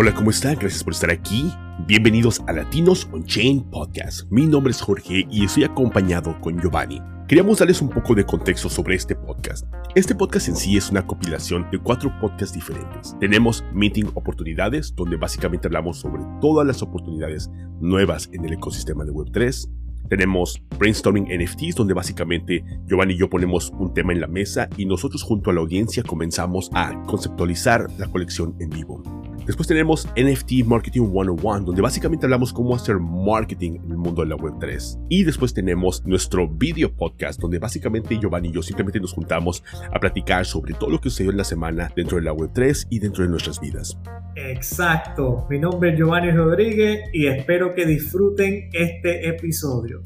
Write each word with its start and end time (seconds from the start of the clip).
Hola, 0.00 0.14
¿cómo 0.14 0.30
están? 0.30 0.54
Gracias 0.54 0.84
por 0.84 0.92
estar 0.92 1.10
aquí. 1.10 1.52
Bienvenidos 1.88 2.40
a 2.46 2.52
Latinos 2.52 3.08
on 3.10 3.24
Chain 3.24 3.68
Podcast. 3.68 4.30
Mi 4.30 4.46
nombre 4.46 4.70
es 4.70 4.80
Jorge 4.80 5.26
y 5.28 5.44
estoy 5.44 5.64
acompañado 5.64 6.40
con 6.40 6.56
Giovanni. 6.60 7.02
Queríamos 7.26 7.58
darles 7.58 7.82
un 7.82 7.88
poco 7.88 8.14
de 8.14 8.24
contexto 8.24 8.68
sobre 8.68 8.94
este 8.94 9.16
podcast. 9.16 9.66
Este 9.96 10.14
podcast 10.14 10.46
en 10.46 10.54
sí 10.54 10.76
es 10.76 10.88
una 10.92 11.04
compilación 11.04 11.66
de 11.72 11.80
cuatro 11.80 12.16
podcasts 12.20 12.54
diferentes. 12.54 13.16
Tenemos 13.18 13.64
Meeting 13.74 14.12
Oportunidades, 14.14 14.94
donde 14.94 15.16
básicamente 15.16 15.66
hablamos 15.66 15.98
sobre 15.98 16.22
todas 16.40 16.64
las 16.64 16.80
oportunidades 16.80 17.50
nuevas 17.80 18.30
en 18.32 18.44
el 18.44 18.52
ecosistema 18.52 19.04
de 19.04 19.10
Web3. 19.10 19.68
Tenemos 20.08 20.62
Brainstorming 20.78 21.26
NFTs, 21.26 21.74
donde 21.74 21.94
básicamente 21.94 22.64
Giovanni 22.86 23.14
y 23.14 23.18
yo 23.18 23.28
ponemos 23.28 23.72
un 23.76 23.92
tema 23.92 24.12
en 24.12 24.20
la 24.20 24.28
mesa 24.28 24.68
y 24.76 24.86
nosotros 24.86 25.24
junto 25.24 25.50
a 25.50 25.54
la 25.54 25.60
audiencia 25.60 26.04
comenzamos 26.04 26.70
a 26.72 27.02
conceptualizar 27.02 27.88
la 27.98 28.06
colección 28.06 28.54
en 28.60 28.70
vivo. 28.70 29.02
Después 29.48 29.66
tenemos 29.66 30.06
NFT 30.08 30.66
Marketing 30.66 31.10
101, 31.10 31.60
donde 31.62 31.80
básicamente 31.80 32.26
hablamos 32.26 32.52
cómo 32.52 32.76
hacer 32.76 32.98
marketing 32.98 33.76
en 33.82 33.92
el 33.92 33.96
mundo 33.96 34.20
de 34.20 34.28
la 34.28 34.36
Web3. 34.36 35.06
Y 35.08 35.24
después 35.24 35.54
tenemos 35.54 36.04
nuestro 36.04 36.46
video 36.46 36.94
podcast, 36.94 37.40
donde 37.40 37.58
básicamente 37.58 38.18
Giovanni 38.20 38.48
y 38.48 38.52
yo 38.52 38.62
simplemente 38.62 39.00
nos 39.00 39.14
juntamos 39.14 39.64
a 39.90 39.98
platicar 39.98 40.44
sobre 40.44 40.74
todo 40.74 40.90
lo 40.90 41.00
que 41.00 41.08
sucedió 41.08 41.30
en 41.30 41.38
la 41.38 41.44
semana 41.44 41.90
dentro 41.96 42.18
de 42.18 42.24
la 42.24 42.34
Web3 42.34 42.88
y 42.90 42.98
dentro 42.98 43.24
de 43.24 43.30
nuestras 43.30 43.58
vidas. 43.58 43.98
Exacto. 44.36 45.46
Mi 45.48 45.58
nombre 45.58 45.92
es 45.92 45.98
Giovanni 45.98 46.30
Rodríguez 46.30 47.08
y 47.14 47.26
espero 47.28 47.74
que 47.74 47.86
disfruten 47.86 48.68
este 48.74 49.30
episodio. 49.30 50.02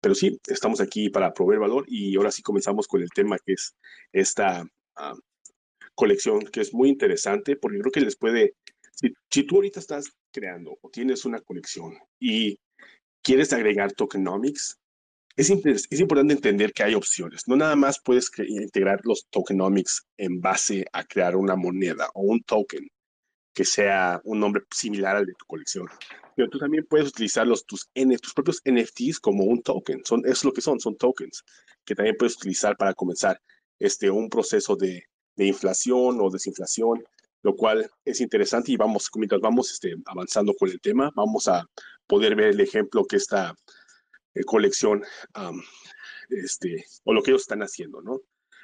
Pero 0.00 0.16
sí, 0.16 0.40
estamos 0.48 0.80
aquí 0.80 1.10
para 1.10 1.32
proveer 1.32 1.60
valor 1.60 1.84
y 1.86 2.16
ahora 2.16 2.32
sí 2.32 2.42
comenzamos 2.42 2.88
con 2.88 3.02
el 3.02 3.10
tema 3.10 3.36
que 3.38 3.52
es 3.52 3.76
esta 4.12 4.64
ah, 4.96 5.14
colección 5.98 6.46
que 6.46 6.60
es 6.60 6.72
muy 6.72 6.88
interesante 6.88 7.56
porque 7.56 7.80
creo 7.80 7.90
que 7.90 8.00
les 8.00 8.16
puede, 8.16 8.54
si, 8.92 9.42
tú 9.42 9.56
ahorita 9.56 9.80
estás 9.80 10.12
creando 10.32 10.78
o 10.80 10.90
tienes 10.90 11.24
una 11.24 11.40
colección 11.40 11.98
y 12.20 12.56
quieres 13.20 13.52
agregar 13.52 13.92
tokenomics, 13.92 14.78
es, 15.36 15.50
es, 15.50 16.00
importante 16.00 16.34
entender 16.34 16.72
que 16.72 16.84
hay 16.84 16.94
opciones. 16.94 17.48
No 17.48 17.56
nada 17.56 17.74
más 17.74 18.00
puedes 18.00 18.30
integrar 18.38 19.00
los 19.02 19.26
tokenomics 19.30 20.06
en 20.16 20.40
base 20.40 20.86
a 20.92 21.04
crear 21.04 21.34
una 21.34 21.56
moneda 21.56 22.08
o 22.14 22.22
un 22.22 22.42
token 22.42 22.88
que 23.52 23.64
sea 23.64 24.20
un 24.22 24.38
nombre 24.38 24.62
similar 24.70 25.16
al 25.16 25.26
de 25.26 25.34
tu 25.34 25.46
colección. 25.46 25.88
Pero 26.36 26.48
tú 26.48 26.60
también 26.60 26.86
puedes 26.88 27.08
utilizar 27.08 27.44
los, 27.44 27.66
tus, 27.66 27.90
tus 28.22 28.34
propios 28.34 28.62
NFTs 28.64 29.18
como 29.18 29.44
un 29.44 29.62
token. 29.62 30.04
Son, 30.04 30.22
es 30.26 30.44
lo 30.44 30.52
que 30.52 30.60
son, 30.60 30.78
son 30.78 30.96
tokens 30.96 31.44
que 31.84 31.96
también 31.96 32.16
puedes 32.16 32.36
utilizar 32.36 32.76
para 32.76 32.94
comenzar 32.94 33.40
este, 33.80 34.10
un 34.10 34.28
proceso 34.28 34.76
de, 34.76 35.04
de 35.38 35.46
inflación 35.46 36.20
o 36.20 36.30
desinflación, 36.30 37.04
lo 37.42 37.54
cual 37.54 37.88
es 38.04 38.20
interesante 38.20 38.72
y 38.72 38.76
vamos, 38.76 39.08
mientras 39.14 39.40
vamos 39.40 39.70
este, 39.70 39.94
avanzando 40.04 40.52
con 40.52 40.68
el 40.68 40.80
tema, 40.80 41.12
vamos 41.14 41.46
a 41.46 41.64
poder 42.08 42.34
ver 42.34 42.48
el 42.48 42.60
ejemplo 42.60 43.04
que 43.04 43.16
esta 43.16 43.54
eh, 44.34 44.42
colección, 44.44 45.04
este, 46.28 46.84
o 47.04 47.14
lo 47.14 47.22
que 47.22 47.30
ellos 47.30 47.42
están 47.42 47.62
haciendo, 47.62 48.02
¿no? 48.02 48.20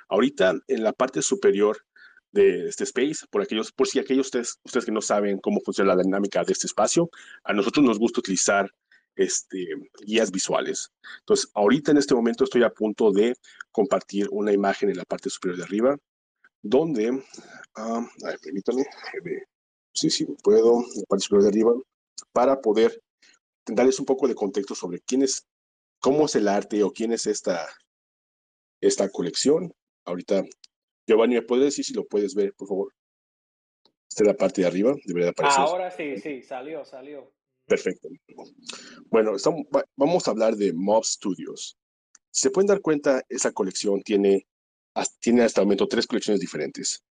Ahorita 0.08 0.54
en 0.66 0.82
la 0.82 0.92
parte 0.92 1.22
superior 1.22 1.78
de 2.32 2.68
este 2.68 2.82
space, 2.82 3.24
por 3.30 3.40
aquellos, 3.40 3.70
por 3.70 3.86
si 3.86 4.00
aquellos 4.00 4.26
ustedes, 4.26 4.58
ustedes 4.64 4.84
que 4.84 4.92
no 4.92 5.00
saben 5.00 5.38
cómo 5.38 5.60
funciona 5.60 5.94
la 5.94 6.02
dinámica 6.02 6.42
de 6.42 6.52
este 6.52 6.66
espacio, 6.66 7.08
a 7.44 7.52
nosotros 7.52 7.86
nos 7.86 8.00
gusta 8.00 8.18
utilizar 8.18 8.68
este, 9.14 9.68
guías 10.04 10.32
visuales. 10.32 10.90
Entonces, 11.20 11.48
ahorita 11.54 11.92
en 11.92 11.98
este 11.98 12.16
momento 12.16 12.42
estoy 12.42 12.64
a 12.64 12.70
punto 12.70 13.12
de 13.12 13.36
compartir 13.70 14.26
una 14.32 14.52
imagen 14.52 14.90
en 14.90 14.96
la 14.96 15.04
parte 15.04 15.30
superior 15.30 15.58
de 15.58 15.64
arriba 15.64 15.96
donde, 16.64 17.22
ah, 17.76 18.08
permítame, 18.42 18.84
sí, 19.92 20.08
sí, 20.08 20.24
puedo, 20.42 20.82
la 21.10 21.42
de 21.42 21.48
arriba, 21.48 21.74
para 22.32 22.60
poder 22.60 23.00
darles 23.66 24.00
un 24.00 24.06
poco 24.06 24.26
de 24.26 24.34
contexto 24.34 24.74
sobre 24.74 25.00
quién 25.00 25.22
es, 25.22 25.46
cómo 26.00 26.24
es 26.24 26.34
el 26.34 26.48
arte 26.48 26.82
o 26.82 26.90
quién 26.90 27.12
es 27.12 27.26
esta, 27.26 27.68
esta 28.80 29.10
colección. 29.10 29.72
Ahorita, 30.06 30.42
Giovanni, 31.06 31.34
¿me 31.34 31.42
puedes 31.42 31.66
decir 31.66 31.84
si 31.84 31.92
lo 31.92 32.06
puedes 32.06 32.34
ver, 32.34 32.54
por 32.54 32.68
favor? 32.68 32.94
Esta 34.08 34.24
es 34.24 34.28
la 34.28 34.36
parte 34.36 34.62
de 34.62 34.66
arriba, 34.66 34.94
debería 35.04 35.30
aparecer. 35.30 35.60
Ahora 35.60 35.90
sí, 35.90 36.16
sí, 36.16 36.42
salió, 36.42 36.84
salió. 36.84 37.30
Perfecto. 37.66 38.08
Bueno, 39.10 39.36
estamos, 39.36 39.66
vamos 39.96 40.26
a 40.26 40.30
hablar 40.30 40.56
de 40.56 40.72
Mob 40.72 41.04
Studios. 41.04 41.76
Si 42.30 42.42
se 42.42 42.50
pueden 42.50 42.68
dar 42.68 42.80
cuenta, 42.80 43.22
esa 43.28 43.52
colección 43.52 44.02
tiene 44.02 44.46
tiene 45.20 45.42
hasta 45.42 45.60
el 45.60 45.66
momento 45.66 45.88
tres 45.88 46.06
colecciones 46.06 46.40
diferentes. 46.40 47.02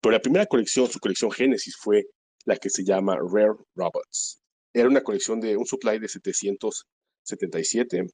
Pero 0.00 0.12
la 0.12 0.20
primera 0.20 0.46
colección, 0.46 0.88
su 0.90 0.98
colección 0.98 1.30
Génesis, 1.30 1.76
fue 1.76 2.06
la 2.44 2.56
que 2.56 2.70
se 2.70 2.84
llama 2.84 3.16
Rare 3.16 3.54
Robots. 3.74 4.40
Era 4.72 4.88
una 4.88 5.02
colección 5.02 5.40
de 5.40 5.56
un 5.56 5.66
supply 5.66 5.98
de 5.98 6.08
777 6.08 8.06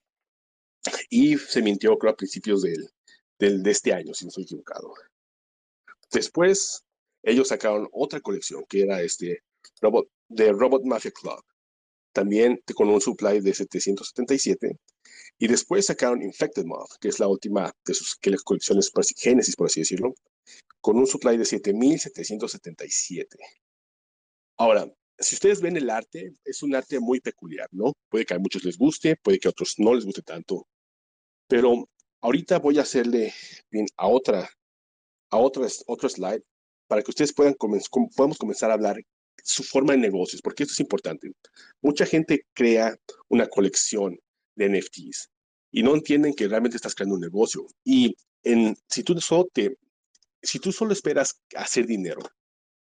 y 1.10 1.36
se 1.38 1.62
mintió, 1.62 1.92
a 1.92 2.16
principios 2.16 2.62
del, 2.62 2.88
del, 3.38 3.62
de 3.62 3.70
este 3.70 3.92
año, 3.92 4.14
si 4.14 4.24
no 4.24 4.28
estoy 4.28 4.44
equivocado. 4.44 4.92
Después, 6.12 6.84
ellos 7.22 7.48
sacaron 7.48 7.88
otra 7.92 8.20
colección 8.20 8.64
que 8.68 8.82
era 8.82 9.02
este 9.02 9.42
Robot, 9.80 10.08
de 10.28 10.52
Robot 10.52 10.84
Mafia 10.84 11.10
Club, 11.10 11.42
también 12.12 12.60
con 12.74 12.88
un 12.88 13.00
supply 13.00 13.40
de 13.40 13.54
777 13.54 14.78
y 15.38 15.46
después 15.46 15.86
sacaron 15.86 16.22
Infected 16.22 16.64
Moth, 16.64 16.98
que 17.00 17.08
es 17.08 17.20
la 17.20 17.28
última 17.28 17.72
de 17.84 17.94
sus 17.94 18.16
colecciones 18.44 18.90
Génesis, 19.16 19.54
por 19.54 19.66
así 19.66 19.80
decirlo, 19.80 20.14
con 20.80 20.96
un 20.96 21.06
supply 21.06 21.36
de 21.36 21.44
7777. 21.44 23.38
Ahora, 24.56 24.92
si 25.18 25.36
ustedes 25.36 25.60
ven 25.60 25.76
el 25.76 25.90
arte, 25.90 26.32
es 26.44 26.62
un 26.62 26.74
arte 26.74 26.98
muy 27.00 27.20
peculiar, 27.20 27.68
¿no? 27.72 27.92
Puede 28.08 28.24
que 28.24 28.34
a 28.34 28.38
muchos 28.38 28.64
les 28.64 28.76
guste, 28.76 29.16
puede 29.16 29.38
que 29.38 29.48
a 29.48 29.50
otros 29.50 29.74
no 29.78 29.94
les 29.94 30.04
guste 30.04 30.22
tanto. 30.22 30.66
Pero 31.46 31.88
ahorita 32.20 32.58
voy 32.58 32.78
a 32.78 32.82
hacerle 32.82 33.32
bien 33.70 33.86
a 33.96 34.08
otra, 34.08 34.50
a 35.30 35.38
otra, 35.38 35.66
otro 35.86 36.08
slide 36.08 36.42
para 36.88 37.02
que 37.02 37.10
ustedes 37.10 37.32
puedan 37.32 37.54
podamos 37.54 38.38
comenzar 38.38 38.70
a 38.70 38.74
hablar 38.74 39.00
su 39.44 39.62
forma 39.62 39.92
de 39.92 39.98
negocios, 39.98 40.42
porque 40.42 40.64
esto 40.64 40.72
es 40.72 40.80
importante. 40.80 41.30
Mucha 41.80 42.06
gente 42.06 42.46
crea 42.54 42.96
una 43.28 43.46
colección 43.46 44.18
de 44.58 44.68
NFTs 44.68 45.30
y 45.70 45.82
no 45.82 45.94
entienden 45.94 46.34
que 46.34 46.48
realmente 46.48 46.76
estás 46.76 46.94
creando 46.94 47.14
un 47.14 47.20
negocio. 47.20 47.66
Y 47.84 48.16
en, 48.42 48.76
si, 48.88 49.02
tú 49.02 49.18
solo 49.20 49.48
te, 49.52 49.78
si 50.42 50.58
tú 50.58 50.72
solo 50.72 50.92
esperas 50.92 51.40
hacer 51.54 51.86
dinero 51.86 52.20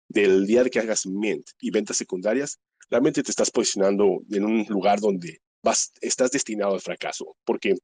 del 0.08 0.46
día 0.46 0.64
de 0.64 0.70
que 0.70 0.80
hagas 0.80 1.06
mint 1.06 1.44
y 1.60 1.70
ventas 1.70 1.96
secundarias, 1.96 2.58
realmente 2.90 3.22
te 3.22 3.30
estás 3.30 3.50
posicionando 3.50 4.20
en 4.30 4.44
un 4.44 4.64
lugar 4.68 5.00
donde 5.00 5.40
vas, 5.62 5.92
estás 6.00 6.30
destinado 6.30 6.74
al 6.74 6.80
fracaso. 6.80 7.36
Porque 7.44 7.76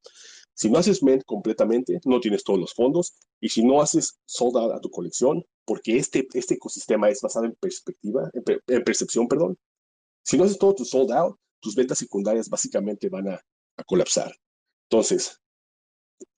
si 0.55 0.69
no 0.69 0.79
haces 0.79 1.03
mint 1.03 1.25
completamente, 1.25 2.01
no 2.05 2.21
tienes 2.21 2.45
todos 2.45 2.59
los 2.59 2.75
fondos. 2.75 3.15
Y 3.41 3.49
si 3.49 3.65
no 3.65 3.81
haces 3.81 4.19
sold 4.27 4.57
out 4.57 4.73
a 4.73 4.81
tu 4.81 4.91
colección, 4.91 5.45
porque 5.65 5.97
este, 5.97 6.27
este 6.33 6.55
ecosistema 6.55 7.09
es 7.09 7.21
basado 7.21 7.47
en 7.47 7.55
perspectiva, 7.55 8.31
en, 8.35 8.85
percepción, 8.85 9.29
perdón. 9.29 9.57
Si 10.25 10.37
no 10.37 10.45
haces 10.45 10.59
todo 10.59 10.75
tu 10.75 10.85
sold 10.85 11.13
out, 11.13 11.37
tus 11.61 11.75
ventas 11.75 11.99
secundarias 11.99 12.49
básicamente 12.49 13.09
van 13.09 13.29
a 13.29 13.41
a 13.79 13.85
colapsar. 13.85 14.35
Entonces, 14.91 15.41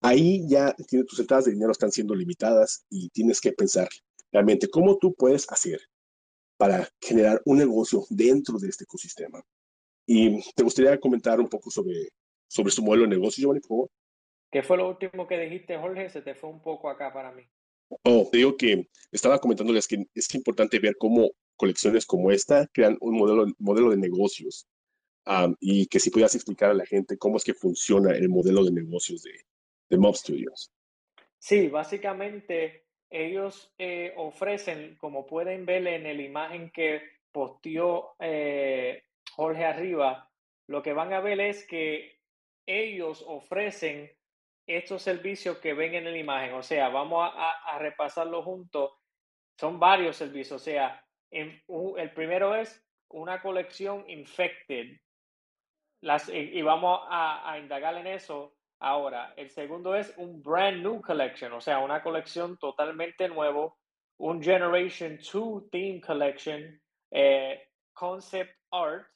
ahí 0.01 0.47
ya 0.49 0.75
tus 1.09 1.19
entradas 1.19 1.47
de 1.47 1.53
dinero 1.53 1.73
están 1.73 1.91
siendo 1.91 2.15
limitadas 2.15 2.85
y 2.89 3.09
tienes 3.11 3.41
que 3.41 3.53
pensar 3.53 3.89
realmente 4.31 4.69
cómo 4.69 4.99
tú 4.99 5.15
puedes 5.15 5.51
hacer 5.51 5.81
para 6.57 6.89
generar 7.01 7.41
un 7.45 7.59
negocio 7.59 8.05
dentro 8.11 8.59
de 8.59 8.69
este 8.69 8.85
ecosistema. 8.85 9.43
Y 10.07 10.43
te 10.53 10.63
gustaría 10.63 10.99
comentar 11.01 11.41
un 11.41 11.49
poco 11.49 11.71
sobre, 11.71 12.11
sobre 12.49 12.71
su 12.71 12.83
modelo 12.83 13.05
de 13.05 13.11
negocio, 13.11 13.43
Giovanni, 13.43 13.61
por 13.61 13.69
favor. 13.69 13.91
¿Qué 14.53 14.63
fue 14.63 14.77
lo 14.77 14.89
último 14.89 15.27
que 15.27 15.39
dijiste, 15.39 15.79
Jorge? 15.79 16.11
Se 16.11 16.23
te 16.23 16.35
fue 16.35 16.51
un 16.51 16.61
poco 16.61 16.91
acá 16.91 17.13
para 17.13 17.33
mí. 17.33 17.45
Oh, 18.03 18.29
te 18.31 18.39
digo 18.39 18.57
que 18.57 18.89
estaba 19.11 19.39
comentándoles 19.39 19.87
que 19.87 20.07
es 20.15 20.35
importante 20.35 20.79
ver 20.79 20.97
cómo 20.99 21.31
colecciones 21.57 22.07
como 22.07 22.31
esta 22.31 22.67
crean 22.73 22.97
un 23.01 23.17
modelo, 23.17 23.47
modelo 23.59 23.91
de 23.91 23.97
negocios 23.97 24.67
y 25.61 25.87
que 25.87 26.01
si 26.01 26.11
pudieras 26.11 26.35
explicar 26.35 26.71
a 26.71 26.75
la 26.75 26.87
gente 26.87 27.19
cómo 27.19 27.37
es 27.37 27.45
que 27.45 27.55
funciona 27.55 28.13
el 28.13 28.29
modelo 28.29 28.65
de 28.65 28.73
negocios 28.73 29.23
de, 29.23 29.33
de 29.89 29.99
Mob 29.99 30.15
Studios. 30.15 30.73
Sí, 31.39 31.69
básicamente 31.69 32.85
ellos 33.11 33.73
eh, 33.79 34.13
ofrecen, 34.17 34.97
como 34.97 35.27
pueden 35.27 35.67
ver 35.67 35.87
en 35.87 36.05
la 36.05 36.23
imagen 36.23 36.71
que 36.71 37.03
posteó 37.33 38.15
eh, 38.19 39.05
Jorge 39.33 39.65
arriba, 39.65 40.31
lo 40.67 40.83
que 40.83 40.93
van 40.93 41.13
a 41.13 41.21
ver 41.21 41.41
es 41.41 41.67
que 41.67 42.21
ellos 42.67 43.25
ofrecen 43.27 44.11
estos 44.67 45.03
servicios 45.03 45.59
que 45.59 45.75
ven 45.75 45.95
en 45.95 46.05
la 46.05 46.17
imagen. 46.17 46.55
O 46.55 46.63
sea, 46.63 46.89
vamos 46.89 47.29
a, 47.35 47.51
a 47.75 47.79
repasarlo 47.79 48.43
juntos. 48.43 48.93
Son 49.59 49.81
varios 49.81 50.17
servicios. 50.17 50.61
O 50.61 50.65
sea, 50.65 51.05
en, 51.31 51.61
el 51.97 52.13
primero 52.13 52.55
es 52.55 52.85
una 53.09 53.41
colección 53.41 54.09
infected, 54.09 54.97
las, 56.03 56.29
y, 56.29 56.63
vamos 56.63 57.01
a, 57.09 57.59
indagar 57.59 57.95
en 57.97 58.07
eso 58.07 58.55
ahora. 58.79 59.35
El 59.37 59.51
segundo 59.51 59.95
es 59.95 60.13
un 60.17 60.43
brand 60.43 60.83
new 60.83 61.01
collection, 61.01 61.53
o 61.53 61.61
sea, 61.61 61.79
una 61.81 62.03
colección 62.03 62.57
totalmente 62.59 63.29
nuevo, 63.29 63.79
un 64.19 64.43
Generation 64.43 65.19
2 65.19 65.71
Theme 65.71 66.01
Collection, 66.01 66.81
eh, 67.11 67.69
Concept 67.93 68.55
Art, 68.71 69.07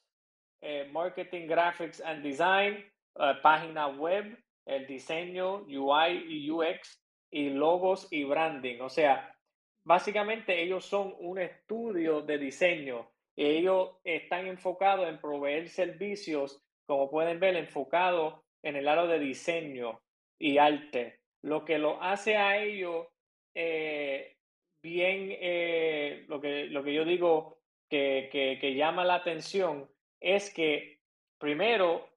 eh, 0.60 0.88
Marketing, 0.92 1.46
Graphics 1.46 2.00
and 2.00 2.22
Design, 2.22 2.74
eh, 3.18 3.34
página 3.42 3.88
web, 3.88 4.36
el 4.66 4.86
diseño, 4.86 5.64
UI 5.66 6.24
y 6.28 6.50
UX, 6.50 7.04
y 7.30 7.50
logos 7.50 8.06
y 8.12 8.24
branding. 8.24 8.80
O 8.80 8.88
sea, 8.88 9.36
básicamente 9.84 10.62
ellos 10.62 10.84
son 10.84 11.14
un 11.18 11.38
estudio 11.38 12.22
de 12.22 12.38
diseño. 12.38 13.10
Ellos 13.36 13.96
están 14.04 14.46
enfocados 14.46 15.08
en 15.08 15.20
proveer 15.20 15.68
servicios, 15.68 16.64
como 16.86 17.10
pueden 17.10 17.40
ver, 17.40 17.56
enfocados 17.56 18.40
en 18.62 18.76
el 18.76 18.84
lado 18.84 19.06
de 19.06 19.18
diseño 19.18 20.00
y 20.38 20.58
arte. 20.58 21.20
Lo 21.42 21.64
que 21.64 21.78
lo 21.78 22.02
hace 22.02 22.36
a 22.36 22.62
ellos 22.62 23.06
eh, 23.54 24.36
bien, 24.82 25.28
eh, 25.30 26.24
lo, 26.28 26.40
que, 26.40 26.66
lo 26.66 26.82
que 26.82 26.94
yo 26.94 27.04
digo 27.04 27.58
que, 27.88 28.28
que 28.32 28.74
llama 28.74 29.04
la 29.04 29.16
atención 29.16 29.88
es 30.20 30.52
que, 30.52 31.00
primero, 31.38 32.08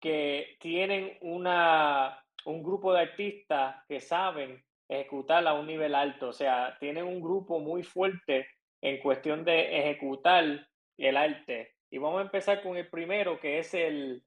que 0.00 0.56
tienen 0.60 1.16
una, 1.22 2.22
un 2.44 2.62
grupo 2.62 2.92
de 2.92 3.00
artistas 3.00 3.76
que 3.88 4.00
saben 4.00 4.62
ejecutar 4.88 5.46
a 5.46 5.54
un 5.54 5.66
nivel 5.66 5.94
alto, 5.94 6.28
o 6.28 6.32
sea, 6.32 6.76
tienen 6.78 7.04
un 7.04 7.20
grupo 7.20 7.58
muy 7.58 7.82
fuerte 7.82 8.46
en 8.82 8.98
cuestión 9.00 9.44
de 9.44 9.78
ejecutar 9.78 10.68
el 10.98 11.16
arte. 11.16 11.73
Y 11.94 11.98
vamos 11.98 12.18
a 12.18 12.22
empezar 12.22 12.60
con 12.60 12.76
el 12.76 12.88
primero, 12.88 13.38
que 13.38 13.60
es 13.60 13.72
el, 13.72 14.20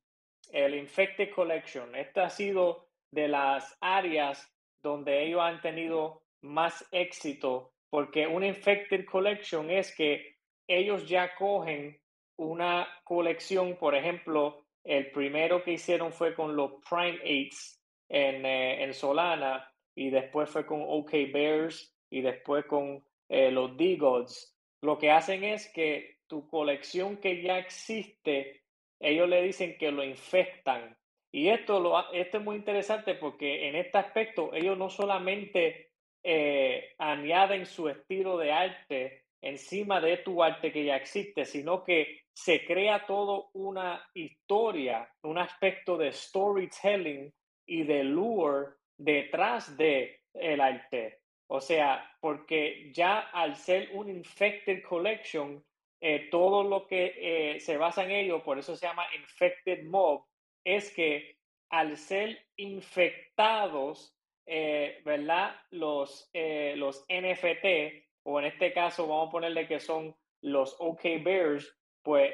el 0.54 0.74
Infected 0.74 1.32
Collection. 1.36 1.94
Esta 1.96 2.24
ha 2.24 2.30
sido 2.30 2.88
de 3.12 3.28
las 3.28 3.78
áreas 3.82 4.50
donde 4.82 5.26
ellos 5.26 5.42
han 5.42 5.60
tenido 5.60 6.24
más 6.44 6.88
éxito, 6.94 7.74
porque 7.90 8.26
un 8.26 8.46
Infected 8.46 9.04
Collection 9.04 9.70
es 9.70 9.94
que 9.94 10.38
ellos 10.66 11.10
ya 11.10 11.36
cogen 11.36 12.00
una 12.38 12.88
colección, 13.04 13.76
por 13.76 13.96
ejemplo, 13.96 14.66
el 14.86 15.12
primero 15.12 15.62
que 15.62 15.74
hicieron 15.74 16.14
fue 16.14 16.36
con 16.36 16.56
los 16.56 16.72
Prime 16.90 17.20
Eights 17.22 17.84
en, 18.08 18.46
eh, 18.46 18.82
en 18.82 18.94
Solana 18.94 19.70
y 19.94 20.10
después 20.10 20.50
fue 20.50 20.66
con 20.66 20.86
OK 20.88 21.12
Bears 21.34 21.94
y 22.10 22.22
después 22.22 22.66
con 22.66 23.04
eh, 23.28 23.52
los 23.52 23.76
D-Gods. 23.76 24.56
Lo 24.84 24.98
que 24.98 25.12
hacen 25.12 25.44
es 25.44 25.70
que 25.74 26.17
tu 26.28 26.48
colección 26.48 27.18
que 27.18 27.42
ya 27.42 27.58
existe, 27.58 28.64
ellos 29.00 29.30
le 29.30 29.42
dicen 29.42 29.78
que 29.78 29.92
lo 29.92 30.04
infectan. 30.04 30.98
Y 31.32 31.50
esto, 31.50 31.80
lo, 31.80 32.12
esto 32.14 32.38
es 32.38 32.44
muy 32.44 32.56
interesante 32.56 33.16
porque 33.16 33.68
en 33.68 33.76
este 33.76 33.98
aspecto 33.98 34.54
ellos 34.54 34.78
no 34.78 34.90
solamente 34.90 35.92
eh, 36.24 36.96
añaden 36.98 37.66
su 37.66 37.90
estilo 37.90 38.38
de 38.38 38.52
arte 38.52 39.24
encima 39.42 40.02
de 40.02 40.18
tu 40.18 40.44
arte 40.44 40.72
que 40.72 40.86
ya 40.86 40.96
existe, 40.96 41.46
sino 41.46 41.84
que 41.84 42.22
se 42.34 42.66
crea 42.66 43.06
todo 43.06 43.50
una 43.54 44.04
historia, 44.14 45.10
un 45.24 45.38
aspecto 45.38 45.98
de 45.98 46.12
storytelling 46.12 47.34
y 47.66 47.84
de 47.84 48.04
lure 48.04 48.68
detrás 48.98 49.78
de 49.78 50.22
el 50.34 50.62
arte. 50.62 51.20
O 51.50 51.62
sea, 51.62 52.12
porque 52.20 52.92
ya 52.94 53.20
al 53.20 53.56
ser 53.56 53.90
un 53.94 54.10
infected 54.10 54.84
collection, 54.84 55.64
eh, 56.02 56.28
todo 56.30 56.64
lo 56.64 56.88
que 56.88 57.14
eh, 57.56 57.60
se 57.60 57.78
basa 57.78 58.04
en 58.04 58.12
ello, 58.12 58.44
por 58.44 58.60
eso 58.60 58.76
se 58.76 58.86
llama 58.86 59.06
infected 59.16 59.84
mob, 59.86 60.26
es 60.64 60.94
que 60.94 61.38
al 61.70 61.98
ser 61.98 62.46
infectados, 62.56 64.16
eh, 64.46 65.02
¿verdad? 65.04 65.56
Los, 65.72 66.30
los 66.76 67.06
NFT, 67.10 68.06
o 68.24 68.40
en 68.40 68.46
este 68.46 68.74
caso 68.74 69.08
vamos 69.08 69.30
a 69.30 69.32
ponerle 69.32 69.68
que 69.68 69.80
son 69.80 70.16
los 70.42 70.76
OK 70.80 71.02
Bears, 71.24 71.76
pues 72.04 72.34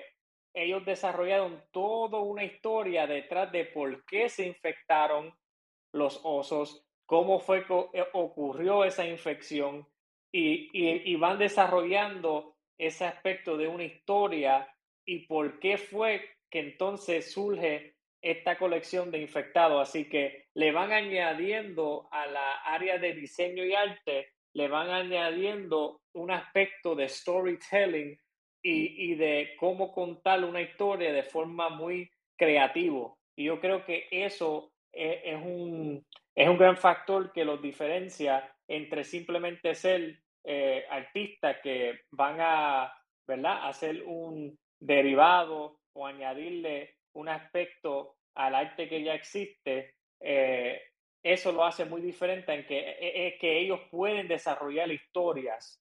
ellos 0.53 0.85
desarrollaron 0.85 1.63
toda 1.71 2.19
una 2.19 2.43
historia 2.43 3.07
detrás 3.07 3.51
de 3.51 3.65
por 3.65 4.05
qué 4.05 4.29
se 4.29 4.45
infectaron 4.45 5.33
los 5.93 6.19
osos, 6.23 6.85
cómo 7.05 7.39
fue 7.39 7.65
que 7.65 8.05
ocurrió 8.13 8.83
esa 8.83 9.05
infección 9.05 9.87
y, 10.31 11.15
van 11.15 11.37
desarrollando 11.37 12.52
ese 12.77 13.05
aspecto 13.05 13.57
de 13.57 13.67
una 13.67 13.83
historia 13.83 14.67
y 15.05 15.25
por 15.27 15.59
qué 15.59 15.77
fue 15.77 16.21
que 16.49 16.59
entonces 16.59 17.31
surge 17.31 17.95
esta 18.21 18.57
colección 18.57 19.11
de 19.11 19.19
infectados. 19.19 19.89
Así 19.89 20.07
que 20.07 20.45
le 20.53 20.71
van 20.71 20.91
añadiendo 20.91 22.07
a 22.11 22.25
la 22.27 22.55
área 22.65 22.97
de 22.97 23.13
diseño 23.13 23.65
y 23.65 23.73
arte, 23.73 24.29
le 24.53 24.67
van 24.67 24.89
añadiendo 24.89 26.01
un 26.13 26.31
aspecto 26.31 26.95
de 26.95 27.09
storytelling 27.09 28.17
y, 28.65 29.15
de 29.15 29.55
cómo 29.59 29.91
contar 29.91 30.41
una 30.45 30.61
historia 30.61 31.11
de 31.11 31.23
forma 31.23 31.67
muy 31.67 32.09
creativo. 32.37 33.19
Y 33.35 33.45
yo 33.45 33.59
creo 33.59 33.83
que 33.83 34.07
eso 34.09 34.71
es, 34.93 35.19
es, 35.23 35.35
un, 35.35 36.05
es 36.33 36.47
un 36.47 36.57
gran 36.57 36.77
factor 36.77 37.33
que 37.33 37.43
los 37.43 37.61
diferencia 37.61 38.49
entre 38.67 39.03
simplemente 39.03 39.75
ser 39.75 40.22
eh, 40.43 40.85
artistas 40.89 41.57
que 41.63 42.01
van 42.11 42.37
a 42.39 42.93
¿verdad? 43.27 43.67
hacer 43.67 44.03
un 44.05 44.57
derivado 44.79 45.79
o 45.93 46.05
añadirle 46.05 46.95
un 47.13 47.29
aspecto 47.29 48.15
al 48.35 48.55
arte 48.55 48.89
que 48.89 49.03
ya 49.03 49.13
existe, 49.13 49.93
eh, 50.19 50.81
eso 51.23 51.51
lo 51.51 51.63
hace 51.63 51.85
muy 51.85 52.01
diferente 52.01 52.53
en 52.53 52.65
que, 52.65 52.79
e, 52.79 53.27
es 53.27 53.39
que 53.39 53.59
ellos 53.59 53.79
pueden 53.89 54.27
desarrollar 54.27 54.91
historias 54.91 55.79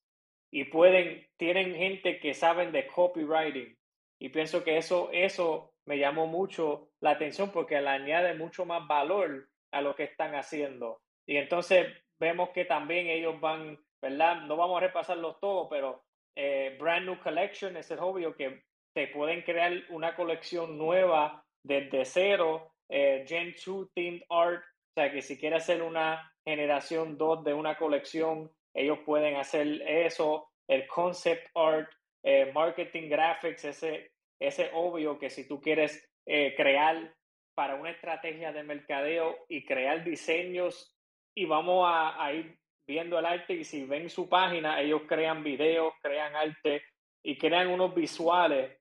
y 0.53 0.65
pueden, 0.65 1.27
tienen 1.37 1.75
gente 1.75 2.21
que 2.21 2.35
saben 2.35 2.73
de 2.73 2.87
copywriting. 2.87 3.77
Y 4.21 4.29
pienso 4.29 4.63
que 4.63 4.77
eso, 4.77 5.11
eso 5.13 5.73
me 5.87 5.99
llamó 5.99 6.27
mucho 6.27 6.91
la 7.01 7.11
atención 7.13 7.51
porque 7.51 7.81
le 7.81 7.89
añade 7.89 8.35
mucho 8.35 8.65
más 8.65 8.87
valor 8.87 9.49
a 9.73 9.81
lo 9.81 9.97
que 9.97 10.05
están 10.05 10.35
haciendo. 10.35 11.01
Y 11.27 11.39
entonces 11.39 11.87
vemos 12.21 12.51
que 12.51 12.65
también 12.65 13.09
ellos 13.09 13.41
van, 13.41 13.79
¿verdad? 14.03 14.43
No 14.43 14.57
vamos 14.57 14.79
a 14.79 14.87
repasarlos 14.87 15.39
todos, 15.41 15.69
pero 15.71 16.03
eh, 16.37 16.77
Brand 16.79 17.07
New 17.07 17.21
Collection 17.21 17.77
es 17.77 17.91
el 17.91 18.01
obvio 18.01 18.35
que 18.35 18.65
te 18.95 19.07
pueden 19.09 19.43
crear 19.43 19.73
una 19.91 20.15
colección 20.15 20.77
nueva 20.77 21.45
desde 21.65 22.05
cero, 22.05 22.73
eh, 22.91 23.25
Gen 23.27 23.55
2 23.65 23.93
Themed 23.95 24.23
Art, 24.29 24.63
o 24.63 25.01
sea 25.01 25.11
que 25.11 25.23
si 25.23 25.39
quieres 25.39 25.63
hacer 25.63 25.83
una 25.83 26.31
generación 26.45 27.17
2 27.17 27.45
de 27.45 27.55
una 27.55 27.77
colección, 27.77 28.51
ellos 28.75 28.99
pueden 29.07 29.37
hacer 29.37 29.81
eso, 29.83 30.49
el 30.69 30.87
concept 30.87 31.49
art, 31.55 31.91
eh, 32.25 32.53
marketing 32.53 33.09
graphics, 33.09 33.65
ese, 33.65 34.13
ese 34.41 34.71
obvio 34.75 35.19
que 35.19 35.31
si 35.31 35.47
tú 35.47 35.61
quieres 35.61 36.09
eh, 36.27 36.55
crear 36.57 37.15
para 37.55 37.75
una 37.75 37.91
estrategia 37.91 38.53
de 38.53 38.63
mercadeo 38.63 39.37
y 39.49 39.65
crear 39.65 40.05
diseños 40.05 40.95
y 41.35 41.47
vamos 41.47 41.87
a, 41.89 42.33
ir 42.33 42.59
viendo 42.93 43.19
el 43.19 43.25
arte 43.25 43.55
y 43.55 43.65
si 43.65 43.85
ven 43.85 44.11
su 44.11 44.29
página, 44.29 44.79
ellos 44.81 45.03
crean 45.09 45.43
videos, 45.43 45.95
crean 46.03 46.37
arte 46.37 46.83
y 47.25 47.39
crean 47.39 47.69
unos 47.69 47.95
visuales 47.95 48.79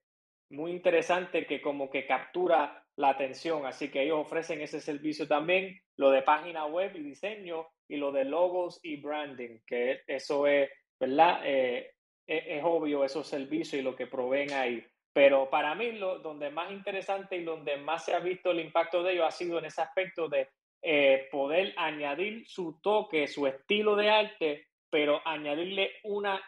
muy 0.50 0.72
interesantes 0.72 1.48
que 1.48 1.62
como 1.62 1.90
que 1.90 2.06
captura 2.06 2.86
la 2.98 3.10
atención. 3.10 3.66
Así 3.66 3.90
que 3.90 4.04
ellos 4.04 4.20
ofrecen 4.20 4.60
ese 4.62 4.82
servicio 4.82 5.30
también, 5.30 5.80
lo 5.96 6.12
de 6.12 6.24
página 6.24 6.66
web 6.66 6.92
y 6.96 7.04
diseño 7.04 7.68
y 7.88 7.96
lo 7.96 8.12
de 8.12 8.26
logos 8.26 8.82
y 8.84 8.98
branding, 8.98 9.60
que 9.66 10.02
eso 10.08 10.46
es, 10.46 10.70
¿verdad? 11.00 11.42
Eh, 11.46 11.92
e, 12.28 12.58
es, 12.58 12.64
obvio 12.66 13.06
esos 13.06 13.26
servicios 13.26 13.80
y 13.80 13.84
lo 13.84 13.96
que 13.96 14.08
proveen 14.08 14.52
ahí. 14.52 14.86
Pero 15.14 15.50
para 15.50 15.74
mí, 15.74 15.94
lo, 15.94 16.20
donde 16.20 16.50
más 16.50 16.70
interesante 16.72 17.38
y 17.38 17.46
donde 17.46 17.78
más 17.78 18.04
se 18.04 18.14
ha 18.14 18.20
visto 18.20 18.52
el 18.52 18.60
impacto 18.60 19.04
de 19.04 19.14
ellos 19.14 19.26
ha 19.26 19.32
sido 19.32 19.58
en 19.58 19.66
ese 19.66 19.82
aspecto 19.82 20.28
de 20.28 20.50
eh, 20.82 21.28
poder 21.32 21.74
añadir 21.78 22.48
su 22.48 22.80
toque, 22.82 23.28
su 23.28 23.46
estilo 23.48 23.96
de 23.96 24.10
arte, 24.10 24.68
pero 24.90 25.22
añadirle 25.26 25.92
una 26.04 26.42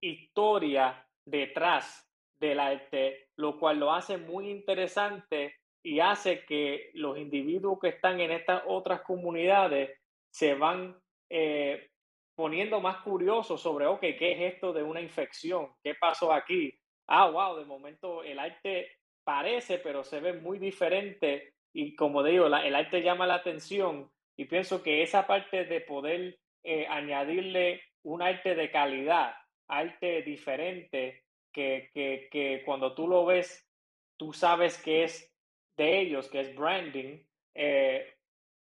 historia 0.00 1.06
detrás 1.24 2.08
del 2.38 2.60
arte, 2.60 3.28
lo 3.36 3.58
cual 3.58 3.78
lo 3.78 3.92
hace 3.92 4.16
muy 4.16 4.48
interesante 4.48 5.56
y 5.82 6.00
hace 6.00 6.44
que 6.44 6.90
los 6.94 7.18
individuos 7.18 7.78
que 7.80 7.88
están 7.88 8.20
en 8.20 8.30
estas 8.30 8.62
otras 8.66 9.02
comunidades 9.02 9.98
se 10.32 10.54
van 10.54 10.98
eh, 11.28 11.90
poniendo 12.34 12.80
más 12.80 13.02
curiosos 13.02 13.60
sobre, 13.60 13.86
ok, 13.86 14.00
¿qué 14.00 14.32
es 14.32 14.54
esto 14.54 14.72
de 14.72 14.82
una 14.82 15.00
infección? 15.00 15.74
¿Qué 15.82 15.94
pasó 15.94 16.32
aquí? 16.32 16.72
Ah, 17.06 17.28
wow, 17.28 17.56
de 17.56 17.64
momento 17.64 18.22
el 18.22 18.38
arte 18.38 18.92
parece, 19.24 19.78
pero 19.78 20.04
se 20.04 20.20
ve 20.20 20.34
muy 20.34 20.58
diferente 20.58 21.54
y 21.72 21.94
como 21.94 22.22
digo, 22.22 22.46
el 22.46 22.74
arte 22.74 23.02
llama 23.02 23.26
la 23.26 23.36
atención 23.36 24.10
y 24.36 24.46
pienso 24.46 24.82
que 24.82 25.02
esa 25.02 25.26
parte 25.26 25.64
de 25.64 25.80
poder 25.80 26.38
eh, 26.64 26.86
añadirle 26.88 27.82
un 28.02 28.22
arte 28.22 28.54
de 28.54 28.70
calidad, 28.70 29.34
arte 29.68 30.22
diferente, 30.22 31.24
que, 31.52 31.90
que, 31.92 32.28
que 32.30 32.62
cuando 32.64 32.94
tú 32.94 33.08
lo 33.08 33.24
ves, 33.26 33.68
tú 34.16 34.32
sabes 34.32 34.80
que 34.82 35.04
es 35.04 35.34
de 35.76 36.00
ellos, 36.00 36.28
que 36.28 36.40
es 36.40 36.54
branding, 36.54 37.18
eh, 37.54 38.14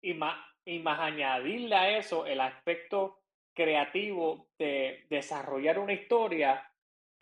y, 0.02 0.14
más, 0.14 0.36
y 0.64 0.78
más 0.80 1.00
añadirle 1.00 1.74
a 1.74 1.98
eso 1.98 2.26
el 2.26 2.40
aspecto 2.40 3.20
creativo 3.54 4.48
de 4.58 5.04
desarrollar 5.10 5.78
una 5.78 5.92
historia, 5.92 6.71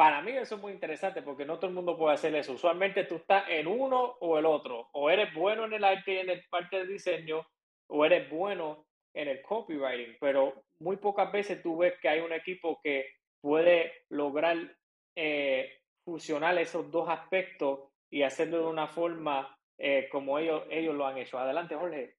para 0.00 0.22
mí 0.22 0.30
eso 0.30 0.54
es 0.54 0.62
muy 0.62 0.72
interesante 0.72 1.20
porque 1.20 1.44
no 1.44 1.58
todo 1.58 1.66
el 1.66 1.74
mundo 1.74 1.94
puede 1.94 2.14
hacer 2.14 2.34
eso. 2.34 2.54
Usualmente 2.54 3.04
tú 3.04 3.16
estás 3.16 3.44
en 3.50 3.66
uno 3.66 4.16
o 4.20 4.38
el 4.38 4.46
otro, 4.46 4.88
o 4.94 5.10
eres 5.10 5.28
bueno 5.34 5.66
en 5.66 5.74
el 5.74 5.84
arte 5.84 6.14
y 6.14 6.16
en 6.16 6.30
el 6.30 6.42
parte 6.48 6.78
de 6.78 6.86
diseño, 6.86 7.46
o 7.86 8.06
eres 8.06 8.30
bueno 8.30 8.86
en 9.12 9.28
el 9.28 9.42
copywriting, 9.42 10.16
pero 10.18 10.64
muy 10.78 10.96
pocas 10.96 11.30
veces 11.30 11.62
tú 11.62 11.76
ves 11.76 11.92
que 12.00 12.08
hay 12.08 12.20
un 12.20 12.32
equipo 12.32 12.80
que 12.82 13.10
puede 13.42 13.92
lograr 14.08 14.74
eh, 15.16 15.70
fusionar 16.02 16.56
esos 16.56 16.90
dos 16.90 17.06
aspectos 17.06 17.80
y 18.10 18.22
hacerlo 18.22 18.60
de 18.60 18.68
una 18.68 18.88
forma 18.88 19.54
eh, 19.76 20.08
como 20.10 20.38
ellos, 20.38 20.62
ellos 20.70 20.94
lo 20.94 21.06
han 21.06 21.18
hecho. 21.18 21.38
Adelante, 21.38 21.74
Jorge. 21.74 22.16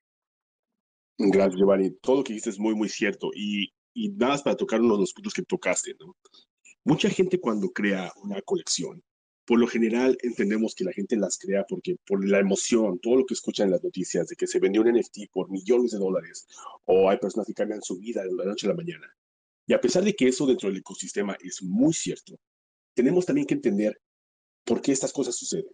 Gracias, 1.18 1.56
Giovanni. 1.60 1.90
Todo 2.00 2.18
lo 2.18 2.24
que 2.24 2.34
dijiste 2.34 2.52
es 2.52 2.60
muy, 2.60 2.76
muy 2.76 2.90
cierto. 2.90 3.32
Y, 3.34 3.74
y 3.96 4.10
nada 4.10 4.34
más 4.34 4.44
para 4.44 4.56
tocar 4.56 4.80
uno 4.82 4.94
de 4.94 5.00
los 5.02 5.14
puntos 5.14 5.34
que 5.34 5.42
tocaste. 5.42 5.96
Mucha 6.84 7.10
gente 7.10 7.40
cuando 7.40 7.70
crea 7.70 8.12
una 8.24 8.42
colección, 8.42 9.04
por 9.46 9.60
lo 9.60 9.68
general 9.68 10.18
entendemos 10.22 10.74
que 10.74 10.84
la 10.84 10.94
gente 10.94 11.16
las 11.16 11.38
crea 11.38 11.66
porque 11.68 11.98
por 12.08 12.28
la 12.28 12.40
emoción, 12.40 13.00
todo 13.00 13.18
lo 13.18 13.26
que 13.26 13.34
escuchan 13.34 13.68
en 13.68 13.72
las 13.72 13.84
noticias 13.84 14.28
de 14.28 14.36
que 14.36 14.48
se 14.48 14.60
vendió 14.60 14.82
un 14.82 14.92
NFT 14.92 15.32
por 15.32 15.52
millones 15.52 15.92
de 15.92 16.00
dólares 16.00 16.48
o 16.86 17.10
hay 17.10 17.18
personas 17.18 17.48
que 17.48 17.54
cambian 17.54 17.82
su 17.82 17.98
vida 17.98 18.24
de 18.24 18.34
la 18.34 18.46
noche 18.46 18.66
a 18.66 18.70
la 18.70 18.76
mañana. 18.76 19.08
Y 19.68 19.74
a 19.74 19.82
pesar 19.82 20.04
de 20.04 20.16
que 20.16 20.28
eso 20.28 20.46
dentro 20.48 20.70
del 20.70 20.80
ecosistema 20.80 21.38
es 21.42 21.62
muy 21.62 21.94
cierto, 21.94 22.40
tenemos 22.96 23.26
también 23.26 23.46
que 23.46 23.54
entender 23.54 24.02
por 24.64 24.82
qué 24.82 24.92
estas 24.92 25.14
cosas 25.14 25.36
suceden. 25.36 25.72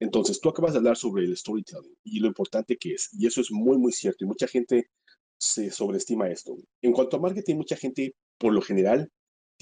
Entonces, 0.00 0.40
tú 0.40 0.48
acabas 0.48 0.72
de 0.72 0.78
hablar 0.78 0.96
sobre 0.96 1.24
el 1.24 1.36
storytelling 1.36 1.96
y 2.04 2.20
lo 2.20 2.28
importante 2.28 2.76
que 2.76 2.94
es, 2.94 3.08
y 3.12 3.26
eso 3.26 3.40
es 3.40 3.50
muy, 3.50 3.78
muy 3.78 3.92
cierto, 3.92 4.24
y 4.24 4.28
mucha 4.28 4.46
gente 4.46 4.90
se 5.38 5.70
sobreestima 5.70 6.28
esto. 6.28 6.56
En 6.82 6.92
cuanto 6.92 7.16
a 7.16 7.20
marketing, 7.20 7.56
mucha 7.56 7.76
gente, 7.76 8.14
por 8.38 8.52
lo 8.52 8.60
general, 8.60 9.10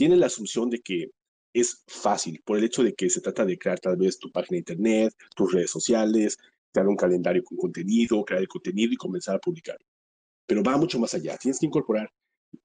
tiene 0.02 0.16
la 0.16 0.26
asunción 0.26 0.68
de 0.68 0.80
que 0.80 1.12
es 1.54 1.84
fácil, 1.86 2.42
por 2.44 2.58
el 2.58 2.64
hecho 2.64 2.82
de 2.82 2.92
que 2.92 3.08
se 3.08 3.20
trata 3.20 3.44
de 3.44 3.56
crear 3.56 3.78
tal 3.78 3.96
vez 3.96 4.18
tu 4.18 4.32
página 4.32 4.56
de 4.56 4.58
internet, 4.58 5.14
tus 5.36 5.52
redes 5.52 5.70
sociales, 5.70 6.36
crear 6.72 6.88
un 6.88 6.96
calendario 6.96 7.44
con 7.44 7.56
contenido, 7.56 8.24
crear 8.24 8.42
el 8.42 8.48
contenido 8.48 8.92
y 8.92 8.96
comenzar 8.96 9.36
a 9.36 9.38
publicar. 9.38 9.78
Pero 10.44 10.64
va 10.64 10.76
mucho 10.76 10.98
más 10.98 11.14
allá. 11.14 11.38
Tienes 11.38 11.60
que 11.60 11.66
incorporar 11.66 12.10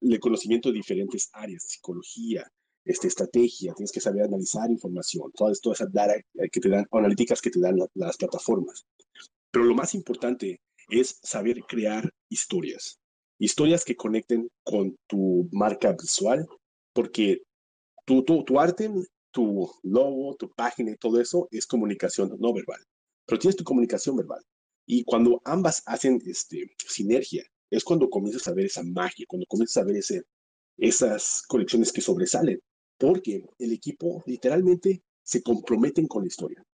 el 0.01 0.19
conocimiento 0.19 0.69
de 0.69 0.77
diferentes 0.77 1.29
áreas, 1.31 1.61
psicología, 1.61 2.51
este, 2.83 3.07
estrategia, 3.07 3.75
tienes 3.75 3.91
que 3.91 4.01
saber 4.01 4.23
analizar 4.23 4.71
información, 4.71 5.31
todas, 5.35 5.61
todas 5.61 5.81
esas 5.81 5.91
que 6.51 6.59
te 6.59 6.69
dan, 6.69 6.87
analíticas 6.91 7.39
que 7.39 7.51
te 7.51 7.59
dan 7.59 7.77
las 7.93 8.17
plataformas. 8.17 8.83
Pero 9.51 9.65
lo 9.65 9.75
más 9.75 9.93
importante 9.93 10.59
es 10.89 11.19
saber 11.21 11.61
crear 11.67 12.11
historias, 12.29 12.97
historias 13.37 13.85
que 13.85 13.95
conecten 13.95 14.49
con 14.63 14.95
tu 15.05 15.47
marca 15.51 15.91
visual, 15.91 16.47
porque 16.97 17.43
tu, 18.05 18.23
tu, 18.23 18.43
tu 18.43 18.59
arte, 18.59 18.89
tu 19.29 19.69
logo, 19.83 20.35
tu 20.35 20.49
página 20.49 20.89
y 20.89 20.95
todo 20.95 21.21
eso 21.21 21.47
es 21.51 21.67
comunicación 21.67 22.35
no 22.39 22.51
verbal, 22.51 22.83
pero 23.27 23.37
tienes 23.37 23.55
tu 23.55 23.63
comunicación 23.63 24.15
verbal. 24.15 24.43
Y 24.87 25.03
cuando 25.03 25.39
ambas 25.45 25.83
hacen 25.85 26.19
este, 26.25 26.75
sinergia, 26.87 27.43
es 27.69 27.83
cuando 27.83 28.09
comienzas 28.09 28.47
a 28.47 28.53
ver 28.55 28.65
esa 28.65 28.81
magia, 28.81 29.27
cuando 29.27 29.45
comienzas 29.45 29.77
a 29.77 29.85
ver 29.85 30.01
esas 30.79 31.43
colecciones 31.47 31.93
que 31.93 32.01
sobresalen 32.01 32.59
porque 32.97 33.45
el 33.59 33.73
equipo 33.73 34.23
literalmente 34.25 35.03
se 35.21 35.43
comprometen 35.43 36.07
con 36.07 36.23
la 36.23 36.29
historia. 36.29 36.65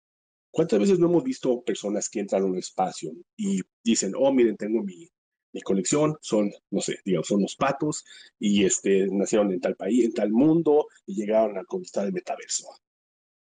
¿Cuántas 0.52 0.80
veces 0.80 1.00
no 1.00 1.08
hemos 1.08 1.26
visto 1.26 1.62
personas 1.66 2.08
que 2.08 2.22
entran 2.22 2.44
a 2.44 2.46
un 2.46 2.58
espacio 2.58 3.12
y 3.36 3.60
dicen, 3.84 4.14
oh, 4.16 4.32
miren, 4.32 4.56
tengo 4.56 4.84
mi, 4.84 5.10
mi 5.54 5.62
colección, 5.62 6.18
son, 6.22 6.52
no 6.72 6.82
sé, 6.82 7.00
digamos, 7.06 7.28
son 7.28 7.42
los 7.42 7.56
patos 7.56 8.04
y 8.40 8.66
este, 8.66 9.08
nacieron 9.08 9.52
en 9.52 9.62
tal 9.62 9.76
país, 9.76 10.04
en 10.04 10.14
tal 10.14 10.32
mundo 10.32 10.88
y 11.06 11.16
llegaron 11.16 11.58
a 11.58 11.64
conquistar 11.64 12.06
el 12.06 12.14
metaverso? 12.14 12.68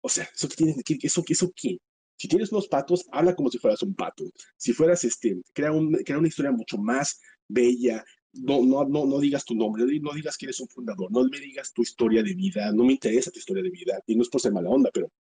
O 0.02 0.10
sea, 0.10 0.30
¿eso 0.34 0.50
qué 0.50 0.56
tiene 0.56 0.84
que 0.84 0.98
eso, 1.02 1.24
eso 1.28 1.52
qué? 1.56 1.78
Si 2.18 2.28
tienes 2.28 2.52
unos 2.52 2.68
patos, 2.68 3.08
habla 3.12 3.36
como 3.36 3.50
si 3.50 3.58
fueras 3.58 3.82
un 3.82 3.96
pato. 3.96 4.26
Si 4.56 4.74
fueras, 4.74 5.04
este, 5.06 5.42
crea, 5.54 5.72
un, 5.72 5.92
crea 6.06 6.20
una 6.20 6.28
historia 6.28 6.52
mucho 6.52 6.78
más 6.78 7.20
bella, 7.48 8.04
no, 8.34 8.62
no, 8.64 8.86
no, 8.86 9.06
no 9.06 9.20
digas 9.20 9.44
tu 9.44 9.56
nombre, 9.56 9.86
no 10.00 10.14
digas 10.14 10.38
que 10.38 10.46
eres 10.46 10.60
un 10.60 10.68
fundador, 10.68 11.12
no 11.12 11.24
me 11.24 11.40
digas 11.40 11.74
tu 11.74 11.82
historia 11.82 12.24
de 12.24 12.34
vida, 12.34 12.72
no 12.72 12.84
me 12.84 12.94
interesa 12.94 13.32
tu 13.32 13.40
historia 13.40 13.64
de 13.64 13.70
vida, 13.70 14.00
y 14.06 14.16
no 14.16 14.22
es 14.22 14.30
por 14.30 14.40
ser 14.40 14.54
mala 14.54 14.70
onda, 14.70 14.90
pero, 14.94 15.12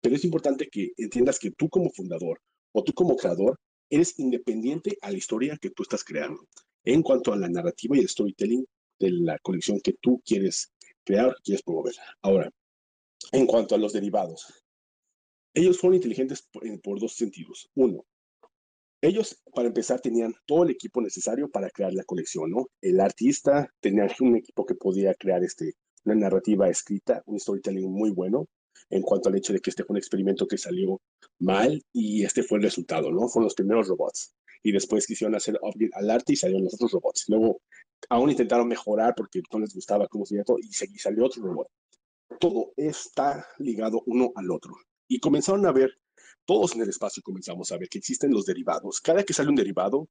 pero 0.00 0.16
es 0.16 0.24
importante 0.24 0.68
que 0.68 0.92
entiendas 0.96 1.38
que 1.38 1.52
tú 1.52 1.68
como 1.68 1.90
fundador 1.90 2.40
o 2.72 2.82
tú 2.82 2.92
como 2.92 3.16
creador 3.16 3.58
eres 3.92 4.18
independiente 4.18 4.96
a 5.02 5.10
la 5.10 5.18
historia 5.18 5.58
que 5.60 5.68
tú 5.68 5.82
estás 5.82 6.02
creando 6.02 6.48
en 6.82 7.02
cuanto 7.02 7.30
a 7.30 7.36
la 7.36 7.48
narrativa 7.48 7.94
y 7.94 8.00
el 8.00 8.08
storytelling 8.08 8.66
de 8.98 9.10
la 9.10 9.38
colección 9.40 9.80
que 9.80 9.92
tú 10.00 10.22
quieres 10.24 10.72
crear, 11.04 11.36
quieres 11.44 11.62
promover. 11.62 11.94
Ahora, 12.22 12.50
en 13.32 13.46
cuanto 13.46 13.74
a 13.74 13.78
los 13.78 13.92
derivados, 13.92 14.64
ellos 15.52 15.78
fueron 15.78 15.96
inteligentes 15.96 16.48
por 16.82 17.00
dos 17.00 17.12
sentidos. 17.12 17.68
Uno, 17.74 18.06
ellos, 19.02 19.42
para 19.54 19.68
empezar, 19.68 20.00
tenían 20.00 20.34
todo 20.46 20.62
el 20.62 20.70
equipo 20.70 21.02
necesario 21.02 21.50
para 21.50 21.68
crear 21.68 21.92
la 21.92 22.04
colección, 22.04 22.50
¿no? 22.50 22.68
El 22.80 22.98
artista 22.98 23.70
tenía 23.80 24.08
un 24.20 24.36
equipo 24.36 24.64
que 24.64 24.74
podía 24.74 25.12
crear 25.14 25.44
este, 25.44 25.74
una 26.06 26.14
narrativa 26.14 26.70
escrita, 26.70 27.22
un 27.26 27.38
storytelling 27.38 27.90
muy 27.90 28.10
bueno, 28.10 28.46
en 28.90 29.02
cuanto 29.02 29.28
al 29.28 29.36
hecho 29.36 29.52
de 29.52 29.60
que 29.60 29.70
este 29.70 29.84
fue 29.84 29.94
un 29.94 29.98
experimento 29.98 30.46
que 30.46 30.58
salió 30.58 31.00
mal 31.38 31.82
y 31.92 32.24
este 32.24 32.42
fue 32.42 32.58
el 32.58 32.64
resultado, 32.64 33.10
¿no? 33.10 33.28
Fueron 33.28 33.44
los 33.44 33.54
primeros 33.54 33.88
robots. 33.88 34.34
Y 34.62 34.72
después 34.72 35.06
quisieron 35.06 35.34
hacer 35.34 35.58
upgrade 35.60 35.90
al 35.94 36.10
arte 36.10 36.34
y 36.34 36.36
salieron 36.36 36.64
los 36.64 36.74
otros 36.74 36.92
robots. 36.92 37.24
Luego, 37.28 37.62
aún 38.08 38.30
intentaron 38.30 38.68
mejorar 38.68 39.14
porque 39.16 39.42
no 39.52 39.58
les 39.58 39.74
gustaba 39.74 40.06
cómo 40.06 40.24
se 40.24 40.42
todo 40.44 40.58
y 40.58 40.72
salió 40.72 41.26
otro 41.26 41.42
robot. 41.42 41.68
Todo 42.38 42.72
está 42.76 43.46
ligado 43.58 44.02
uno 44.06 44.32
al 44.36 44.50
otro. 44.50 44.74
Y 45.08 45.18
comenzaron 45.18 45.66
a 45.66 45.72
ver 45.72 45.98
todos 46.44 46.74
en 46.74 46.82
el 46.82 46.88
espacio 46.88 47.22
comenzamos 47.22 47.70
a 47.70 47.78
ver 47.78 47.88
que 47.88 47.98
existen 47.98 48.32
los 48.32 48.44
derivados. 48.46 49.00
Cada 49.00 49.22
que 49.24 49.32
sale 49.32 49.50
un 49.50 49.54
derivado, 49.54 50.08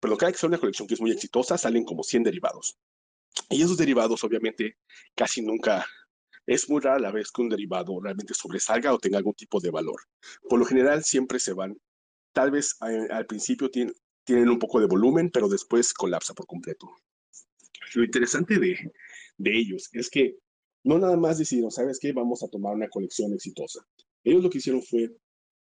pero 0.00 0.16
cada 0.16 0.32
que 0.32 0.38
sale 0.38 0.52
una 0.52 0.58
colección 0.58 0.88
que 0.88 0.94
es 0.94 1.00
muy 1.00 1.10
exitosa, 1.10 1.58
salen 1.58 1.84
como 1.84 2.02
100 2.02 2.22
derivados. 2.22 2.78
Y 3.50 3.62
esos 3.62 3.76
derivados, 3.76 4.24
obviamente, 4.24 4.78
casi 5.14 5.42
nunca 5.42 5.86
es 6.46 6.70
muy 6.70 6.80
rara 6.80 6.98
la 6.98 7.10
vez 7.10 7.30
que 7.30 7.42
un 7.42 7.48
derivado 7.48 8.00
realmente 8.00 8.34
sobresalga 8.34 8.94
o 8.94 8.98
tenga 8.98 9.18
algún 9.18 9.34
tipo 9.34 9.60
de 9.60 9.70
valor. 9.70 10.00
Por 10.48 10.58
lo 10.58 10.64
general, 10.64 11.02
siempre 11.04 11.38
se 11.38 11.52
van. 11.52 11.76
Tal 12.32 12.50
vez 12.50 12.76
eh, 12.88 13.08
al 13.10 13.26
principio 13.26 13.70
tienen, 13.70 13.94
un 14.28 14.58
poco 14.58 14.80
de 14.80 14.86
volumen, 14.86 15.30
pero 15.30 15.48
después 15.48 15.92
colapsa 15.92 16.34
por 16.34 16.46
completo. 16.46 16.88
Lo 17.94 18.04
interesante 18.04 18.58
de, 18.58 18.92
de 19.38 19.58
ellos 19.58 19.88
es 19.92 20.10
que 20.10 20.36
no 20.84 20.98
nada 20.98 21.16
más 21.16 21.38
decidieron, 21.38 21.70
¿sabes 21.70 21.98
qué? 21.98 22.12
Vamos 22.12 22.42
a 22.42 22.48
tomar 22.48 22.74
una 22.74 22.88
colección 22.88 23.32
exitosa. 23.32 23.80
Ellos 24.22 24.42
lo 24.42 24.50
que 24.50 24.58
hicieron 24.58 24.82
fue 24.82 25.10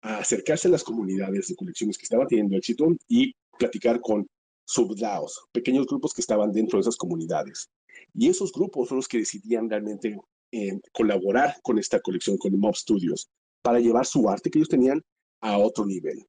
acercarse 0.00 0.68
a 0.68 0.70
las 0.70 0.85
comunidades 0.85 1.49
de 1.49 1.56
colecciones 1.56 1.99
que 1.99 2.04
estaban 2.04 2.28
teniendo 2.28 2.56
éxito 2.56 2.87
y 3.08 3.35
platicar 3.58 4.00
con 4.00 4.28
subdaos, 4.64 5.47
pequeños 5.50 5.87
grupos 5.87 6.14
que 6.14 6.20
estaban 6.20 6.52
dentro 6.52 6.78
de 6.78 6.82
esas 6.82 6.97
comunidades. 6.97 7.68
Y 8.14 8.28
esos 8.28 8.52
grupos 8.52 8.88
son 8.88 8.99
los 8.99 9.08
que 9.08 9.18
decidían 9.18 9.68
realmente 9.68 10.16
eh, 10.52 10.78
colaborar 10.93 11.57
con 11.62 11.78
esta 11.78 12.00
colección, 12.00 12.38
con 12.38 12.59
Mob 12.59 12.75
Studios, 12.75 13.28
para 13.62 13.81
llevar 13.81 14.07
su 14.07 14.28
arte 14.28 14.50
que 14.50 14.59
ellos 14.59 14.69
tenían 14.69 15.02
a 15.40 15.59
otro 15.59 15.87
nivel. 15.87 16.26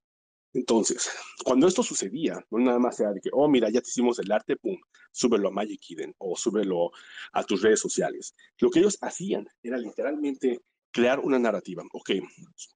Entonces, 0.54 1.10
cuando 1.44 1.68
esto 1.68 1.84
sucedía, 1.84 2.44
no 2.50 2.60
nada 2.60 2.80
más 2.80 3.00
era 3.00 3.14
de 3.14 3.22
que, 3.22 3.30
oh, 3.34 3.48
mira, 3.48 3.70
ya 3.70 3.82
te 3.82 3.90
hicimos 3.90 4.18
el 4.20 4.32
arte, 4.32 4.56
pum, 4.56 4.78
súbelo 5.12 5.50
a 5.50 5.52
Magic 5.52 5.82
Eden 5.90 6.16
o 6.18 6.36
súbelo 6.36 6.92
a 7.34 7.44
tus 7.44 7.62
redes 7.62 7.80
sociales. 7.80 8.34
Lo 8.58 8.72
que 8.72 8.80
ellos 8.80 8.98
hacían 9.02 9.48
era 9.62 9.78
literalmente 9.78 10.62
crear 10.92 11.20
una 11.20 11.38
narrativa. 11.38 11.84
Ok, 11.94 12.12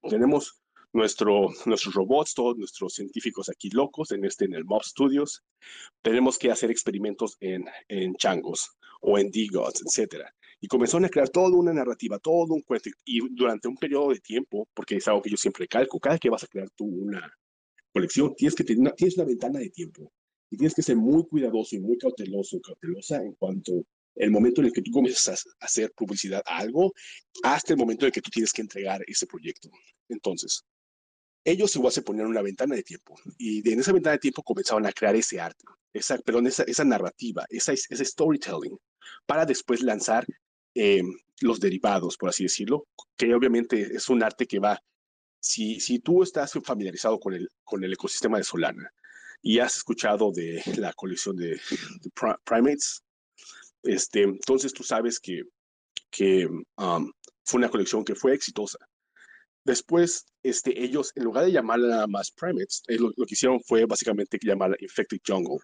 tenemos 0.08 0.62
nuestro, 0.94 1.50
nuestros 1.66 1.96
robots, 1.96 2.36
todos 2.36 2.58
nuestros 2.58 2.94
científicos 2.94 3.50
aquí 3.50 3.70
locos 3.72 4.12
en, 4.12 4.24
este, 4.26 4.46
en 4.46 4.54
el 4.54 4.66
Mob 4.66 4.84
Studios. 4.84 5.44
Tenemos 6.02 6.38
que 6.38 6.52
hacer 6.52 6.70
experimentos 6.70 7.36
en, 7.40 7.66
en 7.88 8.16
changos 8.16 8.70
o 9.02 9.18
en 9.18 9.32
D-Gods, 9.32 9.82
etc. 9.82 10.26
Y 10.64 10.68
comenzaron 10.70 11.04
a 11.04 11.10
crear 11.10 11.28
toda 11.28 11.58
una 11.58 11.74
narrativa, 11.74 12.18
todo 12.20 12.54
un 12.54 12.62
cuento. 12.62 12.90
Y 13.04 13.20
durante 13.36 13.68
un 13.68 13.76
periodo 13.76 14.12
de 14.12 14.22
tiempo, 14.22 14.66
porque 14.74 14.96
es 14.96 15.06
algo 15.10 15.22
que 15.22 15.30
yo 15.30 15.36
siempre 15.36 15.68
calco, 15.68 16.00
cada 16.00 16.18
que 16.18 16.30
vas 16.30 16.46
a 16.46 16.48
crear 16.48 16.70
tú 16.70 16.86
una 16.86 17.30
colección, 17.92 18.34
tienes 18.34 18.56
que 18.56 18.64
tener 18.64 18.80
una, 18.80 18.92
tienes 18.92 19.18
una 19.18 19.26
ventana 19.26 19.60
de 19.60 19.70
tiempo. 19.70 20.10
Y 20.50 20.56
tienes 20.56 20.74
que 20.74 20.82
ser 20.82 20.96
muy 20.96 21.26
cuidadoso 21.28 21.76
y 21.76 21.82
muy 21.82 21.98
cauteloso, 21.98 22.62
cautelosa 22.62 23.22
en 23.22 23.34
cuanto 23.34 23.74
el 24.16 24.32
momento 24.32 24.62
en 24.62 24.68
el 24.68 24.72
que 24.72 24.82
tú 24.82 24.92
comienzas 24.92 25.46
a 25.60 25.66
hacer 25.66 25.92
publicidad 25.92 26.42
a 26.46 26.60
algo, 26.60 26.94
hasta 27.44 27.74
el 27.74 27.78
momento 27.78 28.06
en 28.06 28.08
el 28.08 28.14
que 28.14 28.22
tú 28.22 28.32
tienes 28.32 28.54
que 28.54 28.62
entregar 28.62 29.04
ese 29.06 29.28
proyecto. 29.28 29.70
Entonces, 30.08 30.64
ellos 31.44 31.76
igual 31.76 31.92
se 31.92 32.04
ponían 32.04 32.28
una 32.28 32.42
ventana 32.42 32.76
de 32.76 32.84
tiempo 32.84 33.16
y 33.38 33.70
en 33.70 33.82
esa 33.82 33.92
ventana 33.92 34.14
de 34.14 34.20
tiempo 34.20 34.42
comenzaban 34.42 34.86
a 34.86 34.94
crear 34.94 35.14
ese 35.14 35.42
arte, 35.42 35.66
esa, 35.92 36.18
perdón, 36.20 36.48
esa, 36.48 36.64
esa 36.64 36.86
narrativa, 36.86 37.46
esa, 37.50 37.74
ese 37.74 38.06
storytelling, 38.06 38.78
para 39.26 39.46
después 39.46 39.82
lanzar 39.82 40.26
eh, 40.76 41.02
los 41.42 41.60
derivados, 41.60 42.18
por 42.18 42.30
así 42.30 42.44
decirlo, 42.44 42.88
que 43.18 43.34
obviamente 43.34 43.96
es 43.96 44.10
un 44.10 44.24
arte 44.24 44.48
que 44.48 44.60
va, 44.60 44.80
si, 45.40 45.80
si 45.80 46.00
tú 46.00 46.24
estás 46.24 46.54
familiarizado 46.64 47.20
con 47.20 47.34
el, 47.34 47.50
con 47.64 47.84
el 47.84 47.94
ecosistema 47.94 48.38
de 48.38 48.44
Solana 48.44 48.90
y 49.42 49.60
has 49.60 49.78
escuchado 49.78 50.32
de 50.32 50.64
la 50.78 50.94
colección 50.94 51.36
de, 51.36 51.50
de 51.50 52.12
Primates, 52.46 53.04
Este, 53.84 54.24
entonces 54.24 54.74
tú 54.74 54.84
sabes 54.84 55.20
que, 55.20 55.44
que 56.10 56.48
um, 56.78 57.12
fue 57.44 57.58
una 57.58 57.70
colección 57.70 58.06
que 58.06 58.16
fue 58.16 58.34
exitosa. 58.34 58.80
Después, 59.66 60.26
este, 60.44 60.84
ellos, 60.84 61.12
en 61.16 61.24
lugar 61.26 61.46
de 61.46 61.52
llamarla 61.52 62.08
más 62.08 62.32
Primates, 62.32 62.84
lo, 62.88 63.12
lo, 63.16 63.26
que 63.26 63.34
hicieron 63.34 63.62
fue 63.62 63.86
básicamente 63.86 64.40
llamarla 64.42 64.78
Infected 64.80 65.20
Jungle. 65.26 65.60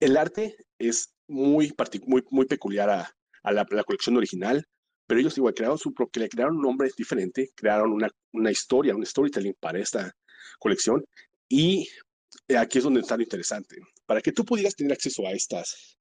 El 0.00 0.16
arte 0.16 0.56
es 0.78 1.14
muy, 1.26 1.74
muy, 2.06 2.22
muy 2.30 2.46
peculiar 2.46 2.90
a, 2.90 3.17
a 3.48 3.52
la, 3.52 3.84
colección 3.84 4.16
original, 4.16 4.64
pero 5.06 5.20
ellos 5.20 5.36
igual 5.38 5.54
crearon 5.54 5.78
su 5.78 5.92
propio, 5.94 6.22
le 6.22 6.28
crearon 6.28 6.56
un 6.56 6.62
nombre 6.62 6.90
diferente, 6.96 7.50
crearon 7.54 7.92
una, 7.92 8.08
una 8.32 8.50
historia, 8.50 8.94
un 8.94 9.06
storytelling 9.06 9.54
para 9.60 9.78
esta 9.78 10.14
colección 10.58 11.04
y 11.48 11.88
aquí 12.56 12.78
es 12.78 12.84
donde 12.84 13.00
está 13.00 13.16
lo 13.16 13.22
interesante. 13.22 13.76
Para 14.06 14.20
que 14.20 14.32
tú 14.32 14.44
pudieras 14.44 14.74
tener 14.74 14.92
acceso 14.92 15.26
a 15.26 15.32
estas 15.32 15.98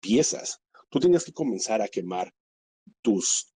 piezas, 0.00 0.60
tú 0.90 1.00
tenías 1.00 1.24
que 1.24 1.32
comenzar 1.32 1.80
a 1.82 1.88
quemar 1.88 2.32
tus, 3.02 3.54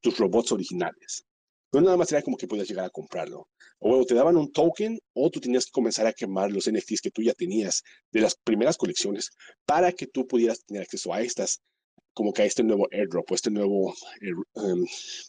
tus 0.00 0.18
robots 0.18 0.52
originales. 0.52 1.24
No 1.72 1.80
nada 1.80 1.96
más 1.96 2.12
era 2.12 2.22
como 2.22 2.36
que 2.36 2.46
podías 2.46 2.68
llegar 2.68 2.84
a 2.84 2.90
comprarlo. 2.90 3.48
O 3.78 3.88
bueno, 3.88 4.04
te 4.04 4.14
daban 4.14 4.36
un 4.36 4.52
token 4.52 4.98
o 5.14 5.30
tú 5.30 5.40
tenías 5.40 5.64
que 5.64 5.72
comenzar 5.72 6.06
a 6.06 6.12
quemar 6.12 6.52
los 6.52 6.70
NFTs 6.70 7.00
que 7.00 7.10
tú 7.10 7.22
ya 7.22 7.32
tenías 7.32 7.82
de 8.12 8.20
las 8.20 8.36
primeras 8.36 8.76
colecciones 8.76 9.30
para 9.64 9.92
que 9.92 10.06
tú 10.06 10.26
pudieras 10.26 10.64
tener 10.64 10.82
acceso 10.82 11.12
a 11.14 11.22
estas, 11.22 11.62
como 12.14 12.32
que 12.32 12.42
a 12.42 12.44
este 12.44 12.62
nuevo 12.62 12.88
airdrop 12.92 13.30
o 13.30 13.34
este 13.34 13.50
nuevo 13.50 13.94
um, 14.54 14.86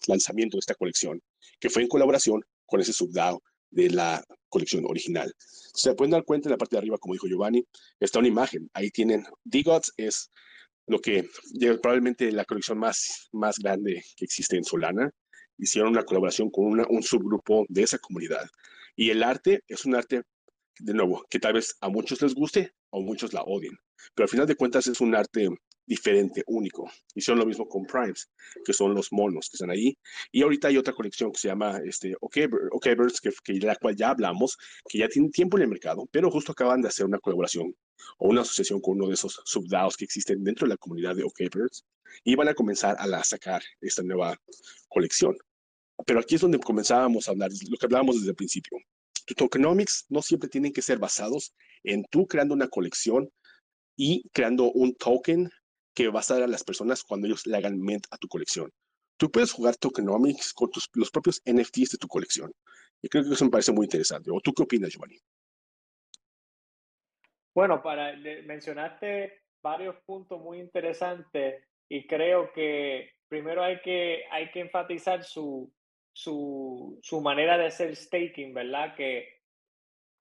lanzamiento 0.07 0.57
de 0.57 0.59
esta 0.59 0.75
colección, 0.75 1.21
que 1.59 1.69
fue 1.69 1.81
en 1.81 1.87
colaboración 1.87 2.41
con 2.65 2.81
ese 2.81 2.93
subDAO 2.93 3.41
de 3.71 3.89
la 3.89 4.23
colección 4.49 4.85
original. 4.85 5.33
Se 5.73 5.95
pueden 5.95 6.11
dar 6.11 6.23
cuenta 6.25 6.47
en 6.47 6.51
la 6.51 6.57
parte 6.57 6.75
de 6.75 6.79
arriba, 6.79 6.97
como 6.97 7.13
dijo 7.13 7.27
Giovanni, 7.27 7.65
está 7.99 8.19
una 8.19 8.27
imagen. 8.27 8.69
Ahí 8.73 8.91
tienen, 8.91 9.25
D-Gods 9.43 9.93
es 9.97 10.29
lo 10.87 10.99
que 10.99 11.27
probablemente 11.81 12.31
la 12.31 12.45
colección 12.45 12.77
más, 12.77 13.29
más 13.31 13.57
grande 13.57 14.03
que 14.15 14.25
existe 14.25 14.57
en 14.57 14.63
Solana. 14.63 15.11
Hicieron 15.57 15.91
una 15.91 16.03
colaboración 16.03 16.49
con 16.51 16.79
un 16.87 17.03
subgrupo 17.03 17.65
de 17.69 17.83
esa 17.83 17.97
comunidad. 17.97 18.47
Y 18.95 19.09
el 19.09 19.23
arte 19.23 19.63
es 19.67 19.85
un 19.85 19.95
arte, 19.95 20.23
de 20.79 20.93
nuevo, 20.93 21.25
que 21.29 21.39
tal 21.39 21.53
vez 21.53 21.75
a 21.81 21.89
muchos 21.89 22.21
les 22.21 22.35
guste 22.35 22.73
o 22.89 23.01
muchos 23.01 23.33
la 23.33 23.43
odien. 23.43 23.77
Pero 24.13 24.25
al 24.25 24.29
final 24.29 24.47
de 24.47 24.55
cuentas 24.55 24.87
es 24.87 25.01
un 25.01 25.15
arte 25.15 25.49
diferente, 25.85 26.43
único. 26.47 26.89
Hicieron 27.13 27.39
lo 27.39 27.45
mismo 27.45 27.67
con 27.67 27.85
Primes, 27.85 28.29
que 28.65 28.73
son 28.73 28.93
los 28.93 29.11
monos 29.11 29.49
que 29.49 29.55
están 29.57 29.69
ahí. 29.69 29.97
Y 30.31 30.41
ahorita 30.41 30.67
hay 30.69 30.77
otra 30.77 30.93
colección 30.93 31.31
que 31.31 31.39
se 31.39 31.47
llama 31.49 31.79
este, 31.85 32.15
Okbirds, 32.21 33.21
que, 33.21 33.31
que, 33.43 33.53
de 33.53 33.67
la 33.67 33.75
cual 33.75 33.95
ya 33.95 34.09
hablamos, 34.09 34.57
que 34.87 34.99
ya 34.99 35.07
tiene 35.07 35.29
tiempo 35.29 35.57
en 35.57 35.63
el 35.63 35.69
mercado, 35.69 36.07
pero 36.11 36.31
justo 36.31 36.51
acaban 36.51 36.81
de 36.81 36.87
hacer 36.87 37.05
una 37.05 37.19
colaboración 37.19 37.75
o 38.17 38.29
una 38.29 38.41
asociación 38.41 38.81
con 38.81 38.95
uno 38.95 39.07
de 39.07 39.13
esos 39.13 39.41
subDAOs 39.45 39.97
que 39.97 40.05
existen 40.05 40.43
dentro 40.43 40.67
de 40.67 40.73
la 40.73 40.77
comunidad 40.77 41.15
de 41.15 41.23
Okbirds 41.23 41.85
y 42.23 42.35
van 42.35 42.47
a 42.47 42.53
comenzar 42.53 42.95
a 42.99 43.07
la, 43.07 43.23
sacar 43.23 43.61
esta 43.81 44.03
nueva 44.03 44.37
colección. 44.89 45.35
Pero 46.05 46.19
aquí 46.19 46.35
es 46.35 46.41
donde 46.41 46.59
comenzábamos 46.59 47.27
a 47.27 47.31
hablar, 47.31 47.51
lo 47.69 47.77
que 47.77 47.85
hablábamos 47.85 48.15
desde 48.15 48.29
el 48.29 48.35
principio. 48.35 48.77
Tu 49.25 49.33
tokenomics 49.35 50.05
no 50.09 50.21
siempre 50.21 50.49
tienen 50.49 50.73
que 50.73 50.81
ser 50.81 50.97
basados 50.97 51.53
en 51.83 52.03
tú 52.09 52.27
creando 52.27 52.53
una 52.53 52.67
colección 52.67 53.29
y 53.95 54.27
creando 54.33 54.71
un 54.71 54.95
token 54.95 55.49
que 55.93 56.07
vas 56.09 56.29
a 56.31 56.35
dar 56.35 56.43
a 56.43 56.47
las 56.47 56.63
personas 56.63 57.03
cuando 57.03 57.27
ellos 57.27 57.45
le 57.45 57.57
hagan 57.57 57.79
mint 57.79 58.05
a 58.11 58.17
tu 58.17 58.27
colección. 58.27 58.71
Tú 59.17 59.31
puedes 59.31 59.51
jugar 59.51 59.75
tokenomics 59.75 60.53
con 60.53 60.69
tus, 60.71 60.89
los 60.93 61.11
propios 61.11 61.41
NFTs 61.45 61.91
de 61.91 61.97
tu 61.99 62.07
colección. 62.07 62.51
Y 63.01 63.09
creo 63.09 63.23
que 63.23 63.33
eso 63.33 63.45
me 63.45 63.51
parece 63.51 63.71
muy 63.71 63.85
interesante. 63.85 64.31
¿O 64.31 64.39
tú 64.39 64.53
qué 64.53 64.63
opinas, 64.63 64.91
Giovanni? 64.91 65.19
Bueno, 67.53 67.83
para 67.83 68.15
mencionaste 68.45 69.43
varios 69.61 69.95
puntos 70.05 70.41
muy 70.41 70.59
interesantes 70.59 71.63
y 71.87 72.07
creo 72.07 72.51
que 72.51 73.11
primero 73.27 73.63
hay 73.63 73.79
que, 73.81 74.23
hay 74.31 74.49
que 74.51 74.61
enfatizar 74.61 75.23
su, 75.23 75.71
su, 76.11 76.99
su 77.01 77.21
manera 77.21 77.57
de 77.57 77.67
hacer 77.67 77.95
staking, 77.95 78.53
¿verdad? 78.53 78.95
Que 78.95 79.41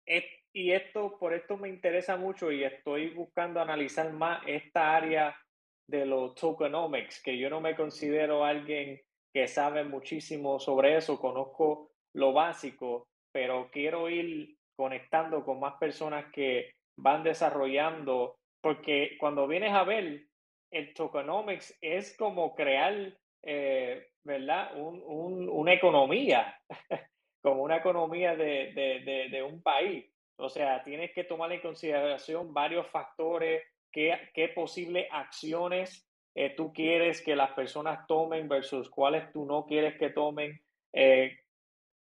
es, 0.05 0.25
y 0.53 0.73
esto, 0.73 1.19
por 1.19 1.33
esto 1.33 1.57
me 1.57 1.69
interesa 1.69 2.17
mucho 2.17 2.53
y 2.53 2.63
estoy 2.65 3.11
buscando 3.11 3.61
analizar 3.61 4.13
más 4.13 4.43
esta 4.47 4.95
área 4.95 5.37
de 5.87 6.07
los 6.07 6.35
tokenomics, 6.35 7.23
que 7.23 7.39
yo 7.39 7.51
no 7.51 7.61
me 7.61 7.77
considero 7.77 8.45
alguien 8.45 9.01
que 9.33 9.49
sabe 9.49 9.85
muchísimo 9.85 10.59
sobre 10.59 10.97
eso, 10.97 11.19
conozco 11.19 11.91
lo 12.15 12.33
básico, 12.33 13.09
pero 13.33 13.69
quiero 13.73 14.09
ir 14.09 14.57
conectando 14.77 15.45
con 15.45 15.61
más 15.61 15.75
personas 15.79 16.27
que 16.33 16.71
van 16.97 17.25
desarrollando, 17.25 18.37
porque 18.63 19.17
cuando 19.19 19.47
vienes 19.47 19.73
a 19.73 19.85
ver, 19.85 20.27
el 20.73 20.95
tokenomics 20.95 21.77
es 21.81 22.17
como 22.17 22.55
crear, 22.55 23.13
eh, 23.43 24.07
¿verdad? 24.25 24.77
Un, 24.77 25.03
un, 25.05 25.49
una 25.49 25.73
economía, 25.73 26.57
como 27.43 27.63
una 27.63 27.77
economía 27.77 28.37
de, 28.37 28.73
de, 28.73 29.29
de 29.31 29.43
un 29.43 29.63
país. 29.63 30.11
O 30.37 30.49
sea, 30.49 30.83
tienes 30.83 31.13
que 31.13 31.25
tomar 31.25 31.53
en 31.53 31.61
consideración 31.61 32.53
varios 32.53 32.89
factores, 32.89 33.63
qué, 33.95 34.49
posibles 34.55 35.07
acciones 35.11 36.07
eh, 36.35 36.51
tú 36.57 36.73
quieres 36.73 37.23
que 37.23 37.37
las 37.37 37.53
personas 37.53 38.07
tomen 38.09 38.49
versus 38.49 38.91
cuáles 38.91 39.31
tú 39.33 39.47
no 39.47 39.65
quieres 39.67 39.97
que 39.97 40.11
tomen, 40.11 40.61
eh, 40.93 41.39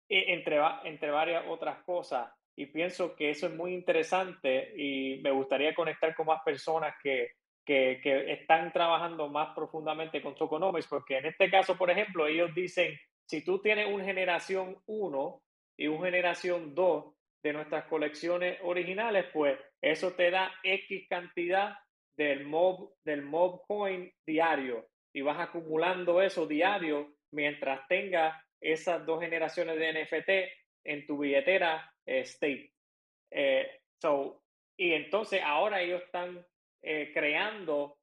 e, 0.09 0.33
entre, 0.33 0.59
entre 0.83 1.11
varias 1.11 1.45
otras 1.47 1.81
cosas. 1.85 2.29
Y 2.55 2.65
pienso 2.65 3.15
que 3.15 3.29
eso 3.29 3.47
es 3.47 3.53
muy 3.53 3.73
interesante 3.73 4.73
y 4.75 5.21
me 5.21 5.31
gustaría 5.31 5.73
conectar 5.73 6.13
con 6.13 6.25
más 6.25 6.41
personas 6.43 6.95
que, 7.01 7.31
que, 7.63 8.01
están 8.33 8.73
trabajando 8.73 9.29
más 9.29 9.53
profundamente 9.55 10.21
con 10.21 10.35
tokenomics, 10.35 10.87
porque 10.87 11.17
en 11.17 11.27
este 11.27 11.49
caso, 11.49 11.77
por 11.77 11.91
ejemplo, 11.91 12.25
ellos 12.27 12.53
dicen, 12.53 12.97
si 13.25 13.43
tú 13.43 13.59
tienes 13.59 13.87
un 13.87 14.03
generación 14.03 14.77
1 14.87 15.41
y 15.77 15.87
un 15.87 16.01
generación 16.01 16.73
2, 16.73 17.16
de 17.47 17.53
nuestras 17.53 17.85
colecciones 17.85 18.59
originales, 18.63 19.25
pues 19.31 19.57
eso 19.81 20.13
te 20.13 20.29
da 20.29 20.51
X 20.63 21.07
cantidad 21.09 21.77
del 22.17 22.45
mob, 22.45 22.93
del 23.05 23.21
mob 23.21 23.65
coin 23.65 24.11
diario 24.25 24.89
y 25.13 25.21
vas 25.21 25.39
acumulando 25.39 26.21
eso 26.21 26.45
diario 26.45 27.15
mientras 27.31 27.87
tengas 27.87 28.35
esas 28.59 29.05
dos 29.05 29.21
generaciones 29.21 29.79
de 29.79 30.03
NFT 30.03 30.29
en 30.83 31.05
tu 31.05 31.19
billetera 31.19 31.89
eh, 32.05 32.19
state. 32.21 32.73
Eh, 33.31 33.79
so, 34.01 34.43
y 34.77 34.91
entonces 34.91 35.41
ahora 35.41 35.81
ellos 35.81 36.01
están 36.03 36.45
eh, 36.83 37.11
creando 37.13 37.97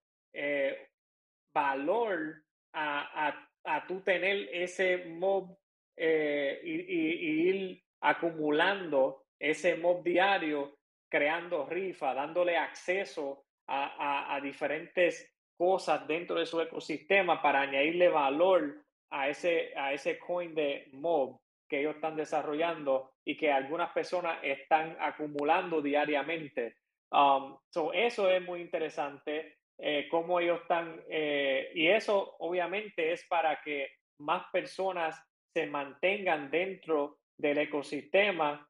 valor 1.54 2.42
a, 2.72 3.28
a, 3.28 3.48
a 3.64 3.87
tú 3.87 4.00
tener 4.00 4.48
ese 4.52 5.04
mob 5.04 5.57
y, 5.96 7.50
ir 7.50 7.85
acumulando 8.00 9.23
ese 9.38 9.76
mob 9.76 10.02
diario 10.02 10.78
creando 11.08 11.66
rifa, 11.66 12.14
dándole 12.14 12.56
acceso 12.56 13.44
a, 13.68 14.34
a, 14.34 14.40
diferentes 14.40 15.32
cosas 15.56 16.06
dentro 16.06 16.38
de 16.38 16.46
su 16.46 16.60
ecosistema 16.60 17.40
para 17.40 17.62
añadirle 17.62 18.08
valor 18.08 18.84
a 19.10 19.28
ese, 19.28 19.72
a 19.76 19.92
ese 19.92 20.18
coin 20.18 20.54
de 20.54 20.88
mob 20.92 21.40
que 21.68 21.80
ellos 21.80 21.94
están 21.94 22.16
desarrollando 22.16 23.12
y 23.24 23.36
que 23.36 23.50
algunas 23.50 23.92
personas 23.92 24.38
están 24.42 24.96
acumulando 25.00 25.80
diariamente. 25.80 26.76
Um, 27.10 27.56
so 27.70 27.92
eso 27.92 28.28
es 28.28 28.42
muy 28.42 28.60
interesante, 28.60 29.58
eh, 29.78 30.08
cómo 30.10 30.40
ellos 30.40 30.60
están, 30.62 31.00
eh, 31.08 31.70
y 31.74 31.86
eso 31.86 32.36
obviamente 32.40 33.12
es 33.12 33.24
para 33.28 33.60
que 33.62 33.88
más 34.18 34.44
personas 34.52 35.20
se 35.52 35.66
mantengan 35.66 36.50
dentro 36.50 37.18
del 37.38 37.58
ecosistema 37.58 38.68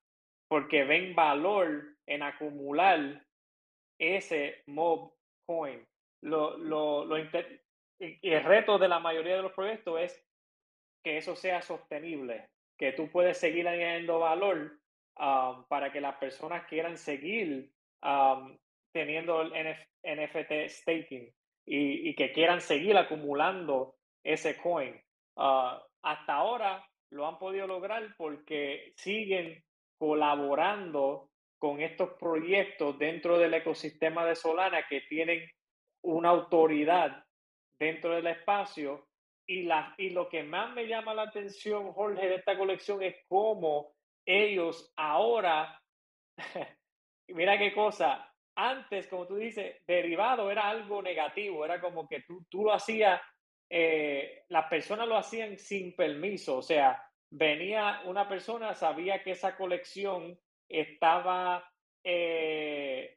porque 0.54 0.84
ven 0.84 1.16
valor 1.16 1.96
en 2.06 2.22
acumular 2.22 3.20
ese 3.98 4.62
mob 4.68 5.12
coin. 5.44 5.84
Lo, 6.22 6.56
lo, 6.56 7.04
lo 7.04 7.16
el 7.16 8.44
reto 8.44 8.78
de 8.78 8.86
la 8.86 9.00
mayoría 9.00 9.34
de 9.34 9.42
los 9.42 9.50
proyectos 9.50 10.00
es 10.00 10.24
que 11.02 11.16
eso 11.16 11.34
sea 11.34 11.60
sostenible, 11.60 12.50
que 12.78 12.92
tú 12.92 13.10
puedes 13.10 13.36
seguir 13.36 13.66
añadiendo 13.66 14.20
valor 14.20 14.78
um, 15.18 15.64
para 15.66 15.90
que 15.90 16.00
las 16.00 16.18
personas 16.18 16.64
quieran 16.68 16.98
seguir 16.98 17.72
um, 18.04 18.56
teniendo 18.92 19.42
el 19.42 19.76
NFT 20.04 20.68
staking 20.68 21.34
y, 21.66 22.14
que 22.14 22.30
quieran 22.30 22.60
seguir 22.60 22.96
acumulando 22.96 23.96
ese 24.22 24.56
coin. 24.56 24.94
Uh, 25.34 25.82
hasta 26.02 26.32
ahora 26.32 26.88
lo 27.10 27.26
han 27.26 27.40
podido 27.40 27.66
lograr 27.66 28.14
porque 28.16 28.92
siguen 28.94 29.64
colaborando 30.04 31.30
con 31.58 31.80
estos 31.80 32.10
proyectos 32.20 32.98
dentro 32.98 33.38
del 33.38 33.54
ecosistema 33.54 34.26
de 34.26 34.34
Solana 34.34 34.86
que 34.86 35.00
tienen 35.08 35.50
una 36.02 36.28
autoridad 36.28 37.24
dentro 37.78 38.10
del 38.10 38.26
espacio. 38.26 39.08
Y, 39.46 39.62
la, 39.62 39.94
y 39.96 40.10
lo 40.10 40.28
que 40.28 40.42
más 40.42 40.74
me 40.74 40.86
llama 40.86 41.14
la 41.14 41.22
atención, 41.22 41.90
Jorge, 41.94 42.28
de 42.28 42.34
esta 42.34 42.58
colección 42.58 43.02
es 43.02 43.16
cómo 43.26 43.94
ellos 44.26 44.92
ahora, 44.94 45.80
mira 47.28 47.56
qué 47.56 47.72
cosa, 47.72 48.30
antes, 48.56 49.06
como 49.06 49.26
tú 49.26 49.36
dices, 49.36 49.76
derivado 49.86 50.50
era 50.50 50.68
algo 50.68 51.00
negativo, 51.00 51.64
era 51.64 51.80
como 51.80 52.06
que 52.06 52.20
tú, 52.28 52.44
tú 52.50 52.64
lo 52.64 52.74
hacías, 52.74 53.22
eh, 53.70 54.44
las 54.50 54.66
personas 54.68 55.08
lo 55.08 55.16
hacían 55.16 55.56
sin 55.56 55.96
permiso, 55.96 56.58
o 56.58 56.62
sea, 56.62 57.02
venía 57.34 58.00
una 58.04 58.28
persona, 58.28 58.74
sabía 58.74 59.22
que 59.22 59.32
esa 59.32 59.56
colección 59.56 60.38
estaba, 60.68 61.68
eh, 62.04 63.16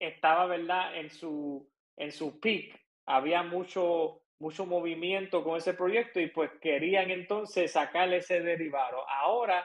estaba, 0.00 0.46
¿verdad?, 0.46 0.96
en 0.96 1.10
su, 1.10 1.70
en 1.96 2.10
su 2.10 2.40
peak, 2.40 2.78
había 3.06 3.44
mucho, 3.44 4.22
mucho 4.40 4.66
movimiento 4.66 5.44
con 5.44 5.58
ese 5.58 5.74
proyecto 5.74 6.18
y 6.18 6.26
pues 6.26 6.50
querían 6.60 7.10
entonces 7.12 7.70
sacarle 7.70 8.16
ese 8.18 8.40
derivado. 8.40 9.08
Ahora 9.08 9.64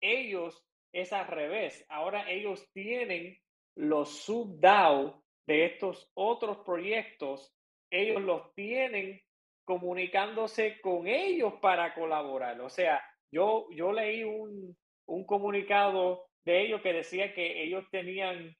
ellos 0.00 0.62
es 0.92 1.12
al 1.14 1.26
revés, 1.26 1.86
ahora 1.88 2.30
ellos 2.30 2.70
tienen 2.74 3.38
los 3.76 4.24
sub-DAO 4.24 5.22
de 5.46 5.64
estos 5.64 6.10
otros 6.12 6.58
proyectos, 6.66 7.54
ellos 7.90 8.20
los 8.20 8.54
tienen 8.54 9.22
comunicándose 9.64 10.82
con 10.82 11.06
ellos 11.06 11.54
para 11.62 11.94
colaborar. 11.94 12.60
O 12.60 12.68
sea, 12.68 13.02
yo, 13.32 13.66
yo 13.70 13.92
leí 13.92 14.22
un, 14.24 14.76
un 15.06 15.24
comunicado 15.24 16.26
de 16.44 16.62
ellos 16.62 16.82
que 16.82 16.92
decía 16.92 17.34
que 17.34 17.64
ellos 17.64 17.84
tenían 17.90 18.54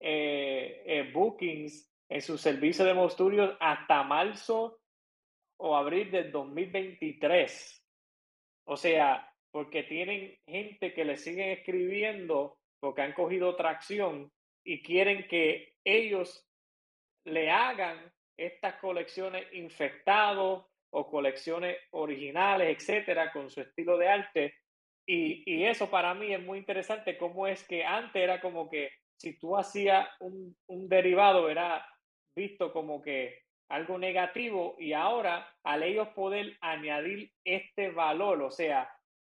eh, 0.00 0.82
eh, 0.86 1.10
bookings 1.12 1.90
en 2.08 2.22
su 2.22 2.38
servicio 2.38 2.84
de 2.84 3.10
Studios 3.10 3.56
hasta 3.60 4.02
marzo 4.02 4.78
o 5.58 5.76
abril 5.76 6.10
del 6.10 6.30
2023. 6.30 7.84
O 8.64 8.76
sea, 8.76 9.32
porque 9.50 9.82
tienen 9.82 10.36
gente 10.46 10.92
que 10.92 11.04
le 11.04 11.16
siguen 11.16 11.50
escribiendo 11.50 12.58
porque 12.80 13.02
han 13.02 13.12
cogido 13.12 13.54
tracción 13.56 14.30
y 14.64 14.82
quieren 14.82 15.26
que 15.28 15.74
ellos 15.84 16.46
le 17.24 17.50
hagan 17.50 18.12
estas 18.36 18.74
colecciones 18.80 19.46
infectados 19.52 20.66
o 20.92 21.08
colecciones 21.08 21.76
originales, 21.90 22.76
etcétera, 22.76 23.32
con 23.32 23.50
su 23.50 23.60
estilo 23.60 23.96
de 23.98 24.08
arte. 24.08 24.54
Y, 25.06 25.42
y, 25.46 25.64
eso 25.64 25.90
para 25.90 26.14
mí 26.14 26.32
es 26.32 26.42
muy 26.42 26.58
interesante, 26.58 27.18
cómo 27.18 27.46
es 27.46 27.66
que 27.66 27.84
antes 27.84 28.22
era 28.22 28.40
como 28.40 28.70
que 28.70 28.90
si 29.16 29.38
tú 29.38 29.56
hacías 29.56 30.08
un, 30.20 30.56
un 30.68 30.88
derivado 30.88 31.48
era 31.48 31.84
visto 32.36 32.72
como 32.72 33.02
que 33.02 33.42
algo 33.68 33.98
negativo 33.98 34.76
y 34.78 34.92
ahora 34.92 35.48
al 35.64 35.82
ellos 35.82 36.08
poder 36.08 36.56
añadir 36.60 37.32
este 37.44 37.90
valor, 37.90 38.42
o 38.42 38.50
sea, 38.50 38.94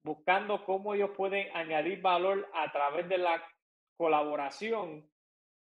buscando 0.04 0.64
cómo 0.64 0.94
ellos 0.94 1.10
pueden 1.16 1.54
añadir 1.54 2.00
valor 2.00 2.48
a 2.54 2.72
través 2.72 3.08
de 3.08 3.18
la 3.18 3.44
colaboración, 3.96 5.08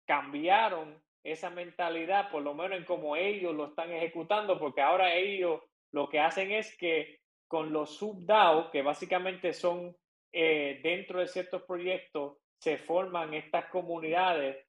cambiaron 0.04 1.00
esa 1.24 1.50
mentalidad, 1.50 2.30
por 2.30 2.42
lo 2.42 2.54
menos 2.54 2.78
en 2.78 2.84
cómo 2.84 3.16
ellos 3.16 3.54
lo 3.54 3.66
están 3.66 3.92
ejecutando, 3.92 4.58
porque 4.58 4.82
ahora 4.82 5.14
ellos 5.14 5.60
lo 5.92 6.08
que 6.08 6.20
hacen 6.20 6.50
es 6.52 6.76
que 6.76 7.20
con 7.48 7.72
los 7.72 7.96
subDAO, 7.96 8.70
que 8.70 8.82
básicamente 8.82 9.52
son 9.52 9.96
eh, 10.32 10.80
dentro 10.82 11.20
de 11.20 11.28
ciertos 11.28 11.62
proyectos, 11.62 12.38
se 12.58 12.76
forman 12.76 13.34
estas 13.34 13.66
comunidades 13.66 14.66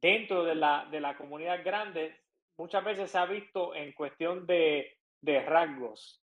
dentro 0.00 0.44
de 0.44 0.54
la, 0.54 0.86
de 0.90 1.00
la 1.00 1.16
comunidad 1.16 1.64
grande. 1.64 2.16
Muchas 2.58 2.84
veces 2.84 3.10
se 3.10 3.18
ha 3.18 3.26
visto 3.26 3.74
en 3.74 3.92
cuestión 3.92 4.46
de, 4.46 4.98
de 5.20 5.40
rasgos. 5.40 6.22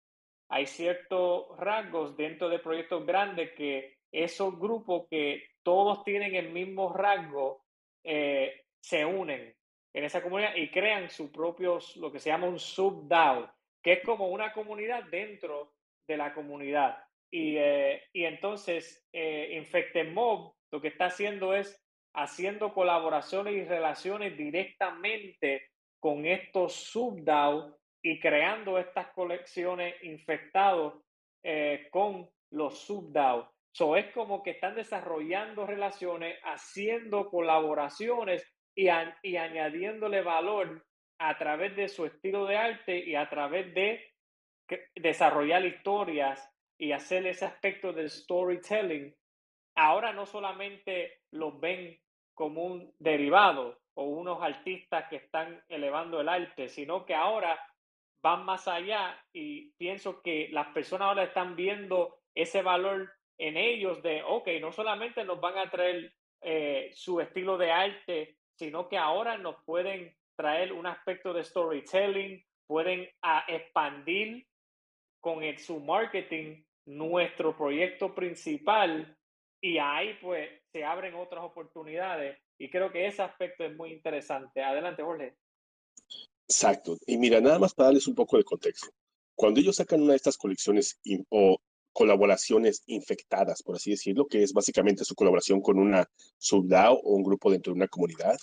Hay 0.50 0.66
ciertos 0.66 1.48
rasgos 1.58 2.16
dentro 2.16 2.50
de 2.50 2.60
proyectos 2.60 3.06
grandes 3.06 3.52
que 3.54 3.98
esos 4.12 4.58
grupos 4.58 5.08
que 5.10 5.44
todos 5.64 6.04
tienen 6.04 6.36
el 6.36 6.52
mismo 6.52 6.94
rasgo 6.94 7.66
eh, 8.04 8.66
se 8.80 9.04
unen 9.04 9.54
en 9.94 10.04
esa 10.04 10.22
comunidad 10.22 10.56
y 10.56 10.70
crean 10.70 11.10
su 11.10 11.32
propio, 11.32 11.80
lo 11.96 12.12
que 12.12 12.20
se 12.20 12.30
llama 12.30 12.48
un 12.48 12.60
sub-DAO, 12.60 13.50
que 13.86 13.94
es 13.94 14.04
como 14.04 14.30
una 14.30 14.52
comunidad 14.52 15.04
dentro 15.12 15.76
de 16.08 16.18
la 16.18 16.34
comunidad. 16.34 16.98
Y, 17.32 17.56
eh, 17.56 18.02
y 18.12 18.26
entonces, 18.26 19.08
eh, 19.14 19.64
Mob 20.12 20.56
lo 20.72 20.82
que 20.82 20.88
está 20.88 21.06
haciendo 21.06 21.54
es 21.54 21.80
haciendo 22.16 22.74
colaboraciones 22.74 23.54
y 23.54 23.64
relaciones 23.64 24.36
directamente 24.36 25.70
con 26.00 26.26
estos 26.26 26.74
sub-DAO 26.74 27.78
y 28.02 28.20
creando 28.20 28.80
estas 28.80 29.12
colecciones 29.12 29.94
infectados 30.02 31.04
eh, 31.44 31.88
con 31.92 32.28
los 32.50 32.80
sub-DAO. 32.80 33.52
So, 33.72 33.98
es 33.98 34.12
como 34.14 34.42
que 34.42 34.52
están 34.52 34.74
desarrollando 34.74 35.68
relaciones, 35.68 36.40
haciendo 36.44 37.30
colaboraciones 37.30 38.52
y, 38.74 38.88
y 39.22 39.38
añadiéndole 39.38 40.22
valor 40.22 40.84
a 41.20 41.38
través 41.38 41.76
de 41.76 41.88
su 41.88 42.06
estilo 42.06 42.46
de 42.46 42.58
arte 42.58 42.98
y 42.98 43.16
a 43.16 43.30
través 43.30 43.74
de 43.74 44.14
desarrollar 44.96 45.66
historias 45.66 46.52
y 46.78 46.92
hacer 46.92 47.26
ese 47.28 47.46
aspecto 47.46 47.94
del 47.94 48.10
storytelling. 48.10 49.16
Ahora 49.76 50.14
no 50.14 50.26
solamente 50.26 51.22
los 51.32 51.60
ven 51.60 51.98
como 52.34 52.64
un 52.64 52.94
derivado 53.00 53.80
o 53.94 54.04
unos 54.04 54.42
artistas 54.42 55.06
que 55.10 55.18
están 55.18 55.64
elevando 55.70 56.20
el 56.20 56.30
arte, 56.30 56.68
sino 56.68 57.06
que 57.06 57.16
ahora 57.16 57.58
van 58.22 58.44
más 58.44 58.68
allá 58.68 59.18
y 59.32 59.72
pienso 59.74 60.22
que 60.22 60.50
las 60.52 60.68
personas 60.68 61.08
ahora 61.10 61.24
están 61.24 61.56
viendo 61.56 62.20
ese 62.34 62.62
valor 62.62 63.12
en 63.38 63.58
ellos 63.58 64.02
de, 64.02 64.24
ok, 64.24 64.48
no 64.60 64.72
solamente 64.72 65.24
nos 65.24 65.40
van 65.40 65.58
a 65.58 65.70
traer 65.70 66.14
eh, 66.42 66.90
su 66.94 67.22
estilo 67.22 67.58
de 67.58 67.72
arte, 67.72 68.38
sino 68.56 68.88
que 68.90 68.98
ahora 68.98 69.38
nos 69.38 69.56
pueden 69.64 70.16
traer 70.36 70.74
un 70.74 70.86
aspecto 70.86 71.34
de 71.34 71.44
storytelling, 71.44 72.44
pueden 72.68 73.08
ah, 73.22 73.44
expandir 73.48 74.46
con 75.22 75.44
el, 75.44 75.58
su 75.58 75.80
marketing 75.80 76.64
nuestro 76.86 77.56
proyecto 77.58 78.14
principal 78.14 79.18
y 79.62 79.78
ahí 79.78 80.16
pues 80.22 80.50
se 80.72 80.84
abren 80.84 81.16
otras 81.16 81.44
oportunidades 81.44 82.38
y 82.60 82.70
creo 82.70 82.92
que 82.92 83.08
ese 83.08 83.22
aspecto 83.22 83.66
es 83.66 83.76
muy 83.76 83.92
interesante. 83.92 84.64
Adelante, 84.64 85.04
Jorge. 85.04 85.36
Exacto. 86.48 86.98
Y 87.08 87.18
mira, 87.18 87.42
nada 87.42 87.60
más 87.60 87.74
para 87.74 87.88
darles 87.88 88.08
un 88.08 88.16
poco 88.16 88.38
de 88.38 88.44
contexto. 88.44 88.88
Cuando 89.36 89.60
ellos 89.60 89.76
sacan 89.76 90.02
una 90.02 90.12
de 90.12 90.18
estas 90.18 90.38
colecciones 90.38 91.00
o 91.30 91.58
colaboraciones 91.92 92.84
infectadas, 92.86 93.64
por 93.64 93.76
así 93.76 93.92
decirlo, 93.92 94.28
que 94.28 94.44
es 94.44 94.54
básicamente 94.54 95.04
su 95.04 95.16
colaboración 95.16 95.62
con 95.62 95.80
una 95.80 96.06
subDAO 96.38 96.96
o 96.96 97.16
un 97.16 97.24
grupo 97.24 97.52
dentro 97.52 97.74
de 97.74 97.78
una 97.78 97.88
comunidad. 97.88 98.38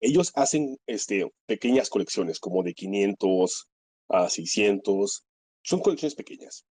Ellos 0.00 0.32
hacen 0.34 0.78
este, 0.86 1.30
pequeñas 1.46 1.88
colecciones, 1.88 2.38
como 2.38 2.62
de 2.62 2.74
500 2.74 3.68
a 4.08 4.28
600. 4.28 5.24
Son 5.62 5.80
colecciones 5.80 6.14
pequeñas. 6.14 6.64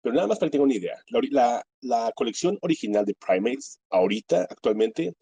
Pero 0.00 0.14
nada 0.14 0.26
más 0.26 0.38
para 0.38 0.48
que 0.48 0.52
tengan 0.52 0.66
una 0.66 0.76
idea, 0.76 0.96
la, 1.30 1.64
la, 1.80 2.12
colección 2.14 2.58
original 2.62 3.04
de 3.04 3.14
Primates, 3.14 3.78
ahorita, 3.90 4.42
actualmente, 4.42 5.14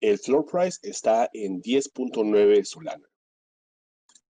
el 0.00 0.18
floor 0.18 0.44
price 0.44 0.78
está 0.82 1.28
en 1.32 1.62
10.9 1.62 2.64
Solana. 2.64 3.08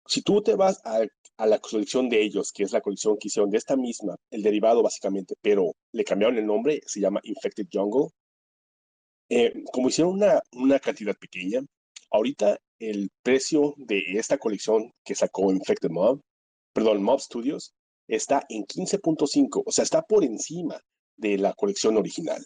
Si 0.05 0.21
tú 0.21 0.41
te 0.41 0.55
vas 0.55 0.79
a 0.85 1.05
a 1.37 1.45
la 1.45 1.59
colección 1.59 2.09
de 2.09 2.21
ellos, 2.21 2.51
que 2.51 2.63
es 2.63 2.71
la 2.71 2.81
colección 2.81 3.17
que 3.17 3.27
hicieron 3.27 3.51
de 3.51 3.57
esta 3.57 3.77
misma, 3.77 4.15
el 4.31 4.41
derivado 4.41 4.81
básicamente, 4.81 5.35
pero 5.41 5.75
le 5.91 6.03
cambiaron 6.03 6.37
el 6.37 6.45
nombre, 6.45 6.81
se 6.85 6.99
llama 6.99 7.21
Infected 7.23 7.67
Jungle. 7.71 8.09
Eh, 9.29 9.53
como 9.71 9.89
hicieron 9.89 10.13
una, 10.13 10.41
una 10.53 10.79
cantidad 10.79 11.15
pequeña, 11.15 11.61
ahorita 12.11 12.59
el 12.79 13.09
precio 13.23 13.73
de 13.77 14.03
esta 14.17 14.37
colección 14.37 14.93
que 15.03 15.15
sacó 15.15 15.51
Infected 15.51 15.89
Mob, 15.89 16.21
perdón, 16.73 17.03
Mob 17.03 17.19
Studios, 17.19 17.73
está 18.07 18.45
en 18.49 18.65
15.5, 18.65 19.63
o 19.65 19.71
sea, 19.71 19.83
está 19.83 20.01
por 20.03 20.23
encima 20.23 20.79
de 21.17 21.37
la 21.37 21.53
colección 21.53 21.97
original. 21.97 22.45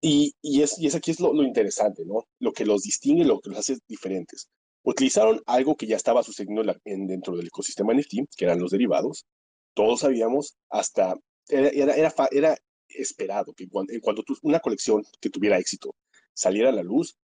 Y, 0.00 0.34
es, 0.42 0.78
y 0.78 0.88
aquí 0.96 1.10
es 1.10 1.20
lo, 1.20 1.32
lo, 1.32 1.44
interesante, 1.44 2.04
¿no? 2.04 2.26
Lo 2.40 2.52
que 2.52 2.64
los 2.64 2.82
distingue, 2.82 3.24
lo 3.24 3.40
que 3.40 3.50
los 3.50 3.58
hace 3.58 3.78
diferentes 3.86 4.48
utilizaron 4.82 5.42
algo 5.46 5.76
que 5.76 5.86
ya 5.86 5.96
estaba 5.96 6.22
sucediendo 6.22 6.62
en, 6.84 7.06
dentro 7.06 7.36
del 7.36 7.46
ecosistema 7.46 7.94
NFT, 7.94 8.34
que 8.36 8.44
eran 8.44 8.60
los 8.60 8.70
derivados. 8.70 9.26
Todos 9.74 10.00
sabíamos, 10.00 10.56
hasta 10.68 11.16
era, 11.48 11.94
era, 11.94 12.14
era, 12.30 12.56
esperado 12.88 13.52
que 13.54 13.68
cuando, 13.68 13.92
en 13.92 14.00
cuanto 14.00 14.24
una 14.42 14.58
colección 14.58 15.04
que 15.20 15.30
tuviera 15.30 15.58
éxito 15.58 15.94
saliera 16.34 16.70
a 16.70 16.72
la 16.72 16.82
luz, 16.82 17.16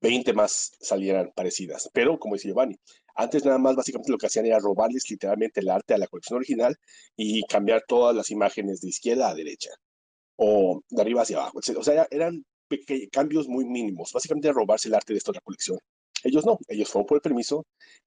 20 0.00 0.32
más 0.32 0.72
salieran 0.80 1.32
parecidas. 1.34 1.90
Pero, 1.92 2.18
como 2.18 2.34
dice 2.34 2.48
Giovanni, 2.48 2.76
antes 3.14 3.44
nada 3.44 3.58
más 3.58 3.76
básicamente 3.76 4.12
lo 4.12 4.18
que 4.18 4.26
hacían 4.26 4.46
era 4.46 4.58
robarles 4.58 5.08
literalmente 5.10 5.60
el 5.60 5.70
arte 5.70 5.94
a 5.94 5.98
la 5.98 6.06
colección 6.06 6.36
original 6.36 6.76
y 7.16 7.42
cambiar 7.46 7.84
todas 7.86 8.14
las 8.14 8.30
imágenes 8.30 8.80
de 8.80 8.88
izquierda 8.88 9.30
a 9.30 9.34
derecha 9.34 9.70
o 10.36 10.82
de 10.88 11.02
arriba 11.02 11.22
hacia 11.22 11.38
abajo. 11.38 11.58
O 11.58 11.82
sea, 11.82 12.06
eran 12.10 12.44
cambios 13.10 13.48
muy 13.48 13.64
mínimos. 13.64 14.12
Básicamente 14.12 14.52
robarse 14.52 14.88
el 14.88 14.94
arte 14.94 15.12
de 15.12 15.18
esta 15.18 15.30
otra 15.30 15.42
colección. 15.42 15.78
Ellos 16.22 16.44
no, 16.44 16.58
ellos 16.68 16.88
fueron 16.88 17.06
por 17.06 17.16
el 17.16 17.22
permiso 17.22 17.64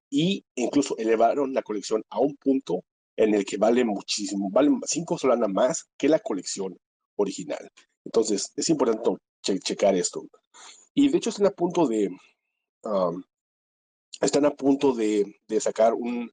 y 0.10 0.44
incluso 0.56 0.98
elevaron 0.98 1.54
la 1.54 1.62
colección 1.62 2.04
a 2.10 2.20
un 2.20 2.36
punto 2.36 2.84
en 3.16 3.34
el 3.34 3.46
que 3.46 3.58
vale 3.58 3.84
muchísimo, 3.84 4.50
vale 4.52 4.72
cinco 4.86 5.18
solanas 5.18 5.50
más 5.50 5.86
que 5.98 6.10
la 6.10 6.20
colección 6.20 6.78
original. 7.18 7.70
Entonces, 8.06 8.52
es 8.56 8.70
importante 8.70 9.22
checar 9.42 9.96
esto. 9.96 10.24
Y 10.94 11.10
de 11.10 11.18
hecho 11.18 11.30
están 11.30 11.48
a 11.48 11.52
punto 11.52 11.88
de, 11.88 12.10
están 14.22 14.46
a 14.46 14.52
punto 14.52 14.94
de, 14.94 15.36
sacar 15.60 15.94
un, 15.94 16.32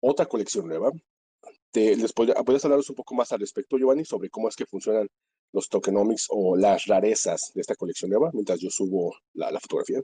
otra 0.00 0.26
colección 0.26 0.68
nueva. 0.68 0.90
Te, 1.70 1.96
les 1.96 2.12
¿Puedes 2.12 2.64
hablaros 2.64 2.90
un 2.90 2.96
poco 2.96 3.14
más 3.14 3.32
al 3.32 3.40
respecto, 3.40 3.78
Giovanni, 3.78 4.04
sobre 4.04 4.28
cómo 4.28 4.48
es 4.48 4.56
que 4.56 4.66
funcionan 4.66 5.08
los 5.52 5.68
tokenomics 5.68 6.26
o 6.30 6.56
las 6.56 6.86
rarezas 6.86 7.52
de 7.54 7.60
esta 7.60 7.74
colección 7.74 8.10
nueva 8.10 8.30
mientras 8.32 8.60
yo 8.60 8.70
subo 8.70 9.14
la, 9.34 9.50
la 9.50 9.60
fotografía? 9.60 10.00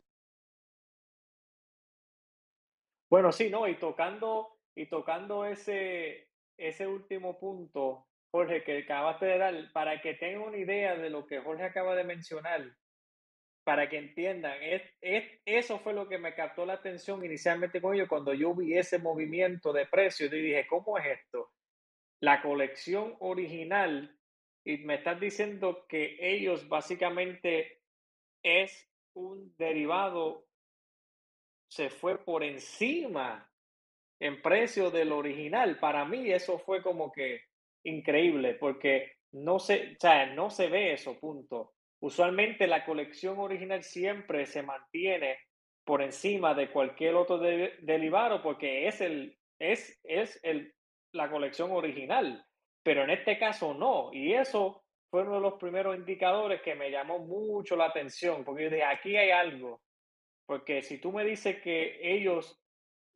Bueno, 3.09 3.31
sí, 3.31 3.51
no, 3.51 3.69
y 3.69 3.79
tocando, 3.79 4.59
y 4.75 4.87
tocando 4.87 5.45
ese, 5.45 6.29
ese 6.57 6.87
último 6.87 7.39
punto, 7.39 8.07
Jorge, 8.33 8.65
que 8.65 8.79
acabaste 8.79 9.27
de 9.27 9.39
dar, 9.39 9.73
para 9.73 10.01
que 10.03 10.15
tengan 10.15 10.49
una 10.49 10.59
idea 10.59 10.97
de 10.97 11.11
lo 11.11 11.27
que 11.27 11.41
Jorge 11.41 11.65
acaba 11.65 11.95
de 11.95 12.05
mencionar, 12.05 12.77
para 13.67 13.89
que 13.89 13.99
entiendan, 13.99 14.63
es, 14.63 14.83
es, 15.01 15.25
eso 15.45 15.81
fue 15.81 15.93
lo 15.93 16.09
que 16.09 16.19
me 16.19 16.37
captó 16.37 16.65
la 16.65 16.75
atención 16.75 17.25
inicialmente 17.25 17.81
con 17.81 17.97
ellos 17.97 18.09
cuando 18.09 18.33
yo 18.33 18.55
vi 18.55 18.79
ese 18.79 19.01
movimiento 19.01 19.73
de 19.73 19.87
precios 19.87 20.33
y 20.33 20.41
dije, 20.41 20.69
¿cómo 20.69 20.97
es 20.99 21.19
esto? 21.19 21.51
La 22.21 22.41
colección 22.43 23.17
original, 23.19 24.17
y 24.65 24.77
me 24.85 24.95
estás 24.95 25.19
diciendo 25.19 25.85
que 25.89 26.17
ellos 26.21 26.69
básicamente 26.69 27.81
es 28.41 28.89
un 29.15 29.53
derivado 29.59 30.47
se 31.67 31.91
fue 31.91 32.25
por 32.25 32.45
encima 32.45 33.51
en 34.21 34.41
precio 34.43 34.93
del 34.93 35.11
original. 35.11 35.81
Para 35.81 36.05
mí 36.05 36.31
eso 36.31 36.61
fue 36.61 36.85
como 36.85 37.11
que 37.11 37.41
increíble 37.83 38.55
porque 38.55 39.15
no 39.33 39.59
se, 39.59 39.99
o 40.01 40.35
no 40.37 40.51
se 40.51 40.69
ve 40.69 40.93
eso, 40.93 41.19
punto. 41.19 41.76
Usualmente 42.01 42.67
la 42.67 42.85
colección 42.85 43.39
original 43.39 43.83
siempre 43.83 44.47
se 44.47 44.63
mantiene 44.63 45.39
por 45.85 46.03
encima 46.03 46.55
de 46.55 46.71
cualquier 46.71 47.15
otro 47.15 47.39
derivado 47.39 48.43
porque 48.43 48.87
es, 48.89 49.01
el, 49.01 49.39
es, 49.59 49.99
es 50.05 50.39
el, 50.43 50.75
la 51.13 51.31
colección 51.31 51.71
original, 51.71 52.45
pero 52.83 53.05
en 53.05 53.11
este 53.11 53.39
caso 53.39 53.75
no. 53.75 54.11
Y 54.13 54.35
eso 54.35 54.85
fue 55.11 55.23
uno 55.23 55.37
de 55.37 55.41
los 55.41 55.55
primeros 55.55 55.97
indicadores 55.97 56.61
que 56.63 56.75
me 56.75 56.91
llamó 56.91 57.21
mucho 57.21 57.77
la 57.77 57.87
atención 57.87 58.45
porque 58.45 58.69
yo 58.71 58.87
aquí 58.87 59.17
hay 59.17 59.31
algo 59.31 59.81
porque 60.47 60.83
si 60.83 60.99
tú 60.99 61.13
me 61.13 61.25
dices 61.25 61.61
que 61.61 61.99
ellos 62.01 62.59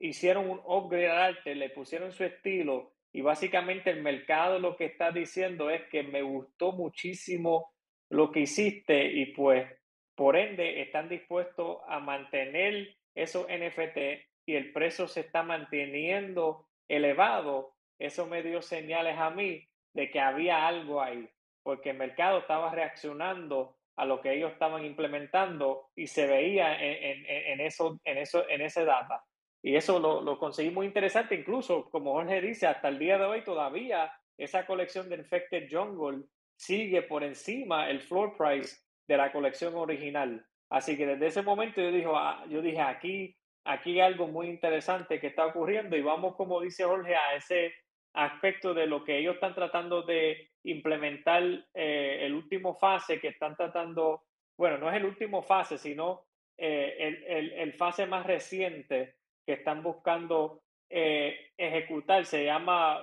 hicieron 0.01 0.51
un 0.51 0.61
upgrade 0.64 1.11
al 1.11 1.19
arte, 1.19 1.55
le 1.55 1.71
pusieron 1.71 2.12
su 2.12 2.25
estilo 2.25 2.95
y 3.12 3.23
básicamente 3.23 3.90
el 3.90 4.03
mercado 4.03 4.59
lo 4.59 4.77
que 4.77 4.87
está 4.87 5.12
diciendo 5.12 5.71
es 5.71 5.83
que 5.88 6.03
me 6.03 6.23
gustó 6.23 6.73
muchísimo 6.73 7.73
lo 8.11 8.31
que 8.31 8.40
hiciste 8.40 9.07
y 9.07 9.27
pues 9.27 9.66
por 10.14 10.37
ende 10.37 10.83
están 10.83 11.09
dispuestos 11.09 11.79
a 11.88 12.01
mantener 12.01 12.94
esos 13.14 13.46
NFT 13.49 13.99
y 14.46 14.57
el 14.57 14.73
precio 14.73 15.09
se 15.09 15.20
está 15.20 15.42
manteniendo 15.42 16.66
elevado, 16.88 17.75
eso 17.99 18.27
me 18.27 18.42
dio 18.42 18.62
señales 18.62 19.16
a 19.16 19.31
mí 19.31 19.66
de 19.94 20.11
que 20.11 20.20
había 20.20 20.66
algo 20.66 21.01
ahí, 21.01 21.29
porque 21.62 21.90
el 21.90 21.99
mercado 21.99 22.38
estaba 22.38 22.70
reaccionando 22.75 23.77
a 23.96 24.05
lo 24.05 24.20
que 24.20 24.33
ellos 24.33 24.53
estaban 24.53 24.85
implementando 24.85 25.90
y 25.94 26.07
se 26.07 26.27
veía 26.27 26.83
en, 26.83 27.25
en, 27.27 27.61
eso, 27.61 28.01
en, 28.05 28.18
eso, 28.18 28.49
en 28.49 28.62
ese 28.62 28.85
data. 28.85 29.25
Y 29.62 29.77
eso 29.77 29.99
lo, 30.01 30.23
lo, 30.23 30.38
conseguí 30.38 30.70
muy 30.70 30.87
interesante, 30.87 31.35
incluso 31.35 31.90
como 31.90 32.14
Jorge 32.14 32.40
dice, 32.40 32.66
hasta 32.66 32.88
el 32.88 32.99
día 32.99 33.18
de 33.18 33.25
hoy 33.25 33.44
todavía 33.44 34.11
esa 34.38 34.64
colección 34.64 35.09
de 35.11 35.16
Infected 35.16 35.68
Jungle 35.70 36.25
sigue 36.61 37.01
por 37.01 37.25
encima 37.25 37.88
el 37.88 38.01
floor 38.03 38.37
price 38.37 38.77
de 39.09 39.16
la 39.16 39.33
colección 39.33 39.75
original. 39.77 40.44
Así 40.68 40.94
que 40.94 41.07
desde 41.07 41.29
ese 41.29 41.42
momento 41.42 41.81
yo 41.81 41.90
dije, 41.90 42.09
ah, 42.14 42.44
yo 42.51 42.61
dije 42.61 42.81
aquí, 42.83 43.35
aquí 43.64 43.92
hay 43.92 44.01
algo 44.01 44.27
muy 44.27 44.49
interesante 44.49 45.18
que 45.18 45.29
está 45.29 45.46
ocurriendo 45.46 45.96
y 45.96 46.03
vamos, 46.03 46.37
como 46.37 46.61
dice 46.61 46.85
Jorge, 46.85 47.14
a 47.14 47.35
ese 47.35 47.73
aspecto 48.14 48.75
de 48.75 48.87
lo 48.87 49.03
que 49.03 49.18
ellos 49.18 49.37
están 49.37 49.55
tratando 49.55 50.03
de 50.03 50.51
implementar 50.64 51.42
eh, 51.73 52.18
el 52.27 52.35
último 52.35 52.75
fase 52.75 53.18
que 53.18 53.29
están 53.29 53.57
tratando, 53.57 54.25
bueno, 54.59 54.77
no 54.77 54.90
es 54.90 54.96
el 54.96 55.07
último 55.07 55.42
fase, 55.42 55.79
sino 55.79 56.27
eh, 56.59 57.25
el, 57.27 57.53
el, 57.53 57.73
fase 57.73 58.05
más 58.05 58.27
reciente 58.27 59.14
que 59.46 59.55
están 59.55 59.83
buscando 59.83 60.61
eh, 60.90 61.53
ejecutar, 61.57 62.27
se 62.27 62.44
llama 62.44 63.03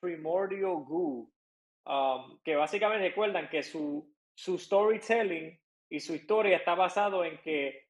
Primordial 0.00 0.84
Goo, 0.86 1.28
um, 1.86 2.38
que 2.44 2.56
básicamente 2.56 3.08
recuerdan 3.08 3.48
que 3.48 3.62
su, 3.62 4.12
su 4.34 4.58
storytelling 4.58 5.58
y 5.90 6.00
su 6.00 6.14
historia 6.14 6.56
está 6.56 6.74
basado 6.74 7.24
en 7.24 7.38
que 7.38 7.86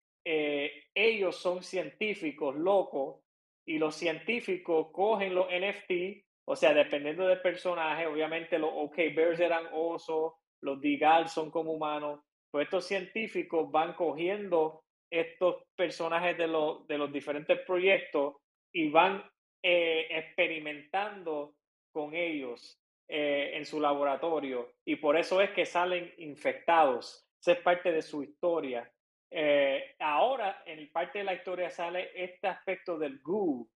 ellos 0.92 1.36
son 1.36 1.62
científicos 1.62 2.56
locos 2.56 3.20
y 3.64 3.78
los 3.78 3.94
científicos 3.94 4.88
cogen 4.92 5.36
los 5.36 5.46
NFT 5.46 6.26
o 6.48 6.54
sea, 6.54 6.72
dependiendo 6.72 7.26
del 7.26 7.40
personaje, 7.40 8.06
obviamente 8.06 8.58
los 8.58 8.70
OK 8.72 8.96
Bears 9.14 9.40
eran 9.40 9.66
osos, 9.72 10.34
los 10.62 10.80
Digal 10.80 11.28
son 11.28 11.50
como 11.50 11.72
humanos. 11.72 12.20
Pues 12.50 12.66
estos 12.66 12.86
científicos 12.86 13.70
van 13.70 13.94
cogiendo 13.94 14.84
estos 15.10 15.64
personajes 15.74 16.38
de, 16.38 16.46
los, 16.46 16.86
de 16.86 16.98
los 16.98 17.12
diferentes 17.12 17.58
proyectos 17.66 18.36
y 18.72 18.90
van 18.90 19.24
eh, 19.62 20.06
experimentando 20.10 21.54
con 21.92 22.14
ellos 22.14 22.80
eh, 23.08 23.52
en 23.54 23.64
su 23.64 23.80
laboratorio. 23.80 24.74
Y 24.84 24.96
por 24.96 25.16
eso 25.16 25.40
es 25.40 25.50
que 25.50 25.64
salen 25.64 26.12
infectados. 26.18 27.26
Esa 27.40 27.52
es 27.52 27.58
parte 27.58 27.92
de 27.92 28.02
su 28.02 28.22
historia. 28.22 28.90
Eh, 29.30 29.94
ahora, 29.98 30.62
en 30.66 30.90
parte 30.90 31.18
de 31.18 31.24
la 31.24 31.34
historia 31.34 31.70
sale 31.70 32.10
este 32.14 32.46
aspecto 32.46 32.98
del 32.98 33.20
goo, 33.20 33.68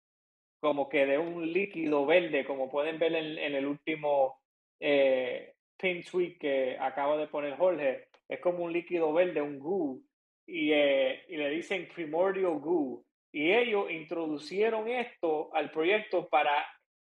como 0.61 0.89
que 0.89 1.07
de 1.07 1.19
un 1.19 1.53
líquido 1.53 2.05
verde, 2.07 2.45
como 2.45 2.71
pueden 2.71 2.99
ver 2.99 3.15
en, 3.15 3.55
el 3.55 3.67
último 3.67 4.41
eh, 4.81 5.55
pin 5.77 6.03
tweet 6.03 6.37
que 6.39 6.77
acaba 6.79 7.17
de 7.17 7.29
poner 7.29 7.57
Jorge, 7.57 8.09
es 8.29 8.41
como 8.41 8.65
un 8.65 8.73
líquido 8.73 9.13
verde, 9.13 9.41
un 9.41 9.59
goo, 9.59 10.01
y, 10.47 10.73
eh, 10.73 11.25
y 11.29 11.37
le 11.37 11.51
dicen 11.51 11.89
primordial 11.95 12.59
goo. 12.59 13.05
Y 13.33 13.53
ellos 13.53 13.91
introducieron 13.91 14.89
esto 14.89 15.55
al 15.55 15.71
proyecto 15.71 16.29
para 16.29 16.67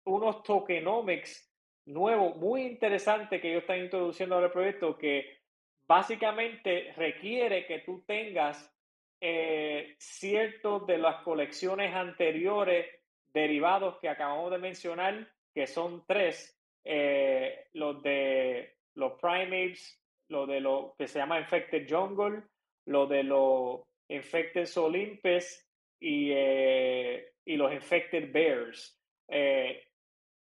unos 0.05 0.43
tokenomics 0.43 1.53
nuevos, 1.87 2.37
muy 2.37 2.63
interesantes 2.63 3.41
que 3.41 3.51
ellos 3.51 3.63
están 3.63 3.79
introduciendo 3.79 4.37
al 4.37 4.51
proyecto, 4.51 4.99
que 4.99 5.39
básicamente 5.87 6.93
requiere 6.97 7.67
que 7.67 7.81
tú 7.81 8.05
tengas 8.07 8.73
eh, 9.21 9.95
ciertos 9.99 10.87
de 10.87 10.99
las 10.99 11.23
colecciones 11.23 11.95
anteriores 11.95 12.87
derivados 13.33 13.99
que 14.01 14.09
acabamos 14.09 14.51
de 14.51 14.59
mencionar, 14.59 15.29
que 15.55 15.67
son 15.67 16.05
tres, 16.07 16.59
eh, 16.85 17.67
los 17.73 18.03
de 18.03 18.77
los 18.95 19.13
primates, 19.21 20.01
lo 20.29 20.47
de 20.47 20.61
lo 20.61 20.95
que 20.99 21.07
se 21.07 21.19
llama 21.19 21.41
Infected 21.41 21.87
Jungle, 21.89 22.43
lo 22.87 23.07
de 23.07 23.23
los 23.23 23.81
Infected 24.09 24.69
Olympus 24.77 25.67
y, 26.01 26.31
eh, 26.33 27.33
y 27.45 27.57
los 27.57 27.73
Infected 27.73 28.33
Bears. 28.33 28.99
Eh, 29.29 29.86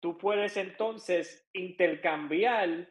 tú 0.07 0.17
puedes 0.17 0.55
entonces 0.55 1.45
intercambiar 1.51 2.89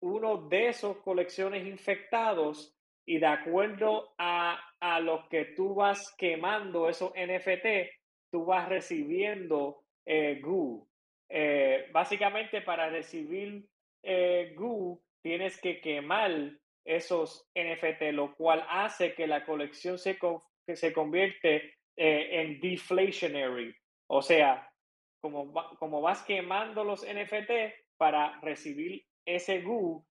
uno 0.00 0.48
de 0.48 0.68
esos 0.68 0.96
colecciones 1.02 1.66
infectados 1.66 2.74
y 3.06 3.18
de 3.18 3.26
acuerdo 3.26 4.14
a, 4.16 4.58
a 4.80 4.98
lo 5.00 5.28
que 5.28 5.44
tú 5.56 5.74
vas 5.74 6.14
quemando 6.16 6.88
esos 6.88 7.12
NFT, 7.12 7.90
tú 8.32 8.46
vas 8.46 8.66
recibiendo 8.66 9.84
eh, 10.06 10.40
GU. 10.42 10.88
Eh, 11.28 11.90
básicamente 11.92 12.62
para 12.62 12.88
recibir 12.88 13.68
eh, 14.02 14.54
GU 14.56 15.04
tienes 15.20 15.60
que 15.60 15.82
quemar 15.82 16.50
esos 16.86 17.46
NFT, 17.54 18.14
lo 18.14 18.34
cual 18.34 18.64
hace 18.70 19.12
que 19.12 19.26
la 19.26 19.44
colección 19.44 19.98
se, 19.98 20.18
que 20.66 20.76
se 20.76 20.94
convierte 20.94 21.74
eh, 21.94 22.40
en 22.40 22.58
deflationary. 22.58 23.76
O 24.06 24.22
sea, 24.22 24.66
como, 25.24 25.54
como 25.78 26.02
vas 26.02 26.22
quemando 26.24 26.84
los 26.84 27.02
NFT 27.02 27.50
para 27.96 28.38
recibir 28.42 29.06
ese 29.24 29.62
GU, 29.62 30.04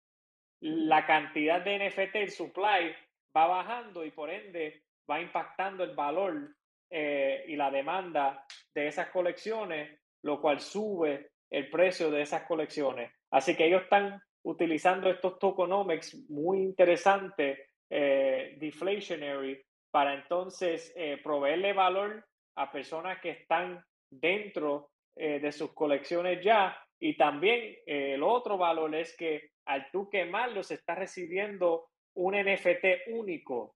la 0.60 1.06
cantidad 1.06 1.62
de 1.62 1.88
NFT, 1.88 2.16
el 2.16 2.32
supply, 2.32 2.96
va 3.38 3.46
bajando 3.46 4.04
y 4.04 4.10
por 4.10 4.32
ende 4.32 4.82
va 5.08 5.22
impactando 5.22 5.84
el 5.84 5.94
valor 5.94 6.56
eh, 6.90 7.46
y 7.48 7.56
la 7.56 7.70
demanda 7.70 8.44
de 8.74 8.88
esas 8.88 9.10
colecciones, 9.10 10.00
lo 10.24 10.42
cual 10.42 10.60
sube 10.60 11.30
el 11.52 11.70
precio 11.70 12.10
de 12.10 12.24
esas 12.24 12.48
colecciones. 12.48 13.12
Así 13.30 13.56
que 13.56 13.68
ellos 13.68 13.84
están 13.84 14.20
utilizando 14.44 15.12
estos 15.12 15.38
tokenomics 15.38 16.28
muy 16.28 16.64
interesantes, 16.64 17.60
eh, 17.88 18.58
deflationary, 18.60 19.64
para 19.92 20.16
entonces 20.16 20.92
eh, 20.96 21.20
proveerle 21.24 21.72
valor 21.74 22.26
a 22.56 22.72
personas 22.72 23.22
que 23.22 23.30
están 23.30 23.86
dentro 24.10 24.93
de 25.16 25.52
sus 25.52 25.74
colecciones 25.74 26.44
ya. 26.44 26.78
Y 27.00 27.18
también 27.18 27.76
el 27.86 28.24
otro 28.24 28.58
valor 28.58 28.96
es 28.96 29.16
que 29.16 29.52
al 29.66 29.90
tú 29.92 30.10
quemarlos 30.10 30.72
estás 30.72 30.98
recibiendo 30.98 31.90
un 32.16 32.36
NFT 32.36 33.08
único, 33.08 33.76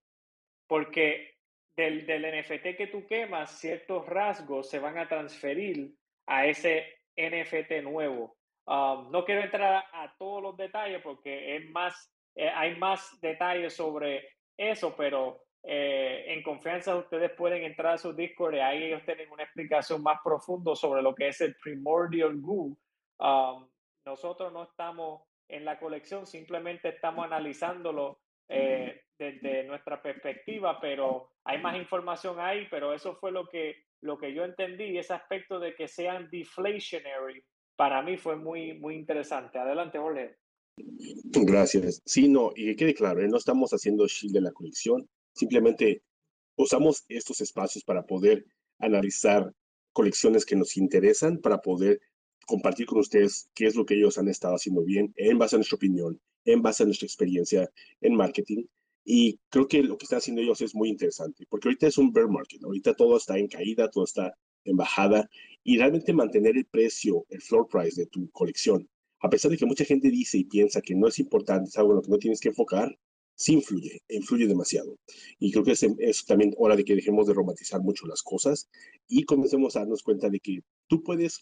porque 0.68 1.36
del, 1.76 2.06
del 2.06 2.42
NFT 2.42 2.76
que 2.76 2.88
tú 2.92 3.06
quemas, 3.06 3.60
ciertos 3.60 4.06
rasgos 4.08 4.70
se 4.70 4.80
van 4.80 4.98
a 4.98 5.08
transferir 5.08 5.94
a 6.26 6.46
ese 6.48 6.86
NFT 7.16 7.84
nuevo. 7.84 8.36
Um, 8.66 9.12
no 9.12 9.24
quiero 9.24 9.44
entrar 9.44 9.86
a, 9.94 10.14
todos 10.18 10.44
los 10.44 10.58
detalles 10.58 11.02
porque 11.02 11.56
es 11.56 11.70
más, 11.70 12.12
eh, 12.36 12.50
hay 12.50 12.76
más 12.76 13.20
detalles 13.22 13.74
sobre 13.74 14.28
eso, 14.58 14.94
pero 14.98 15.47
eh, 15.70 16.24
en 16.28 16.42
confianza 16.44 16.96
ustedes 16.96 17.30
pueden 17.32 17.62
entrar 17.64 17.96
a 17.96 17.98
su 17.98 18.14
Discord 18.14 18.56
y 18.56 18.60
ahí 18.60 18.84
ellos 18.86 19.04
tienen 19.04 19.30
una 19.30 19.44
explicación 19.44 20.02
más 20.02 20.20
profunda 20.24 20.74
sobre 20.78 21.02
lo 21.02 21.14
que 21.14 21.28
es 21.28 21.42
el 21.42 21.58
Primordial 21.62 22.40
Goo. 22.40 22.78
Um, 23.20 23.68
nosotros 24.06 24.54
no 24.54 24.64
estamos 24.64 25.24
en 25.50 25.66
la 25.66 25.78
colección, 25.78 26.26
simplemente 26.26 26.88
estamos 26.88 27.26
analizándolo 27.26 28.22
eh, 28.48 29.02
desde 29.20 29.66
nuestra 29.66 30.02
perspectiva, 30.02 30.80
pero 30.80 31.32
hay 31.44 31.62
más 31.62 31.76
información 31.76 32.40
ahí, 32.40 32.66
pero 32.72 32.94
eso 32.94 33.18
fue 33.18 33.34
lo 33.34 33.46
que, 33.50 33.76
lo 34.00 34.18
que 34.18 34.34
yo 34.34 34.46
entendí, 34.46 34.98
ese 34.98 35.16
aspecto 35.16 35.60
de 35.60 35.76
que 35.76 35.90
sean 35.90 36.30
deflationary, 36.32 37.44
para 37.76 38.02
mí 38.02 38.16
fue 38.16 38.38
muy, 38.38 38.80
muy 38.80 38.96
interesante. 38.96 39.60
Adelante, 39.60 39.98
Jorge. 39.98 40.38
Gracias. 40.78 42.02
Sí, 42.06 42.30
no, 42.30 42.52
y 42.56 42.68
que 42.68 42.76
quede 42.78 42.94
claro, 42.94 43.22
¿eh? 43.22 43.28
no 43.28 43.36
estamos 43.36 43.72
haciendo 43.72 44.08
shield 44.08 44.34
de 44.34 44.42
la 44.42 44.52
colección, 44.54 45.10
simplemente 45.38 46.04
usamos 46.56 47.06
estos 47.08 47.42
espacios 47.42 47.84
para 47.84 48.06
poder 48.06 48.46
analizar 48.80 49.54
colecciones 49.94 50.46
que 50.46 50.56
nos 50.56 50.78
interesan, 50.78 51.38
para 51.38 51.62
poder 51.62 52.00
compartir 52.46 52.86
con 52.86 53.00
ustedes 53.00 53.50
qué 53.54 53.68
es 53.68 53.76
lo 53.76 53.86
que 53.86 53.96
ellos 53.96 54.18
han 54.18 54.28
estado 54.28 54.56
haciendo 54.56 54.84
bien 54.84 55.14
en 55.16 55.38
base 55.38 55.56
a 55.56 55.60
nuestra 55.60 55.76
opinión, 55.76 56.20
en 56.46 56.62
base 56.62 56.84
a 56.84 56.86
nuestra 56.86 57.06
experiencia 57.06 57.70
en 58.02 58.16
marketing. 58.16 58.66
Y 59.04 59.40
creo 59.50 59.68
que 59.68 59.84
lo 59.84 59.98
que 59.98 60.06
están 60.06 60.18
haciendo 60.18 60.42
ellos 60.42 60.62
es 60.62 60.76
muy 60.76 60.90
interesante, 60.90 61.46
porque 61.50 61.70
ahorita 61.70 61.88
es 61.88 61.98
un 61.98 62.12
bear 62.12 62.28
market, 62.28 62.64
ahorita 62.64 62.94
todo 62.94 63.18
está 63.18 63.38
en 63.38 63.48
caída, 63.48 63.90
todo 63.90 64.04
está 64.04 64.34
en 64.66 64.76
bajada, 64.76 65.30
y 65.64 65.78
realmente 65.78 66.14
mantener 66.14 66.58
el 66.58 66.66
precio, 66.66 67.26
el 67.30 67.42
floor 67.42 67.68
price 67.70 68.02
de 68.02 68.08
tu 68.08 68.30
colección, 68.32 68.90
a 69.20 69.30
pesar 69.30 69.50
de 69.52 69.58
que 69.58 69.66
mucha 69.66 69.86
gente 69.86 70.10
dice 70.10 70.38
y 70.38 70.44
piensa 70.44 70.82
que 70.82 70.94
no 70.94 71.08
es 71.08 71.20
importante, 71.20 71.70
es 71.70 71.78
algo 71.78 71.92
en 71.92 71.96
lo 71.98 72.02
que 72.02 72.12
no 72.12 72.18
tienes 72.18 72.40
que 72.40 72.50
enfocar, 72.50 72.98
sí 73.38 73.54
influye, 73.54 74.02
influye 74.10 74.48
demasiado. 74.48 74.98
Y 75.40 75.52
creo 75.52 75.64
que 75.64 75.72
es, 75.72 76.26
también 76.26 76.54
hora 76.58 76.76
de 76.76 76.84
que 76.84 76.96
dejemos 76.96 77.28
de 77.28 77.34
romantizar 77.34 77.82
mucho 77.82 78.06
las 78.08 78.22
cosas 78.24 78.68
y 79.08 79.24
comencemos 79.24 79.76
a 79.76 79.80
darnos 79.80 80.04
cuenta 80.04 80.30
de 80.30 80.40
que 80.40 80.60
tú 80.88 81.04
puedes 81.04 81.42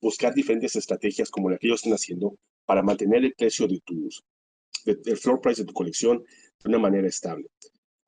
buscar 0.00 0.34
diferentes 0.34 0.76
estrategias 0.76 1.30
como 1.30 1.48
la 1.48 1.58
que 1.58 1.68
ellos 1.68 1.80
están 1.80 1.94
haciendo 1.94 2.36
para 2.66 2.82
mantener 2.82 3.24
el 3.24 3.34
precio 3.34 3.68
de 3.68 3.80
tus, 3.84 4.24
el 4.84 5.16
floor 5.16 5.40
price 5.40 5.62
de 5.62 5.66
tu 5.66 5.72
colección 5.72 6.18
de 6.18 6.68
una 6.68 6.78
manera 6.78 7.08
estable. 7.08 7.46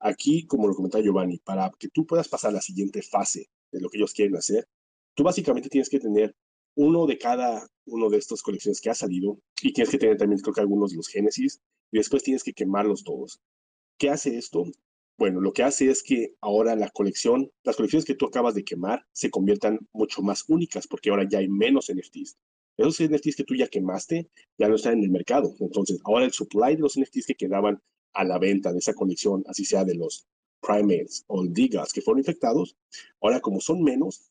Aquí, 0.00 0.44
como 0.46 0.66
lo 0.66 0.74
comentaba 0.74 1.02
Giovanni, 1.02 1.38
para 1.38 1.70
que 1.78 1.88
tú 1.88 2.04
puedas 2.04 2.28
pasar 2.28 2.50
a 2.50 2.54
la 2.54 2.60
siguiente 2.60 3.02
fase 3.02 3.48
de 3.70 3.80
lo 3.80 3.88
que 3.88 3.98
ellos 3.98 4.12
quieren 4.12 4.36
hacer, 4.36 4.68
tú 5.14 5.22
básicamente 5.22 5.68
tienes 5.68 5.88
que 5.88 6.00
tener 6.00 6.34
uno 6.74 7.06
de 7.06 7.18
cada 7.18 7.66
uno 7.86 8.10
de 8.10 8.18
estas 8.18 8.42
colecciones 8.42 8.80
que 8.80 8.90
ha 8.90 8.94
salido 8.94 9.38
y 9.62 9.72
tienes 9.72 9.90
que 9.90 9.98
tener 9.98 10.16
también, 10.16 10.40
creo 10.40 10.54
que 10.54 10.60
algunos 10.60 10.90
de 10.90 10.96
los 10.96 11.08
Génesis 11.08 11.60
y 11.90 11.98
después 11.98 12.22
tienes 12.22 12.42
que 12.42 12.52
quemarlos 12.52 13.04
todos. 13.04 13.40
¿Qué 13.98 14.10
hace 14.10 14.36
esto? 14.36 14.64
Bueno, 15.18 15.40
lo 15.40 15.52
que 15.52 15.64
hace 15.64 15.90
es 15.90 16.02
que 16.02 16.34
ahora 16.40 16.76
la 16.76 16.90
colección, 16.90 17.50
las 17.64 17.76
colecciones 17.76 18.04
que 18.04 18.14
tú 18.14 18.26
acabas 18.26 18.54
de 18.54 18.64
quemar 18.64 19.04
se 19.12 19.30
conviertan 19.30 19.80
mucho 19.92 20.22
más 20.22 20.44
únicas 20.48 20.86
porque 20.86 21.10
ahora 21.10 21.26
ya 21.28 21.38
hay 21.38 21.48
menos 21.48 21.92
NFTs. 21.92 22.38
Esos 22.76 23.00
NFTs 23.00 23.34
que 23.34 23.44
tú 23.44 23.56
ya 23.56 23.66
quemaste 23.66 24.28
ya 24.56 24.68
no 24.68 24.76
están 24.76 24.98
en 24.98 25.04
el 25.04 25.10
mercado. 25.10 25.52
Entonces, 25.58 25.98
ahora 26.04 26.24
el 26.24 26.32
supply 26.32 26.76
de 26.76 26.82
los 26.82 26.96
NFTs 26.96 27.26
que 27.26 27.34
quedaban 27.34 27.82
a 28.12 28.24
la 28.24 28.38
venta 28.38 28.72
de 28.72 28.78
esa 28.78 28.94
colección, 28.94 29.42
así 29.48 29.64
sea 29.64 29.84
de 29.84 29.96
los 29.96 30.28
primates 30.60 31.24
o 31.26 31.44
digas 31.46 31.92
que 31.92 32.00
fueron 32.00 32.20
infectados, 32.20 32.76
ahora 33.20 33.40
como 33.40 33.60
son 33.60 33.82
menos, 33.82 34.30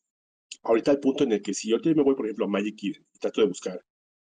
ahorita 0.63 0.91
el 0.91 1.00
punto 1.00 1.24
en 1.24 1.34
el 1.34 1.41
que 1.41 1.54
si 1.54 1.70
yo 1.70 1.78
me 1.84 2.04
voy, 2.04 2.15
por 2.15 2.26
ejemplo, 2.26 2.46
a 2.46 2.50
Magic 2.50 2.78
Key 2.78 2.93
y 3.13 3.20
trato 3.20 3.41
de 3.41 3.48
buscar 3.48 3.84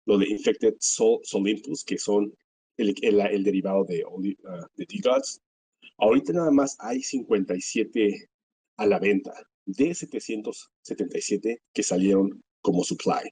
lo 0.06 0.18
de 0.18 0.28
Infected 0.28 0.76
Soul, 0.78 1.20
Impulse, 1.48 1.84
que 1.84 1.98
son 1.98 2.32
el, 2.76 2.94
el, 3.02 3.44
derivado 3.44 3.84
de, 3.84 4.04
uh, 4.04 4.22
de 4.22 4.86
D-Gods, 4.86 5.40
ahorita 5.98 6.32
nada 6.32 6.50
más 6.50 6.76
hay 6.78 7.02
57 7.02 8.28
a 8.76 8.86
la 8.86 8.98
venta 8.98 9.32
de 9.64 9.94
777 9.94 11.62
que 11.72 11.82
salieron 11.82 12.42
como 12.60 12.84
supply. 12.84 13.30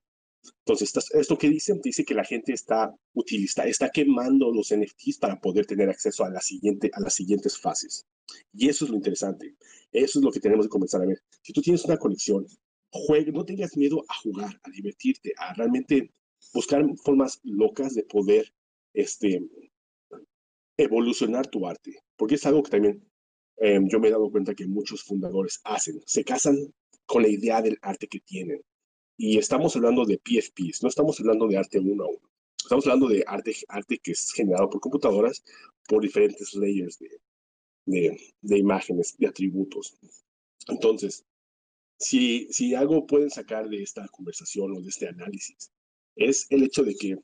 Entonces, 0.66 0.92
esto 1.12 1.38
que 1.38 1.48
dicen, 1.48 1.80
dice 1.82 2.04
que 2.04 2.14
la 2.14 2.24
gente 2.24 2.52
está 2.52 2.94
utilizando, 3.14 3.70
está 3.70 3.90
quemando 3.90 4.52
los 4.52 4.74
NFTs 4.74 5.18
para 5.18 5.40
poder 5.40 5.66
tener 5.66 5.88
acceso 5.88 6.24
a, 6.24 6.30
la 6.30 6.40
siguiente, 6.40 6.90
a 6.92 7.00
las 7.00 7.14
siguientes 7.14 7.58
fases. 7.58 8.06
Y 8.52 8.68
eso 8.68 8.84
es 8.84 8.90
lo 8.90 8.96
interesante. 8.96 9.54
Eso 9.92 10.18
es 10.18 10.24
lo 10.24 10.30
que 10.30 10.40
tenemos 10.40 10.66
que 10.66 10.70
comenzar 10.70 11.02
a 11.02 11.06
ver. 11.06 11.22
Si 11.42 11.52
tú 11.52 11.62
tienes 11.62 11.84
una 11.84 11.96
colección, 11.96 12.46
juegue, 12.90 13.32
no 13.32 13.44
tengas 13.44 13.76
miedo 13.76 14.04
a 14.08 14.14
jugar, 14.22 14.60
a 14.62 14.70
divertirte, 14.70 15.32
a 15.38 15.54
realmente 15.54 16.12
buscar 16.52 16.84
formas 17.02 17.40
locas 17.42 17.94
de 17.94 18.02
poder 18.04 18.52
este, 18.94 19.42
evolucionar 20.76 21.46
tu 21.48 21.66
arte. 21.66 21.98
Porque 22.16 22.36
es 22.36 22.46
algo 22.46 22.62
que 22.62 22.70
también 22.70 23.04
em, 23.58 23.88
yo 23.88 24.00
me 24.00 24.08
he 24.08 24.12
dado 24.12 24.30
cuenta 24.30 24.54
que 24.54 24.66
muchos 24.66 25.02
fundadores 25.02 25.60
hacen. 25.64 26.00
Se 26.06 26.24
casan 26.24 26.56
con 27.06 27.22
la 27.22 27.28
idea 27.28 27.60
del 27.60 27.78
arte 27.82 28.08
que 28.08 28.20
tienen 28.20 28.62
y 29.16 29.38
estamos 29.38 29.76
hablando 29.76 30.04
de 30.04 30.18
PFPs, 30.18 30.82
no 30.82 30.88
estamos 30.88 31.20
hablando 31.20 31.46
de 31.46 31.56
arte 31.56 31.78
uno 31.78 32.04
a 32.04 32.08
uno. 32.08 32.30
Estamos 32.56 32.86
hablando 32.86 33.08
de 33.08 33.22
arte, 33.26 33.54
arte 33.68 33.98
que 33.98 34.12
es 34.12 34.32
generado 34.32 34.70
por 34.70 34.80
computadoras, 34.80 35.44
por 35.86 36.02
diferentes 36.02 36.54
layers 36.54 36.98
de, 36.98 37.20
de, 37.84 38.34
de 38.40 38.58
imágenes, 38.58 39.14
de 39.18 39.26
atributos. 39.26 39.96
Entonces, 40.68 41.24
si, 41.98 42.48
si 42.50 42.74
algo 42.74 43.06
pueden 43.06 43.30
sacar 43.30 43.68
de 43.68 43.82
esta 43.82 44.08
conversación 44.08 44.72
o 44.72 44.80
de 44.80 44.88
este 44.88 45.08
análisis, 45.08 45.70
es 46.16 46.46
el 46.50 46.62
hecho 46.62 46.82
de 46.82 46.94
que 46.94 47.18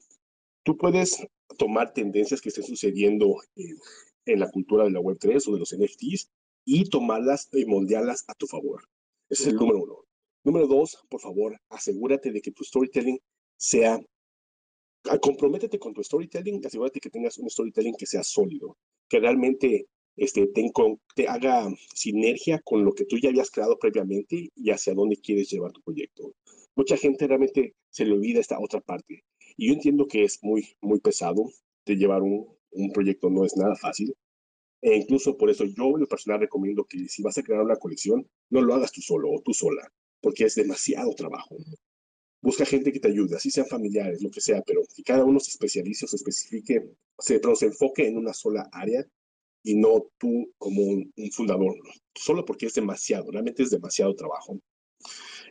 tú 0.62 0.76
puedes 0.76 1.26
tomar 1.56 1.92
tendencias 1.92 2.40
que 2.40 2.48
estén 2.48 2.64
sucediendo 2.64 3.36
en, 3.56 3.76
en 4.26 4.40
la 4.40 4.50
cultura 4.50 4.84
de 4.84 4.90
la 4.90 5.00
Web3 5.00 5.48
o 5.48 5.52
de 5.52 5.58
los 5.58 5.76
NFTs 5.76 6.30
y 6.64 6.88
tomarlas 6.88 7.48
y 7.52 7.64
moldearlas 7.64 8.24
a 8.28 8.34
tu 8.34 8.46
favor. 8.46 8.82
Ese 9.28 9.44
es 9.44 9.48
el 9.50 9.56
número 9.56 9.82
uno. 9.82 10.04
Número 10.44 10.66
dos, 10.66 10.98
por 11.08 11.20
favor, 11.20 11.58
asegúrate 11.68 12.32
de 12.32 12.40
que 12.40 12.50
tu 12.50 12.64
storytelling 12.64 13.18
sea, 13.56 14.00
ah, 15.04 15.18
comprométete 15.18 15.78
con 15.78 15.92
tu 15.92 16.02
storytelling, 16.02 16.64
asegúrate 16.64 17.00
que 17.00 17.10
tengas 17.10 17.38
un 17.38 17.50
storytelling 17.50 17.94
que 17.94 18.06
sea 18.06 18.22
sólido, 18.22 18.76
que 19.08 19.20
realmente 19.20 19.86
este, 20.16 20.46
te, 20.48 20.70
te 21.14 21.28
haga 21.28 21.70
sinergia 21.94 22.60
con 22.64 22.84
lo 22.84 22.92
que 22.92 23.04
tú 23.04 23.18
ya 23.18 23.28
habías 23.28 23.50
creado 23.50 23.78
previamente 23.78 24.50
y 24.54 24.70
hacia 24.70 24.94
dónde 24.94 25.16
quieres 25.16 25.50
llevar 25.50 25.72
tu 25.72 25.82
proyecto. 25.82 26.34
Mucha 26.74 26.96
gente 26.96 27.26
realmente 27.26 27.74
se 27.90 28.04
le 28.04 28.12
olvida 28.12 28.40
esta 28.40 28.58
otra 28.58 28.80
parte. 28.80 29.24
Y 29.60 29.68
yo 29.68 29.74
entiendo 29.74 30.06
que 30.06 30.24
es 30.24 30.42
muy, 30.42 30.74
muy 30.80 31.00
pesado 31.00 31.44
de 31.84 31.94
llevar 31.94 32.22
un, 32.22 32.48
un 32.70 32.92
proyecto, 32.92 33.28
no 33.28 33.44
es 33.44 33.54
nada 33.58 33.76
fácil, 33.76 34.16
e 34.80 34.96
incluso 34.96 35.36
por 35.36 35.50
eso 35.50 35.66
yo 35.66 35.84
en 35.96 36.00
lo 36.00 36.06
personal 36.06 36.40
recomiendo 36.40 36.86
que 36.86 37.06
si 37.08 37.22
vas 37.22 37.36
a 37.36 37.42
crear 37.42 37.60
una 37.60 37.76
colección, 37.76 38.26
no 38.48 38.62
lo 38.62 38.72
hagas 38.72 38.90
tú 38.90 39.02
solo 39.02 39.30
o 39.30 39.42
tú 39.42 39.52
sola 39.52 39.86
porque 40.22 40.44
es 40.44 40.54
demasiado 40.54 41.14
trabajo. 41.14 41.58
Busca 42.40 42.64
gente 42.64 42.90
que 42.90 43.00
te 43.00 43.08
ayude, 43.08 43.36
así 43.36 43.50
sean 43.50 43.66
familiares, 43.66 44.22
lo 44.22 44.30
que 44.30 44.40
sea, 44.40 44.62
pero 44.62 44.80
que 44.96 45.02
cada 45.02 45.26
uno 45.26 45.38
se 45.40 45.50
especialice 45.50 46.06
o 46.06 46.08
se 46.08 46.16
especifique, 46.16 46.94
se, 47.18 47.38
se 47.54 47.66
enfoque 47.66 48.08
en 48.08 48.16
una 48.16 48.32
sola 48.32 48.66
área 48.72 49.06
y 49.62 49.74
no 49.74 50.06
tú 50.16 50.54
como 50.56 50.80
un, 50.84 51.12
fundador, 51.32 51.74
solo 52.14 52.46
porque 52.46 52.64
es 52.64 52.72
demasiado, 52.72 53.30
realmente 53.30 53.62
es 53.62 53.68
demasiado 53.68 54.14
trabajo. 54.14 54.58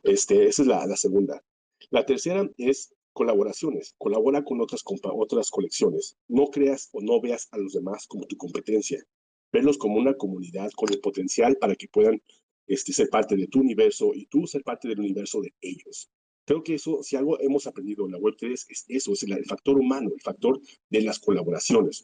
Este, 0.01 0.47
esa 0.47 0.63
es 0.63 0.67
la, 0.67 0.87
la 0.87 0.95
segunda. 0.95 1.43
La 1.91 2.07
tercera 2.07 2.49
es 2.57 2.91
colaboraciones. 3.13 3.95
Colabora 3.97 4.43
con 4.43 4.61
otras, 4.61 4.83
otras 4.85 5.49
colecciones. 5.49 6.17
No 6.27 6.47
creas 6.47 6.89
o 6.93 7.01
no 7.01 7.19
veas 7.21 7.47
a 7.51 7.57
los 7.57 7.73
demás 7.73 8.07
como 8.07 8.25
tu 8.25 8.37
competencia. 8.37 9.03
Verlos 9.51 9.77
como 9.77 9.97
una 9.97 10.15
comunidad 10.15 10.71
con 10.75 10.91
el 10.91 10.99
potencial 10.99 11.57
para 11.57 11.75
que 11.75 11.87
puedan 11.87 12.21
este, 12.67 12.93
ser 12.93 13.09
parte 13.09 13.35
de 13.35 13.47
tu 13.47 13.59
universo 13.59 14.11
y 14.13 14.27
tú 14.27 14.45
ser 14.45 14.63
parte 14.63 14.87
del 14.87 14.99
universo 14.99 15.41
de 15.41 15.53
ellos. 15.61 16.09
Creo 16.45 16.63
que 16.63 16.75
eso, 16.75 17.03
si 17.03 17.15
algo 17.15 17.39
hemos 17.41 17.67
aprendido 17.67 18.05
en 18.05 18.11
la 18.11 18.17
Web3, 18.17 18.65
es 18.69 18.85
eso, 18.87 19.13
es 19.13 19.23
el, 19.23 19.45
factor 19.45 19.77
humano, 19.77 20.09
el 20.13 20.21
factor 20.21 20.59
de 20.89 21.01
las 21.01 21.19
colaboraciones. 21.19 22.03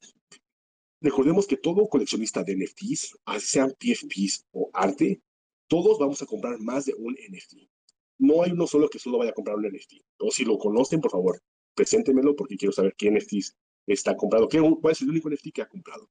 Recordemos 1.01 1.47
que 1.47 1.58
todo 1.58 1.88
coleccionista 1.88 2.43
de 2.43 2.56
NFTs, 2.56 3.18
sean 3.39 3.72
PFPs 3.72 4.45
o 4.51 4.70
arte, 4.74 5.22
todos 5.68 5.97
vamos 5.99 6.22
a 6.22 6.26
comprar 6.26 6.60
más 6.60 6.86
de 6.86 6.93
un 6.93 7.14
NFT. 7.14 7.70
No 8.18 8.43
hay 8.43 8.51
uno 8.51 8.68
solo 8.68 8.89
que 8.89 8.99
solo 8.99 9.18
vaya 9.18 9.32
a 9.32 9.34
comprar 9.34 9.57
un 9.57 9.68
NFT. 9.68 9.93
O 10.20 10.32
si 10.32 10.45
lo 10.45 10.57
conocen, 10.57 11.01
por 11.01 11.11
favor, 11.11 11.41
preséntemelo 11.76 12.36
porque 12.36 12.57
quiero 12.57 12.72
saber 12.72 12.95
qué 12.97 13.11
NFTs 13.11 13.57
está 13.88 14.16
comprado, 14.16 14.47
qué, 14.47 14.59
cuál 14.59 14.91
es 14.91 15.01
el 15.01 15.09
único 15.09 15.30
NFT 15.30 15.51
que 15.53 15.61
ha 15.61 15.68
comprado. 15.68 16.09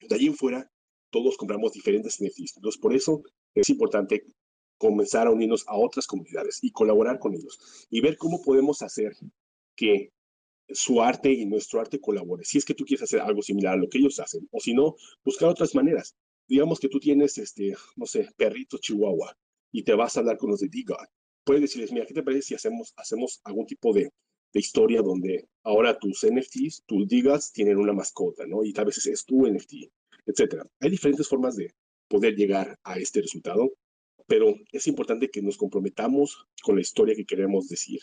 De 0.00 0.14
allí 0.14 0.26
en 0.26 0.34
fuera, 0.34 0.70
todos 1.10 1.36
compramos 1.36 1.72
diferentes 1.72 2.20
NFTs. 2.20 2.56
Entonces, 2.56 2.80
por 2.80 2.94
eso 2.94 3.22
es 3.54 3.68
importante 3.70 4.24
comenzar 4.78 5.26
a 5.26 5.30
unirnos 5.30 5.64
a 5.66 5.76
otras 5.76 6.06
comunidades 6.06 6.62
y 6.62 6.70
colaborar 6.70 7.18
con 7.18 7.34
ellos 7.34 7.58
y 7.90 8.00
ver 8.00 8.16
cómo 8.16 8.40
podemos 8.42 8.80
hacer 8.82 9.12
que 9.74 10.12
su 10.70 11.02
arte 11.02 11.32
y 11.32 11.46
nuestro 11.46 11.80
arte 11.80 12.00
colabore. 12.00 12.44
Si 12.44 12.58
es 12.58 12.64
que 12.64 12.74
tú 12.74 12.84
quieres 12.84 13.02
hacer 13.02 13.20
algo 13.20 13.42
similar 13.42 13.74
a 13.74 13.76
lo 13.76 13.88
que 13.88 13.98
ellos 13.98 14.20
hacen, 14.20 14.46
o 14.50 14.60
si 14.60 14.74
no, 14.74 14.96
buscar 15.24 15.48
otras 15.48 15.74
maneras. 15.74 16.14
digamos 16.46 16.80
que 16.80 16.88
tú 16.88 16.98
tienes, 16.98 17.36
este, 17.36 17.74
no 17.96 18.06
sé, 18.06 18.28
perrito 18.36 18.78
chihuahua 18.78 19.36
y 19.70 19.82
te 19.82 19.94
vas 19.94 20.16
a 20.16 20.20
hablar 20.20 20.38
con 20.38 20.50
los 20.50 20.60
de 20.60 20.68
Diga. 20.68 20.96
Puedes 21.48 21.62
decirles, 21.62 21.92
mira, 21.92 22.04
¿qué 22.04 22.12
te 22.12 22.22
parece 22.22 22.42
si 22.42 22.54
hacemos, 22.54 22.92
hacemos 22.98 23.40
algún 23.44 23.64
tipo 23.64 23.94
de, 23.94 24.12
de 24.52 24.60
historia 24.60 25.00
donde 25.00 25.48
ahora 25.62 25.98
tus 25.98 26.26
NFTs, 26.30 26.82
tus 26.84 27.08
Digas 27.08 27.54
tienen 27.54 27.78
una 27.78 27.94
mascota, 27.94 28.46
¿no? 28.46 28.62
Y 28.62 28.74
tal 28.74 28.84
vez 28.84 29.06
es 29.06 29.24
tu 29.24 29.46
NFT, 29.46 29.72
etcétera. 30.26 30.66
Hay 30.78 30.90
diferentes 30.90 31.26
formas 31.26 31.56
de 31.56 31.72
poder 32.06 32.34
llegar 32.34 32.78
a 32.84 32.98
este 32.98 33.22
resultado, 33.22 33.72
pero 34.26 34.54
es 34.72 34.86
importante 34.88 35.30
que 35.30 35.40
nos 35.40 35.56
comprometamos 35.56 36.46
con 36.62 36.74
la 36.74 36.82
historia 36.82 37.14
que 37.14 37.24
queremos 37.24 37.66
decir 37.70 38.00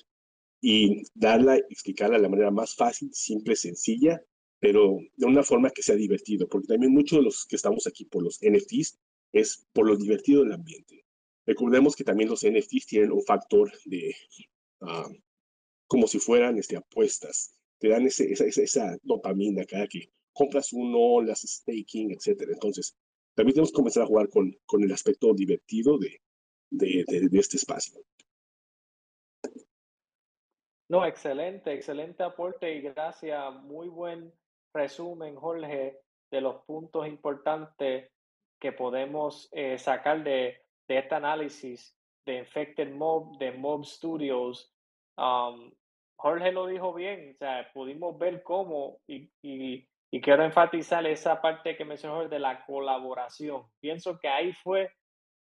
y 0.59 1.03
darla, 1.13 1.57
explicarla 1.57 2.17
de 2.17 2.23
la 2.23 2.29
manera 2.29 2.49
más 2.49 2.73
fácil, 2.73 3.13
simple, 3.13 3.55
sencilla 3.55 4.23
pero 4.59 4.97
de 5.15 5.27
una 5.27 5.43
forma 5.43 5.69
que 5.69 5.83
sea 5.83 5.95
divertido, 5.95 6.47
porque 6.47 6.69
también 6.69 6.91
muchos 6.91 7.19
de 7.19 7.23
los 7.25 7.45
que 7.45 7.55
estamos 7.55 7.85
aquí 7.85 8.05
por 8.05 8.23
los 8.23 8.39
NFTs 8.41 8.97
es 9.31 9.67
por 9.71 9.85
lo 9.85 9.95
divertido 9.95 10.41
del 10.41 10.53
ambiente. 10.53 11.04
Recordemos 11.45 11.95
que 11.95 12.03
también 12.03 12.29
los 12.29 12.43
NFTs 12.43 12.87
tienen 12.87 13.11
un 13.11 13.23
factor 13.23 13.71
de, 13.85 14.15
uh, 14.81 15.13
como 15.87 16.07
si 16.07 16.19
fueran 16.19 16.57
este, 16.57 16.77
apuestas, 16.77 17.55
te 17.79 17.89
dan 17.89 18.05
ese, 18.07 18.31
esa, 18.31 18.45
esa, 18.45 18.97
dopamina 19.03 19.65
cada 19.65 19.87
que 19.87 20.11
compras 20.33 20.73
uno, 20.73 21.21
las 21.21 21.41
staking, 21.41 22.11
etcétera. 22.11 22.51
Entonces, 22.53 22.97
también 23.35 23.53
tenemos 23.53 23.71
que 23.71 23.75
comenzar 23.75 24.03
a 24.03 24.07
jugar 24.07 24.29
con, 24.29 24.57
con 24.65 24.83
el 24.83 24.91
aspecto 24.91 25.33
divertido 25.33 25.97
de, 25.97 26.21
de, 26.71 27.05
de, 27.07 27.29
de 27.29 27.39
este 27.39 27.57
espacio. 27.57 28.01
No, 30.87 31.05
excelente, 31.05 31.73
excelente 31.73 32.23
aporte 32.23 32.75
y 32.75 32.81
gracias. 32.81 33.53
Muy 33.63 33.87
buen 33.87 34.31
resumen, 34.73 35.35
Jorge, 35.35 35.99
de 36.31 36.41
los 36.41 36.63
puntos 36.65 37.07
importantes 37.07 38.11
que 38.59 38.71
podemos 38.71 39.49
eh, 39.51 39.77
sacar 39.77 40.23
de, 40.23 40.64
de, 40.87 40.97
este 40.97 41.15
análisis 41.15 41.95
de 42.25 42.39
Infected 42.39 42.91
Mob, 42.93 43.37
de 43.37 43.51
Mob 43.51 43.85
Studios. 43.85 44.73
Um, 45.17 45.71
Jorge 46.17 46.51
lo 46.51 46.67
dijo 46.67 46.93
bien, 46.93 47.31
o 47.35 47.37
sea, 47.37 47.69
pudimos 47.73 48.17
ver 48.17 48.41
cómo, 48.43 48.99
y, 49.07 49.29
y, 49.41 49.87
quiero 50.21 50.43
enfatizar 50.43 51.05
esa 51.05 51.41
parte 51.41 51.75
que 51.75 51.83
mencionó 51.83 52.27
de 52.27 52.39
la 52.39 52.65
colaboración. 52.65 53.63
Pienso 53.81 54.17
que 54.17 54.29
ahí 54.29 54.53
fue 54.53 54.89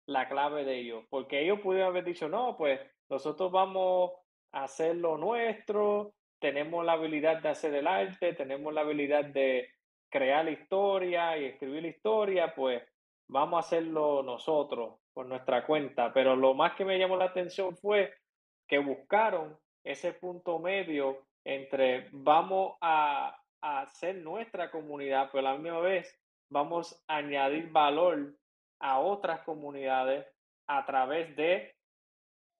la 0.06 0.30
clave 0.30 0.64
de 0.64 0.80
ellos, 0.80 1.06
porque 1.10 1.42
ellos 1.42 1.60
pudieron 1.60 1.90
haber 1.90 2.06
dicho, 2.06 2.30
no, 2.30 2.56
pues 2.56 2.80
nosotros 3.10 3.52
vamos 3.52 4.12
a 4.52 4.66
hacer 4.66 4.96
lo 4.96 5.18
nuestro, 5.18 6.14
tenemos 6.40 6.86
la 6.86 6.94
habilidad 6.94 7.42
de 7.42 7.50
hacer 7.50 7.74
el 7.74 7.88
arte, 7.88 8.34
tenemos 8.34 8.74
la 8.74 8.82
habilidad 8.82 9.26
de 9.26 9.70
crear 10.10 10.46
la 10.46 10.52
historia 10.52 11.38
y 11.38 11.46
escribir 11.46 11.82
la 11.82 11.90
historia, 11.90 12.54
pues 12.56 12.82
vamos 13.28 13.58
a 13.58 13.68
hacerlo 13.68 14.24
nosotros 14.24 15.00
nuestra 15.26 15.66
cuenta. 15.66 16.14
Pero 16.14 16.36
lo 16.36 16.54
más 16.54 16.74
que 16.76 16.86
me 16.86 16.98
llamó 16.98 17.18
la 17.18 17.26
atención 17.26 17.76
fue 17.78 18.14
que 18.68 18.80
buscaron 18.80 19.58
ese 19.84 20.14
punto 20.14 20.60
medio 20.60 21.26
entre 21.46 22.08
vamos 22.12 22.78
a, 22.82 23.36
hacer 23.62 24.16
nuestra 24.16 24.72
comunidad, 24.72 25.30
pero 25.34 25.46
a 25.46 25.52
la 25.52 25.58
misma 25.58 25.82
vez 25.82 26.18
vamos 26.50 27.04
a 27.10 27.18
añadir 27.18 27.70
valor 27.72 28.34
a 28.80 29.00
otras 29.00 29.42
comunidades 29.42 30.26
a 30.68 30.86
través 30.86 31.36
de 31.36 31.76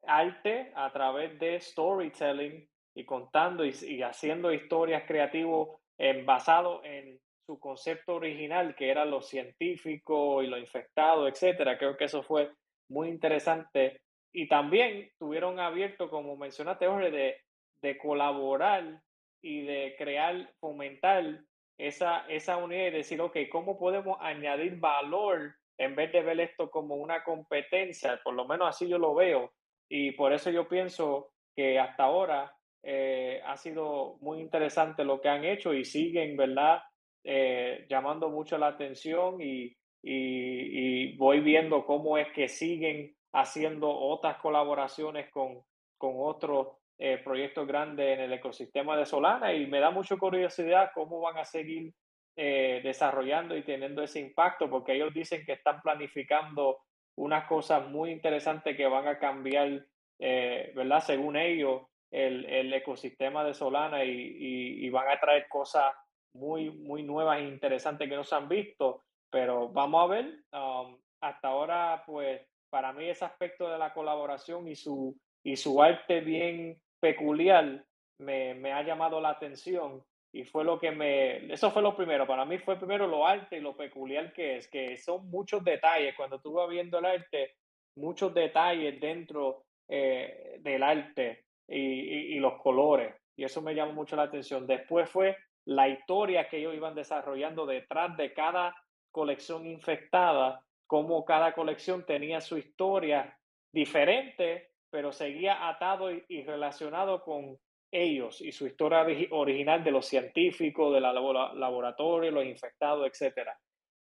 arte, 0.06 0.74
a 0.76 0.92
través 0.92 1.40
de 1.40 1.62
storytelling, 1.62 2.68
y 2.96 3.06
contando 3.06 3.64
y, 3.64 4.02
haciendo 4.02 4.52
historias 4.52 5.04
creativas 5.08 5.70
en, 5.98 6.26
basado 6.26 6.84
en 6.84 7.18
su 7.50 7.60
concepto 7.60 8.14
original, 8.14 8.76
que 8.76 8.92
era 8.92 9.06
lo 9.06 9.24
científico 9.24 10.44
y 10.44 10.48
lo 10.48 10.60
infectado, 10.60 11.28
etcétera. 11.28 11.80
Creo 11.80 11.98
que 11.98 12.06
eso 12.06 12.22
fue 12.22 12.52
muy 12.92 13.10
interesante. 13.10 14.02
Y 14.32 14.48
también 14.48 15.10
tuvieron 15.18 15.60
abierto, 15.60 16.12
como 16.12 16.38
mencionaste, 16.38 16.86
Jorge, 16.86 17.10
de, 17.10 17.38
de 17.82 17.98
colaborar 17.98 19.02
y 19.42 19.64
de 19.64 19.96
crear, 19.98 20.54
fomentar 20.60 21.40
esa, 21.80 22.28
esa 22.28 22.58
unidad 22.58 22.90
y 22.90 22.92
decir, 22.92 23.20
ok, 23.20 23.36
¿cómo 23.52 23.80
podemos 23.80 24.20
añadir 24.22 24.76
valor 24.76 25.56
en 25.80 25.96
vez 25.96 26.12
de 26.12 26.22
ver 26.22 26.40
esto 26.42 26.70
como 26.70 26.98
una 26.98 27.24
competencia? 27.24 28.22
Por 28.24 28.36
lo 28.36 28.46
menos 28.46 28.70
así 28.70 28.88
yo 28.88 29.00
lo 29.00 29.16
veo. 29.16 29.54
Y 29.90 30.12
por 30.12 30.34
eso 30.34 30.52
yo 30.52 30.68
pienso 30.68 31.32
que 31.56 31.80
hasta 31.80 32.04
ahora 32.04 32.56
eh, 32.84 33.42
ha 33.44 33.58
sido 33.58 34.18
muy 34.22 34.40
interesante 34.40 35.04
lo 35.04 35.20
que 35.20 35.30
han 35.30 35.44
hecho 35.46 35.74
y 35.74 35.84
siguen, 35.84 36.38
¿verdad? 36.38 36.84
Eh, 37.24 37.86
llamando 37.90 38.30
mucho 38.30 38.58
la 38.58 38.68
atención 38.68 39.42
y, 39.42 39.76
y, 40.02 41.18
voy 41.18 41.42
viendo 41.42 41.86
cómo 41.86 42.18
es 42.18 42.28
que 42.32 42.48
siguen 42.48 43.14
haciendo 43.34 43.90
otras 43.90 44.38
colaboraciones 44.38 45.30
con, 45.30 45.62
con 45.98 46.14
otros 46.18 46.78
eh, 46.98 47.20
proyectos 47.24 47.68
grandes 47.68 48.18
en 48.18 48.22
el 48.22 48.34
ecosistema 48.34 48.96
de 48.96 49.06
Solana 49.06 49.54
y 49.54 49.68
me 49.68 49.80
da 49.80 49.92
mucha 49.92 50.16
curiosidad 50.16 50.92
cómo 50.94 51.20
van 51.20 51.38
a 51.38 51.46
seguir 51.46 51.94
desarrollando 52.36 53.58
y 53.58 53.64
teniendo 53.64 54.02
ese 54.02 54.22
impacto 54.22 54.70
porque 54.70 54.94
ellos 54.94 55.14
dicen 55.14 55.46
que 55.46 55.52
están 55.52 55.82
planificando 55.82 56.80
unas 57.18 57.44
cosas 57.50 57.86
muy 57.90 58.12
interesantes 58.12 58.78
que 58.78 58.88
van 58.88 59.10
a 59.10 59.20
cambiar, 59.20 59.86
¿verdad? 60.18 61.02
Según 61.02 61.36
ellos, 61.36 61.82
el, 62.12 62.46
el 62.46 62.74
ecosistema 62.74 63.44
de 63.44 63.54
Solana 63.54 64.04
y, 64.04 64.86
y, 64.86 64.90
van 64.90 65.10
a 65.10 65.20
traer 65.20 65.48
cosas 65.48 65.94
muy, 66.34 66.70
muy 66.70 67.04
nuevas 67.04 67.40
e 67.40 67.48
interesantes 67.48 68.08
que 68.08 68.16
no 68.16 68.24
se 68.24 68.36
han 68.36 68.48
visto, 68.48 69.04
pero 69.30 69.70
vamos 69.70 70.04
a 70.04 70.14
ver. 70.14 70.26
Um, 70.54 70.98
hasta 71.22 71.48
ahora, 71.48 72.04
pues, 72.06 72.42
para 72.70 72.94
mí 72.94 73.10
ese 73.10 73.26
aspecto 73.26 73.70
de 73.70 73.78
la 73.78 73.94
colaboración 73.94 74.68
y 74.68 74.76
su, 74.76 75.16
y 75.44 75.56
su 75.56 75.82
arte 75.82 76.22
bien 76.22 76.80
peculiar 77.00 77.84
me, 78.20 78.54
me 78.54 78.74
ha 78.74 78.84
llamado 78.84 79.20
la 79.20 79.30
atención 79.30 80.04
y 80.32 80.44
fue 80.44 80.64
lo 80.64 80.80
que 80.80 80.92
me, 80.92 81.52
eso 81.52 81.72
fue 81.72 81.82
lo 81.82 81.96
primero, 81.96 82.28
para 82.28 82.46
mí 82.46 82.60
fue 82.60 82.78
primero 82.78 83.08
lo 83.08 83.26
arte 83.26 83.58
y 83.58 83.62
lo 83.62 83.76
peculiar 83.76 84.32
que 84.32 84.58
es, 84.58 84.68
que 84.68 84.96
son 84.98 85.30
muchos 85.30 85.64
detalles, 85.64 86.16
cuando 86.16 86.40
vas 86.40 86.70
viendo 86.70 87.00
el 87.00 87.06
arte, 87.06 87.56
muchos 87.96 88.34
detalles 88.34 89.00
dentro 89.00 89.64
eh, 89.88 90.58
del 90.60 90.84
arte 90.84 91.46
y, 91.68 92.36
y, 92.36 92.40
los 92.40 92.62
colores. 92.62 93.14
Y 93.36 93.44
eso 93.44 93.62
me 93.62 93.74
llamó 93.74 93.94
mucho 93.94 94.16
la 94.16 94.24
atención. 94.24 94.68
Después 94.68 95.10
fue 95.10 95.36
la 95.66 95.88
historia 95.88 96.48
que 96.50 96.58
ellos 96.58 96.76
iban 96.76 96.96
desarrollando 96.96 97.66
detrás 97.66 98.16
de 98.18 98.34
cada 98.34 98.76
colección 99.12 99.66
infectada, 99.68 100.64
cómo 100.88 101.26
cada 101.26 101.54
colección 101.54 102.06
tenía 102.06 102.42
su 102.42 102.58
historia 102.58 103.38
diferente, 103.72 104.72
pero 104.90 105.12
seguía 105.12 105.68
atado 105.68 106.12
y, 106.12 106.44
relacionado 106.44 107.22
con 107.22 107.58
ellos 107.92 108.42
y 108.42 108.52
su 108.52 108.68
historia 108.68 109.06
original 109.32 109.84
de 109.84 109.92
los 109.92 110.06
científicos, 110.06 110.94
de 110.94 111.02
la 111.02 111.14
laboratorio, 111.14 112.32
los 112.32 112.46
infectados, 112.46 113.08
etc. 113.08 113.50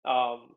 Um, 0.05 0.55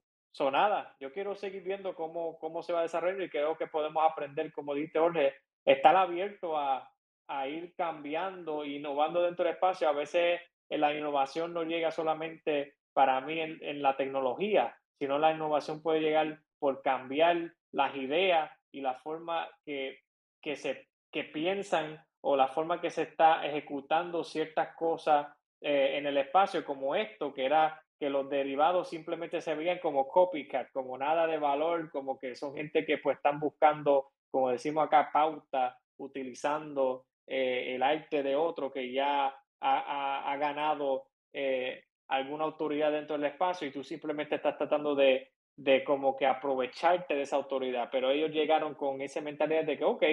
yo 1.00 1.12
quiero 1.14 1.36
seguir 1.36 1.64
viendo 1.64 1.96
cómo, 1.96 2.38
cómo 2.38 2.62
se 2.62 2.72
va 2.72 2.80
a 2.80 2.84
desarrollar 2.84 3.22
y 3.22 3.30
creo 3.30 3.58
que 3.58 3.68
podemos 3.68 4.04
aprender, 4.04 4.52
como 4.52 4.76
dice 4.76 5.00
Jorge, 5.00 5.34
estar 5.66 5.96
abierto 5.96 6.56
a, 6.58 6.92
a 7.28 7.48
ir 7.48 7.74
cambiando, 7.76 8.64
innovando 8.64 9.24
dentro 9.24 9.46
del 9.46 9.56
espacio. 9.56 9.90
A 9.90 9.94
veces 9.94 10.40
la 10.70 10.94
innovación 10.94 11.54
no 11.54 11.64
llega 11.64 11.92
solamente 11.92 12.76
para 12.94 13.22
mí 13.22 13.40
en, 13.40 13.82
la 13.82 13.96
tecnología, 13.96 14.76
sino 14.98 15.20
la 15.20 15.32
innovación 15.32 15.82
puede 15.82 16.02
llegar 16.02 16.40
por 16.60 16.82
cambiar 16.82 17.54
las 17.72 17.96
ideas 17.96 18.52
y 18.72 18.82
la 18.82 18.96
forma 18.96 19.48
que, 19.64 20.00
que, 20.42 20.56
se, 20.56 20.88
que 21.12 21.24
piensan 21.24 22.04
o 22.22 22.36
la 22.36 22.48
forma 22.48 22.82
que 22.82 22.90
se 22.90 23.04
está 23.04 23.46
ejecutando 23.46 24.24
ciertas 24.24 24.76
cosas 24.76 25.28
eh, 25.62 25.98
en 25.98 26.06
el 26.08 26.18
espacio, 26.18 26.66
como 26.66 26.96
esto, 26.96 27.34
que 27.34 27.46
era 27.46 27.82
que 28.00 28.10
los 28.10 28.30
derivados 28.30 28.90
simplemente 28.90 29.42
se 29.42 29.56
veían 29.56 29.80
como 29.80 30.08
copycat, 30.08 30.72
como 30.72 30.98
nada 30.98 31.26
de 31.26 31.38
valor, 31.38 31.90
como 31.92 32.20
que 32.20 32.36
son 32.36 32.56
gente 32.56 32.86
que 32.86 33.00
pues 33.00 33.18
están 33.18 33.40
buscando, 33.40 34.10
como 34.30 34.52
decimos 34.52 34.86
acá, 34.86 35.10
pauta, 35.12 35.78
utilizando 35.98 37.06
eh, 37.26 37.76
el 37.76 37.84
arte 37.84 38.22
de 38.24 38.36
otro 38.36 38.72
que 38.72 38.92
ya 38.92 39.36
ha, 39.62 40.32
ha, 40.32 40.38
ganado 40.38 41.08
eh, 41.34 41.86
alguna 42.08 42.46
autoridad 42.46 42.92
dentro 42.92 43.18
del 43.18 43.32
espacio 43.32 43.68
y 43.68 43.72
tú 43.72 43.84
simplemente 43.84 44.36
estás 44.36 44.58
tratando 44.58 44.96
de, 44.96 45.32
de 45.56 45.84
como 45.84 46.16
que 46.16 46.26
aprovecharte 46.26 47.16
de 47.16 47.24
esa 47.24 47.36
autoridad. 47.36 47.90
Pero 47.92 48.12
ellos 48.12 48.32
llegaron 48.32 48.76
con 48.76 49.02
esa 49.02 49.22
mentalidad 49.22 49.66
de 49.66 49.78
que, 49.78 49.84
ok, 49.84 50.04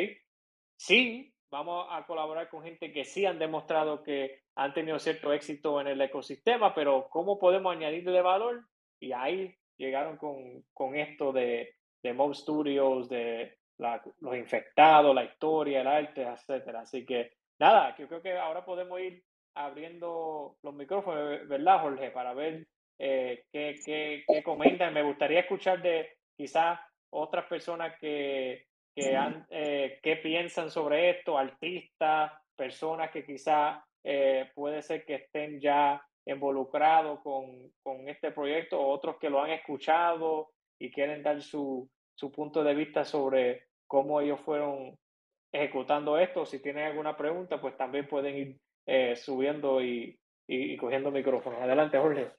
sí, 0.77 1.33
vamos 1.51 1.87
a 1.91 2.05
colaborar 2.07 2.49
con 2.49 2.65
gente 2.65 2.93
que 2.93 3.05
sí 3.05 3.27
han 3.27 3.39
demostrado 3.39 4.03
que 4.03 4.41
han 4.57 4.73
tenido 4.73 4.99
cierto 4.99 5.33
éxito 5.33 5.81
en 5.81 5.89
el 5.89 6.01
ecosistema, 6.01 6.75
pero 6.75 7.09
¿cómo 7.11 7.39
podemos 7.39 7.75
añadirle 7.75 8.23
valor? 8.23 8.65
Y 8.99 9.13
ahí 9.13 9.55
llegaron 9.77 10.17
con, 10.17 10.65
con 10.73 10.97
esto 10.97 11.33
de, 11.33 11.77
de 12.03 12.13
Mob 12.13 12.35
Studios, 12.35 13.09
de 13.09 13.59
los 13.79 14.37
infectados, 14.37 15.15
la 15.15 15.25
historia, 15.25 15.81
el 15.81 15.87
arte, 15.87 16.23
etcétera. 16.23 16.81
Así 16.81 17.05
que 17.05 17.33
nada, 17.59 17.97
yo 17.97 18.09
creo 18.09 18.23
que 18.23 18.37
ahora 18.37 18.65
podemos 18.65 19.01
ir 19.01 19.25
abriendo 19.55 20.57
los 20.63 20.75
micrófonos, 20.75 21.49
¿verdad, 21.49 21.81
Jorge? 21.81 22.11
Para 22.11 22.35
ver 22.35 22.67
eh, 22.99 23.45
qué, 23.53 23.81
qué, 23.85 24.25
qué, 24.27 24.43
comentan. 24.43 24.93
Me 24.93 25.03
gustaría 25.03 25.41
escuchar 25.41 25.81
de 25.83 26.09
quizás 26.37 26.79
otras 27.11 27.47
personas 27.47 27.99
que, 28.01 28.67
que, 28.95 29.17
han, 29.17 29.47
eh, 29.51 29.99
que 30.03 30.17
piensan 30.17 30.71
sobre 30.71 31.11
esto, 31.11 31.39
artistas, 31.39 32.33
personas 32.57 33.11
que 33.11 33.25
quizás 33.25 33.83
eh, 34.03 34.51
puede 34.55 34.83
ser 34.83 35.05
que 35.05 35.15
estén 35.15 35.61
ya 35.61 36.05
involucrados 36.27 37.21
con, 37.21 37.71
con, 37.83 38.09
este 38.09 38.31
proyecto, 38.31 38.81
otros 38.81 39.17
que 39.19 39.31
lo 39.31 39.43
han 39.43 39.51
escuchado 39.51 40.51
y 40.79 40.91
quieren 40.91 41.23
dar 41.23 41.43
su, 41.43 41.89
su 42.15 42.33
punto 42.33 42.65
de 42.65 42.75
vista 42.75 43.05
sobre 43.05 43.67
cómo 43.87 44.21
ellos 44.21 44.41
fueron 44.41 44.97
ejecutando 45.53 46.19
esto. 46.19 46.47
Si 46.47 46.61
tienen 46.61 46.87
alguna 46.87 47.17
pregunta, 47.17 47.61
pues 47.61 47.77
también 47.77 48.09
pueden 48.09 48.37
ir 48.37 48.57
eh, 48.87 49.17
subiendo 49.17 49.83
y, 49.83 50.19
y, 50.47 50.77
cogiendo 50.77 51.11
micrófonos. 51.11 51.61
Adelante, 51.61 51.99
Jorge. 51.99 52.31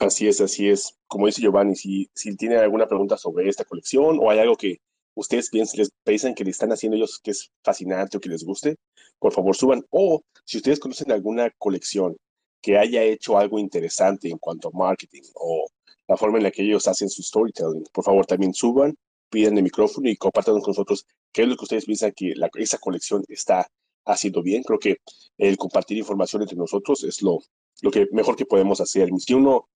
Así 0.00 0.26
es, 0.26 0.40
así 0.40 0.68
es. 0.68 0.98
Como 1.06 1.26
dice 1.26 1.42
Giovanni, 1.42 1.76
si, 1.76 2.10
si 2.14 2.36
tienen 2.36 2.58
alguna 2.58 2.86
pregunta 2.88 3.16
sobre 3.16 3.48
esta 3.48 3.64
colección 3.64 4.18
o 4.20 4.30
hay 4.30 4.38
algo 4.38 4.56
que 4.56 4.80
ustedes 5.14 5.50
piensan, 5.50 5.78
les 5.78 5.90
piensan 6.04 6.34
que 6.34 6.44
le 6.44 6.50
están 6.50 6.72
haciendo 6.72 6.96
ellos 6.96 7.20
que 7.22 7.32
es 7.32 7.52
fascinante 7.62 8.16
o 8.16 8.20
que 8.20 8.28
les 8.28 8.44
guste, 8.44 8.76
por 9.18 9.32
favor 9.32 9.54
suban. 9.54 9.84
O 9.90 10.22
si 10.44 10.58
ustedes 10.58 10.80
conocen 10.80 11.12
alguna 11.12 11.50
colección 11.58 12.16
que 12.60 12.78
haya 12.78 13.02
hecho 13.02 13.38
algo 13.38 13.58
interesante 13.58 14.28
en 14.28 14.38
cuanto 14.38 14.68
a 14.68 14.76
marketing 14.76 15.22
o 15.34 15.66
la 16.08 16.16
forma 16.16 16.38
en 16.38 16.44
la 16.44 16.50
que 16.50 16.62
ellos 16.62 16.88
hacen 16.88 17.08
su 17.10 17.22
storytelling, 17.22 17.84
por 17.92 18.04
favor 18.04 18.26
también 18.26 18.54
suban, 18.54 18.94
piden 19.30 19.56
el 19.56 19.64
micrófono 19.64 20.08
y 20.08 20.16
compartan 20.16 20.60
con 20.60 20.70
nosotros 20.70 21.06
qué 21.32 21.42
es 21.42 21.48
lo 21.48 21.56
que 21.56 21.64
ustedes 21.64 21.86
piensan 21.86 22.12
que 22.12 22.34
la, 22.36 22.50
esa 22.54 22.78
colección 22.78 23.24
está 23.28 23.66
haciendo 24.04 24.42
bien. 24.42 24.62
Creo 24.62 24.78
que 24.78 24.98
el 25.38 25.56
compartir 25.56 25.98
información 25.98 26.42
entre 26.42 26.56
nosotros 26.56 27.04
es 27.04 27.22
lo, 27.22 27.38
lo 27.82 27.90
que 27.90 28.08
mejor 28.12 28.36
que 28.36 28.46
podemos 28.46 28.80
hacer. 28.80 29.08
Si 29.18 29.34
uno, 29.34 29.68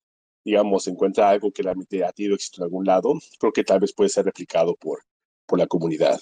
digamos, 0.45 0.87
encuentra 0.89 1.31
algo 1.31 1.51
que 1.53 1.63
realmente 1.63 2.05
ha 2.05 2.13
tenido 2.13 2.35
éxito 2.35 2.61
en 2.61 2.65
algún 2.65 2.85
lado, 2.85 3.15
creo 3.39 3.53
que 3.53 3.65
tal 3.65 3.81
vez 3.81 3.93
puede 3.93 4.11
ser 4.11 4.25
replicado 4.25 4.75
por, 4.77 5.03
por 5.47 5.59
la 5.59 5.67
comunidad. 5.67 6.21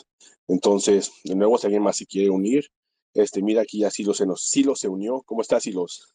Entonces, 0.48 1.12
de 1.24 1.34
nuevo, 1.34 1.58
si 1.58 1.66
alguien 1.66 1.82
más 1.82 1.96
se 1.96 2.06
quiere 2.06 2.30
unir, 2.30 2.68
este, 3.14 3.42
mira 3.42 3.62
aquí 3.62 3.78
ya 3.78 3.90
Silo 3.90 4.12
se 4.12 4.26
nos, 4.26 4.42
se 4.42 4.88
unió. 4.88 5.22
¿Cómo 5.22 5.40
estás, 5.40 5.62
Silos? 5.62 6.14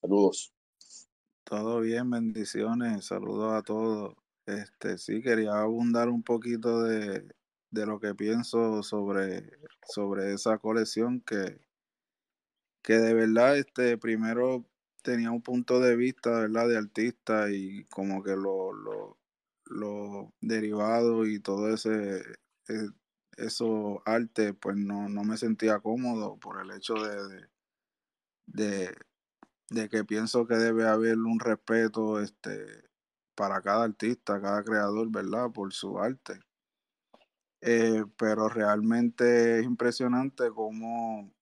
Saludos. 0.00 0.52
Todo 1.44 1.80
bien, 1.80 2.10
bendiciones, 2.10 3.06
saludos 3.06 3.52
a 3.52 3.62
todos. 3.62 4.14
Este, 4.46 4.98
sí, 4.98 5.22
quería 5.22 5.60
abundar 5.60 6.08
un 6.08 6.22
poquito 6.22 6.82
de, 6.82 7.28
de 7.76 7.86
lo 7.86 8.00
que 8.00 8.14
pienso 8.14 8.82
sobre, 8.82 9.50
sobre 9.86 10.32
esa 10.32 10.56
colección 10.58 11.20
que, 11.20 11.60
que 12.82 12.94
de 12.94 13.12
verdad, 13.12 13.58
este, 13.58 13.98
primero 13.98 14.64
tenía 15.02 15.30
un 15.30 15.42
punto 15.42 15.78
de 15.80 15.94
vista, 15.94 16.30
¿verdad? 16.40 16.68
De 16.68 16.78
artista 16.78 17.50
y 17.50 17.84
como 17.86 18.22
que 18.22 18.34
lo, 18.34 18.72
lo, 18.72 19.18
lo 19.66 20.32
derivado 20.40 21.26
y 21.26 21.38
todo 21.38 21.72
ese, 21.72 22.20
eh, 22.68 22.88
eso 23.36 24.02
arte, 24.06 24.54
pues 24.54 24.76
no, 24.76 25.08
no 25.10 25.22
me 25.22 25.36
sentía 25.36 25.78
cómodo 25.80 26.38
por 26.38 26.62
el 26.62 26.70
hecho 26.70 26.94
de, 26.94 27.46
de, 28.46 28.96
de, 29.70 29.88
que 29.90 30.04
pienso 30.04 30.46
que 30.46 30.54
debe 30.56 30.88
haber 30.88 31.18
un 31.18 31.40
respeto 31.40 32.20
este, 32.20 32.84
para 33.34 33.60
cada 33.62 33.84
artista, 33.84 34.40
cada 34.40 34.64
creador, 34.64 35.10
¿verdad? 35.10 35.50
Por 35.52 35.74
su 35.74 35.98
arte. 35.98 36.40
Eh, 37.60 38.04
pero 38.18 38.48
realmente 38.48 39.60
es 39.60 39.64
impresionante 39.64 40.50
cómo, 40.50 41.32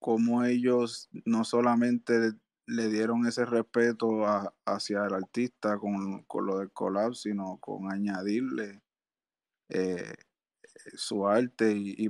cómo 0.00 0.44
ellos 0.44 1.08
no 1.24 1.44
solamente 1.44 2.32
le 2.66 2.88
dieron 2.88 3.26
ese 3.26 3.44
respeto 3.44 4.24
hacia 4.64 5.04
el 5.04 5.14
artista 5.14 5.78
con, 5.78 6.22
con, 6.24 6.46
lo 6.46 6.58
del 6.58 6.72
collab, 6.72 7.14
sino 7.14 7.58
con 7.58 7.92
añadirle 7.92 8.82
eh, 9.68 10.14
su 10.94 11.26
arte 11.26 11.72
y, 11.72 12.08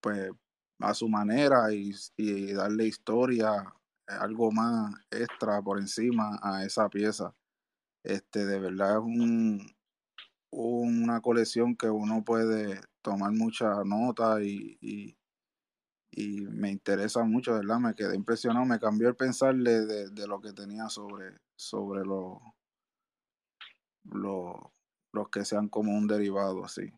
pues 0.00 0.30
a 0.80 0.94
su 0.94 1.08
manera 1.08 1.72
y, 1.72 1.92
y, 2.16 2.52
darle 2.52 2.86
historia, 2.86 3.64
algo 4.06 4.52
más 4.52 4.94
extra 5.10 5.60
por 5.62 5.78
encima 5.78 6.38
a 6.42 6.64
esa 6.64 6.88
pieza. 6.88 7.34
Este, 8.04 8.46
de 8.46 8.60
verdad 8.60 8.98
es 8.98 9.02
un, 9.02 9.77
una 10.50 11.20
colección 11.20 11.76
que 11.76 11.90
uno 11.90 12.24
puede 12.24 12.80
tomar 13.02 13.32
mucha 13.32 13.84
nota 13.84 14.42
y, 14.42 14.78
y, 14.80 15.16
me 16.50 16.70
interesa 16.70 17.22
mucho, 17.22 17.54
¿verdad? 17.54 17.78
Me 17.78 17.94
quedé 17.94 18.16
impresionado, 18.16 18.66
me 18.66 18.80
cambió 18.80 19.08
el 19.08 19.14
pensarle 19.14 19.86
de, 19.86 20.10
de 20.10 20.26
lo 20.26 20.40
que 20.40 20.52
tenía 20.52 20.88
sobre, 20.88 21.38
sobre 21.54 22.04
los 22.04 22.38
lo, 24.10 24.72
los 25.12 25.28
que 25.28 25.44
sean 25.44 25.68
como 25.68 25.92
un 25.92 26.06
derivado 26.06 26.64
así. 26.64 26.92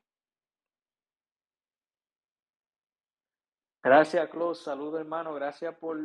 Gracias, 3.82 4.28
Claude. 4.30 4.55
Saludos, 4.55 5.01
hermano. 5.01 5.34
Gracias 5.34 5.74
por, 5.76 5.98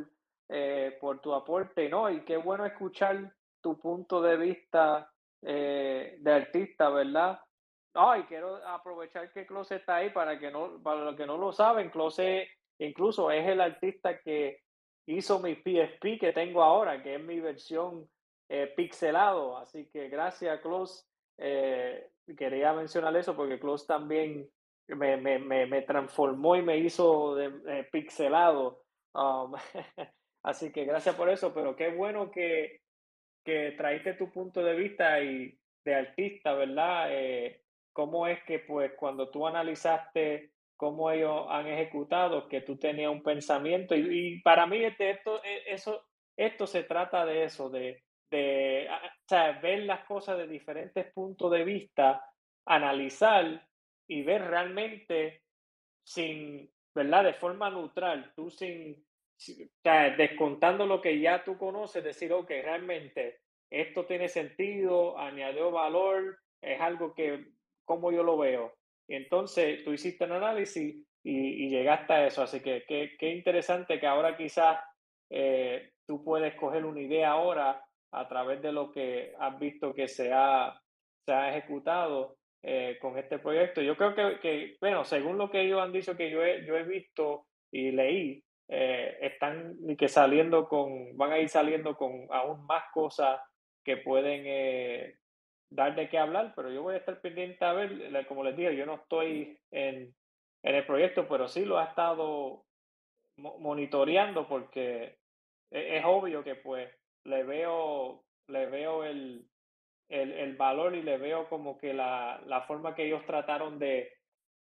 eh, 0.50 0.98
por 1.00 1.20
tu 1.20 1.34
aporte. 1.34 1.90
¿no? 1.90 2.10
Y 2.10 2.24
qué 2.24 2.38
bueno 2.38 2.66
escuchar 2.66 3.36
tu 3.62 3.78
punto 3.80 4.22
de 4.22 4.38
vista 4.38 5.12
eh, 5.48 6.18
de 6.20 6.32
artista, 6.32 6.90
¿verdad? 6.90 7.40
Ay, 7.94 8.24
quiero 8.24 8.56
aprovechar 8.68 9.32
que 9.32 9.46
Close 9.46 9.76
está 9.76 9.98
ahí 9.98 10.10
para 10.10 10.40
que 10.40 10.52
no, 10.52 10.82
para 10.82 11.02
los 11.02 11.16
que 11.16 11.26
no 11.26 11.38
lo 11.38 11.54
saben, 11.54 11.90
Close 11.90 12.50
incluso 12.80 13.32
es 13.32 13.48
el 13.48 13.62
artista 13.62 14.20
que 14.20 14.60
hizo 15.06 15.40
mi 15.40 15.56
PSP 15.56 16.20
que 16.20 16.34
tengo 16.34 16.64
ahora, 16.64 17.02
que 17.02 17.16
es 17.16 17.22
mi 17.22 17.40
versión 17.40 18.10
eh, 18.50 18.74
pixelado. 18.76 19.58
Así 19.58 19.88
que 19.94 20.10
gracias, 20.10 20.60
Close. 20.62 21.06
quería 21.38 22.74
mencionar 22.74 23.16
eso 23.16 23.36
porque 23.36 23.60
Close 23.60 23.86
también 23.86 24.50
me, 24.88 25.18
me, 25.18 25.40
me, 25.40 25.66
me 25.66 25.82
transformó 25.82 26.56
y 26.56 26.62
me 26.62 26.78
hizo 26.78 27.36
de, 27.36 27.84
pixelado. 27.92 28.82
Um, 29.14 29.54
así 30.44 30.72
que 30.72 30.86
gracias 30.86 31.16
por 31.16 31.30
eso, 31.30 31.54
pero 31.54 31.76
qué 31.76 31.90
bueno 31.94 32.32
que, 32.32 32.82
que 33.46 33.74
traíste 33.78 34.16
tu 34.16 34.32
punto 34.32 34.64
de 34.64 34.76
vista 34.76 35.22
y 35.22 35.58
de 35.86 35.96
artista, 35.96 36.54
¿verdad? 36.54 37.08
Eh, 37.12 37.62
¿Cómo 37.94 38.28
es 38.28 38.44
que 38.44 38.60
pues 38.60 38.92
cuando 38.98 39.30
tú 39.30 39.48
analizaste 39.48 40.52
cómo 40.76 41.10
ellos 41.12 41.46
han 41.50 41.68
ejecutado, 41.68 42.50
que 42.50 42.62
tú 42.62 42.78
tenías 42.78 43.12
un 43.12 43.24
pensamiento 43.24 43.96
y, 43.96 44.42
para 44.42 44.66
mí 44.66 44.84
este, 44.84 45.12
esto, 45.12 45.42
e, 45.44 45.64
eso, 45.68 46.04
esto 46.36 46.68
se 46.68 46.84
trata 46.84 47.26
de 47.26 47.46
eso, 47.46 47.70
de, 47.70 48.04
de 48.30 48.90
ver 49.62 49.84
las 49.84 50.06
cosas 50.06 50.38
de 50.38 50.48
diferentes 50.48 51.14
puntos 51.14 51.52
de 51.52 51.64
vista, 51.64 52.22
analizar 52.66 53.66
y 54.08 54.24
ver 54.24 54.42
realmente 54.42 55.44
sin, 56.04 56.70
¿verdad? 56.94 57.24
De 57.24 57.34
forma 57.34 57.70
neutral, 57.70 58.34
tú 58.36 58.50
sin, 58.50 59.06
descontando 60.18 60.86
lo 60.86 61.02
que 61.02 61.20
ya 61.20 61.44
tú 61.44 61.58
conoces, 61.58 62.04
decir, 62.04 62.32
ok, 62.34 62.50
realmente 62.50 63.40
esto 63.70 64.06
tiene 64.06 64.28
sentido, 64.28 65.18
añadió 65.18 65.72
valor, 65.72 66.38
es 66.62 66.80
algo 66.80 67.14
que, 67.14 67.46
como 67.84 68.12
yo 68.12 68.24
lo 68.24 68.38
veo. 68.38 68.74
Y 69.08 69.16
entonces 69.16 69.84
tú 69.84 69.94
hiciste 69.94 70.24
un 70.26 70.34
análisis 70.34 71.06
y, 71.24 71.70
llegaste 71.70 72.14
a 72.14 72.28
eso. 72.28 72.44
Así 72.44 72.62
que 72.62 72.84
qué 72.88 73.30
interesante 73.30 74.00
que 74.00 74.08
ahora 74.08 74.38
quizás 74.38 74.80
eh, 75.30 75.92
tú 76.06 76.24
puedes 76.24 76.56
coger 76.56 76.86
una 76.86 77.02
idea 77.02 77.32
ahora 77.32 77.84
a 78.12 78.28
través 78.28 78.62
de 78.62 78.72
lo 78.72 78.92
que 78.92 79.34
has 79.40 79.60
visto 79.60 79.94
que 79.94 80.08
se 80.08 80.32
ha, 80.32 80.80
se 81.26 81.34
ha 81.34 81.50
ejecutado 81.50 82.38
eh, 82.64 82.98
con 83.02 83.18
este 83.18 83.40
proyecto. 83.40 83.82
Yo 83.82 83.98
creo 83.98 84.16
que, 84.16 84.40
que, 84.40 84.78
bueno, 84.80 85.04
según 85.04 85.38
lo 85.38 85.50
que 85.50 85.62
ellos 85.62 85.82
han 85.82 85.92
dicho 85.92 86.16
que 86.16 86.30
yo 86.30 86.44
he, 86.44 86.66
yo 86.66 86.78
he 86.78 86.84
visto 86.84 87.48
y 87.72 87.92
leí, 87.92 88.44
eh, 88.68 89.18
están 89.22 89.76
que 89.98 90.08
saliendo 90.08 90.68
con, 90.68 91.16
van 91.16 91.32
a 91.32 91.40
ir 91.40 91.50
saliendo 91.50 91.96
con 91.96 92.28
aún 92.32 92.66
más 92.66 92.84
cosas 92.94 93.40
que 93.84 93.98
pueden 93.98 94.44
eh, 94.46 95.18
dar 95.70 95.96
de 95.96 96.10
qué 96.10 96.18
hablar, 96.18 96.54
pero 96.56 96.72
yo 96.72 96.82
voy 96.82 96.96
a 96.96 96.98
estar 96.98 97.22
pendiente 97.22 97.64
a 97.64 97.74
ver, 97.74 98.26
como 98.28 98.44
les 98.44 98.58
dije, 98.58 98.76
yo 98.76 98.86
no 98.86 98.96
estoy 98.96 99.60
en, 99.72 100.16
en 100.64 100.76
el 100.76 100.86
proyecto, 100.86 101.28
pero 101.28 101.48
sí 101.48 101.66
lo 101.66 101.78
ha 101.78 101.86
estado 101.86 102.66
monitoreando 103.38 104.48
porque 104.48 105.18
es, 105.70 106.00
es 106.00 106.04
obvio 106.06 106.44
que 106.44 106.56
pues 106.56 106.90
le 107.26 107.44
veo, 107.44 108.24
le 108.48 108.66
veo 108.68 109.04
el, 109.04 109.46
el, 110.10 110.32
el, 110.32 110.56
valor 110.56 110.96
y 110.96 111.04
le 111.04 111.18
veo 111.18 111.48
como 111.50 111.78
que 111.78 111.94
la, 111.94 112.42
la 112.46 112.62
forma 112.62 112.96
que 112.96 113.06
ellos 113.06 113.26
trataron 113.26 113.78
de 113.78 114.12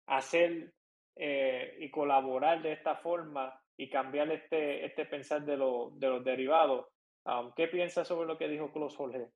hacer 0.07 0.73
eh, 1.17 1.77
y 1.81 1.91
colaborar 1.91 2.63
de 2.63 2.73
esta 2.73 2.97
forma 2.97 3.59
y 3.77 3.89
cambiar 3.91 4.31
este, 4.31 4.85
este 4.85 5.07
pensar 5.07 5.45
de, 5.45 5.57
lo, 5.57 5.93
de 5.97 6.09
los 6.09 6.25
derivados. 6.25 6.87
Um, 7.25 7.53
¿Qué 7.57 7.69
piensas 7.69 8.07
sobre 8.07 8.27
lo 8.27 8.39
que 8.39 8.49
dijo 8.49 8.73
Klaus 8.73 8.97
Jorge? 8.97 9.31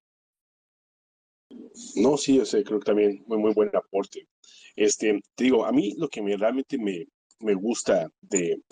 No, 1.96 2.16
sí, 2.16 2.36
yo 2.36 2.44
sé, 2.44 2.62
creo 2.62 2.78
que 2.78 2.86
también 2.86 3.24
muy, 3.26 3.38
muy 3.38 3.52
buen 3.52 3.74
aporte. 3.74 4.28
Este, 4.76 5.20
te 5.34 5.44
digo, 5.44 5.64
a 5.64 5.72
mí 5.72 5.94
lo 5.98 6.08
que 6.08 6.22
me, 6.22 6.36
realmente 6.36 6.78
me, 6.78 7.06
me 7.40 7.54
gusta 7.54 8.08
de 8.20 8.62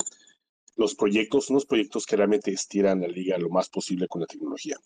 los 0.76 0.94
proyectos, 0.94 1.46
son 1.46 1.54
los 1.54 1.66
proyectos 1.66 2.06
que 2.06 2.16
realmente 2.16 2.52
estiran 2.52 3.00
la 3.00 3.08
liga 3.08 3.36
lo 3.36 3.50
más 3.50 3.68
posible 3.68 4.06
con 4.06 4.20
la 4.20 4.28
tecnología. 4.28 4.76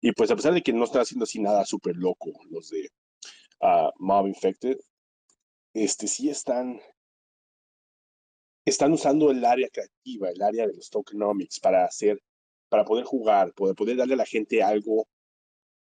Y 0.00 0.10
pues 0.12 0.30
a 0.32 0.36
pesar 0.36 0.52
de 0.52 0.62
que 0.62 0.72
no 0.72 0.84
están 0.84 1.02
haciendo 1.02 1.24
así 1.24 1.40
nada 1.40 1.64
súper 1.64 1.94
loco 1.96 2.32
los 2.50 2.70
de 2.70 2.90
uh, 3.60 3.90
Mob 3.98 4.26
Infected, 4.26 4.78
este, 5.74 6.08
sí 6.08 6.28
están, 6.28 6.80
están 8.68 8.92
usando 8.92 9.30
el 9.30 9.44
área 9.44 9.68
creativa, 9.68 10.30
el 10.30 10.42
área 10.42 10.66
de 10.66 10.74
los 10.74 10.90
tokenomics 10.90 11.60
para 11.60 11.84
hacer, 11.84 12.20
para 12.68 12.84
poder 12.84 13.04
jugar, 13.04 13.52
poder, 13.54 13.74
poder 13.74 13.96
darle 13.96 14.14
a 14.14 14.18
la 14.18 14.26
gente 14.26 14.62
algo 14.62 15.06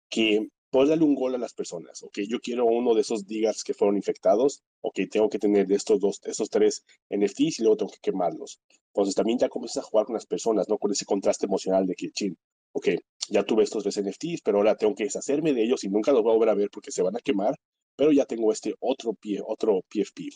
que 0.09 0.49
pueda 0.71 0.91
darle 0.91 1.05
un 1.05 1.15
gol 1.15 1.35
a 1.35 1.39
las 1.39 1.53
personas. 1.53 2.03
Ok, 2.03 2.21
yo 2.29 2.41
quiero 2.41 2.65
uno 2.67 2.95
de 2.95 3.03
esos 3.03 3.27
digas 3.27 3.65
que 3.65 3.75
fueron 3.75 3.97
infectados. 3.97 4.63
Ok, 4.81 5.01
tengo 5.11 5.29
que 5.29 5.39
tener 5.39 5.71
estos 5.73 6.01
dos, 6.01 6.21
estos 6.25 6.49
tres 6.49 6.85
NFTs 7.11 7.61
y 7.61 7.63
luego 7.63 7.77
tengo 7.77 7.93
que 7.93 7.99
quemarlos. 8.01 8.61
Entonces 8.95 9.15
también 9.15 9.39
ya 9.39 9.49
comienzas 9.49 9.85
a 9.85 9.87
jugar 9.87 10.07
con 10.07 10.15
las 10.15 10.27
personas, 10.27 10.69
¿no? 10.69 10.79
Con 10.79 10.93
ese 10.93 11.05
contraste 11.05 11.47
emocional 11.47 11.87
de 11.87 11.95
que, 11.95 12.11
chin, 12.11 12.37
ok, 12.73 12.89
ya 13.29 13.43
tuve 13.45 13.65
estos 13.65 13.83
tres 13.83 14.01
NFTs, 14.01 14.43
pero 14.43 14.59
ahora 14.59 14.77
tengo 14.77 14.95
que 14.95 15.05
deshacerme 15.05 15.53
de 15.53 15.65
ellos 15.65 15.85
y 15.85 15.89
nunca 15.89 16.13
los 16.13 16.23
voy 16.23 16.33
a 16.33 16.35
volver 16.35 16.49
a 16.51 16.55
ver 16.55 16.71
porque 16.71 16.93
se 16.93 17.03
van 17.03 17.17
a 17.17 17.21
quemar, 17.21 17.55
pero 17.97 18.13
ya 18.13 18.25
tengo 18.25 18.53
este 18.53 18.75
otro 18.81 19.15
pie, 19.15 19.41
otro 19.45 19.83
PFP. 19.89 20.31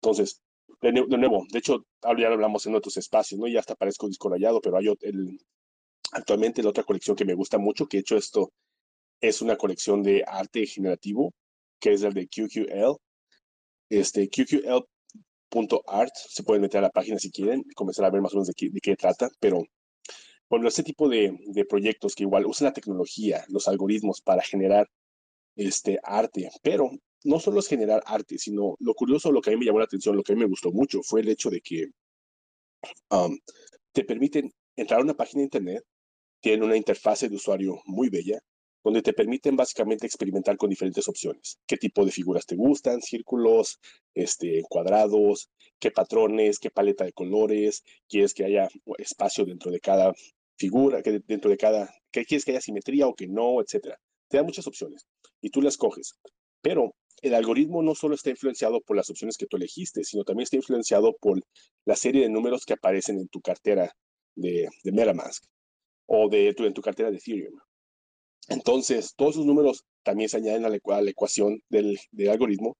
Entonces, 0.00 0.40
de, 0.82 0.92
nuevo, 0.92 1.46
de 1.50 1.60
hecho, 1.60 1.86
ya 2.02 2.28
lo 2.28 2.34
hablamos 2.34 2.66
en 2.66 2.74
otros 2.74 2.96
espacios, 2.96 3.38
¿no? 3.40 3.46
Ya 3.46 3.60
hasta 3.60 3.76
parezco 3.76 4.08
disco 4.08 4.30
pero 4.62 4.76
hay 4.76 4.86
el, 5.02 5.38
actualmente 6.10 6.62
la 6.62 6.70
otra 6.70 6.82
colección 6.82 7.16
que 7.16 7.24
me 7.24 7.34
gusta 7.34 7.58
mucho, 7.58 7.86
que 7.86 7.98
he 7.98 8.00
hecho 8.00 8.16
esto, 8.16 8.52
es 9.20 9.40
una 9.42 9.56
colección 9.56 10.02
de 10.02 10.24
arte 10.26 10.66
generativo, 10.66 11.32
que 11.80 11.92
es 11.92 12.02
el 12.02 12.14
de 12.14 12.26
QQL. 12.26 12.96
Este, 13.88 14.28
QQL.art, 14.28 16.12
se 16.14 16.42
pueden 16.42 16.62
meter 16.62 16.78
a 16.78 16.82
la 16.82 16.90
página 16.90 17.18
si 17.18 17.30
quieren, 17.30 17.62
comenzar 17.76 18.04
a 18.06 18.10
ver 18.10 18.20
más 18.20 18.32
o 18.32 18.36
menos 18.36 18.48
de 18.48 18.54
qué, 18.54 18.70
de 18.70 18.80
qué 18.80 18.96
trata, 18.96 19.28
pero 19.38 19.62
bueno, 20.48 20.66
este 20.68 20.82
tipo 20.82 21.08
de, 21.08 21.38
de, 21.46 21.64
proyectos 21.64 22.14
que 22.14 22.24
igual 22.24 22.46
usan 22.46 22.66
la 22.66 22.72
tecnología, 22.72 23.44
los 23.48 23.68
algoritmos 23.68 24.20
para 24.20 24.42
generar 24.42 24.88
este 25.56 25.98
arte, 26.02 26.50
pero 26.62 26.90
no 27.24 27.40
solo 27.40 27.60
es 27.60 27.68
generar 27.68 28.02
arte, 28.06 28.38
sino 28.38 28.76
lo 28.80 28.94
curioso, 28.94 29.32
lo 29.32 29.40
que 29.40 29.50
a 29.50 29.52
mí 29.52 29.58
me 29.58 29.66
llamó 29.66 29.78
la 29.78 29.84
atención, 29.84 30.16
lo 30.16 30.22
que 30.22 30.32
a 30.32 30.34
mí 30.34 30.40
me 30.40 30.48
gustó 30.48 30.72
mucho 30.72 31.02
fue 31.02 31.20
el 31.20 31.28
hecho 31.28 31.50
de 31.50 31.60
que 31.60 31.90
um, 33.10 33.38
te 33.92 34.04
permiten 34.04 34.52
entrar 34.76 35.00
a 35.00 35.04
una 35.04 35.14
página 35.14 35.40
de 35.40 35.44
internet, 35.44 35.84
tienen 36.40 36.64
una 36.64 36.76
interfase 36.76 37.28
de 37.28 37.36
usuario 37.36 37.80
muy 37.84 38.08
bella, 38.08 38.40
donde 38.84 39.02
te 39.02 39.12
permiten 39.12 39.56
básicamente 39.56 40.06
experimentar 40.06 40.56
con 40.56 40.68
diferentes 40.68 41.06
opciones. 41.08 41.58
¿Qué 41.66 41.76
tipo 41.76 42.04
de 42.04 42.10
figuras 42.10 42.46
te 42.46 42.56
gustan? 42.56 43.00
Círculos, 43.00 43.78
este, 44.14 44.62
cuadrados, 44.68 45.50
qué 45.78 45.90
patrones, 45.90 46.58
qué 46.58 46.70
paleta 46.70 47.04
de 47.04 47.12
colores, 47.12 47.84
quieres 48.08 48.34
que 48.34 48.44
haya 48.44 48.68
espacio 48.98 49.44
dentro 49.44 49.70
de 49.70 49.78
cada 49.78 50.12
figura, 50.56 51.02
que 51.02 51.20
dentro 51.26 51.50
de 51.50 51.56
cada, 51.56 51.94
que 52.10 52.24
quieres 52.24 52.44
que 52.44 52.52
haya 52.52 52.60
simetría 52.60 53.06
o 53.06 53.14
que 53.14 53.28
no, 53.28 53.60
etcétera. 53.60 53.98
Te 54.28 54.38
da 54.38 54.42
muchas 54.42 54.66
opciones 54.66 55.06
y 55.40 55.50
tú 55.50 55.62
las 55.62 55.76
coges. 55.76 56.14
Pero 56.60 56.94
el 57.22 57.34
algoritmo 57.34 57.82
no 57.82 57.94
solo 57.94 58.14
está 58.14 58.30
influenciado 58.30 58.80
por 58.80 58.96
las 58.96 59.08
opciones 59.08 59.36
que 59.36 59.46
tú 59.46 59.56
elegiste, 59.56 60.04
sino 60.04 60.24
también 60.24 60.44
está 60.44 60.56
influenciado 60.56 61.16
por 61.20 61.40
la 61.84 61.96
serie 61.96 62.22
de 62.22 62.28
números 62.28 62.66
que 62.66 62.74
aparecen 62.74 63.18
en 63.18 63.28
tu 63.28 63.40
cartera 63.40 63.94
de, 64.34 64.68
de 64.82 64.92
MetaMask 64.92 65.44
o 66.06 66.28
de 66.28 66.52
tu, 66.54 66.64
en 66.64 66.74
tu 66.74 66.82
cartera 66.82 67.10
de 67.10 67.16
Ethereum. 67.16 67.58
Entonces, 68.48 69.14
todos 69.16 69.36
esos 69.36 69.46
números 69.46 69.84
también 70.02 70.28
se 70.28 70.38
añaden 70.38 70.64
a 70.64 70.68
la, 70.68 71.10
ecuación 71.10 71.62
del, 71.68 71.98
algoritmo. 72.28 72.76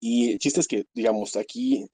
Y 0.00 0.32
el 0.32 0.38
chiste 0.38 0.60
es 0.60 0.66
que, 0.66 0.84
digamos, 0.92 1.36
aquí, 1.36 1.86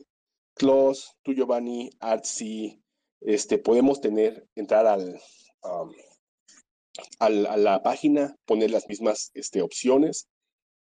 Klaus, 0.55 1.13
tú, 1.23 1.35
Giovanni, 1.35 1.91
Artsy, 2.01 2.83
este, 3.21 3.59
podemos 3.59 4.01
tener, 4.01 4.49
entrar 4.55 4.87
al, 4.87 5.21
um, 5.63 5.93
a 7.19 7.29
la 7.29 7.83
página, 7.83 8.35
poner 8.47 8.71
las 8.71 8.89
mismas 8.89 9.31
este, 9.35 9.61
opciones, 9.61 10.30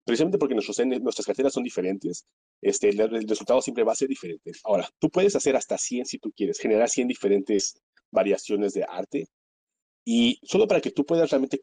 precisamente 0.05 0.39
porque 0.39 0.55
nuestras 0.55 1.27
carteras 1.27 1.53
son 1.53 1.63
diferentes, 1.63 2.27
este, 2.63 2.91
el, 2.91 3.01
el, 3.01 3.29
resultado 3.29 3.61
siempre 3.63 3.85
va 3.85 3.93
a 3.93 3.97
ser 3.97 4.09
diferente. 4.09 4.53
Ahora, 4.65 4.89
tú 4.99 5.11
puedes 5.11 5.35
hacer 5.37 5.57
hasta 5.57 5.79
100 5.79 6.07
si 6.07 6.19
tú 6.19 6.33
quieres, 6.33 6.59
generar 6.59 6.89
100 6.89 7.09
diferentes 7.09 7.81
variaciones 8.11 8.75
de 8.75 8.85
arte 8.89 9.29
y 10.05 10.39
solo 10.43 10.69
para 10.69 10.81
que 10.81 10.91
tú 10.91 11.07
puedas 11.07 11.31
realmente 11.31 11.61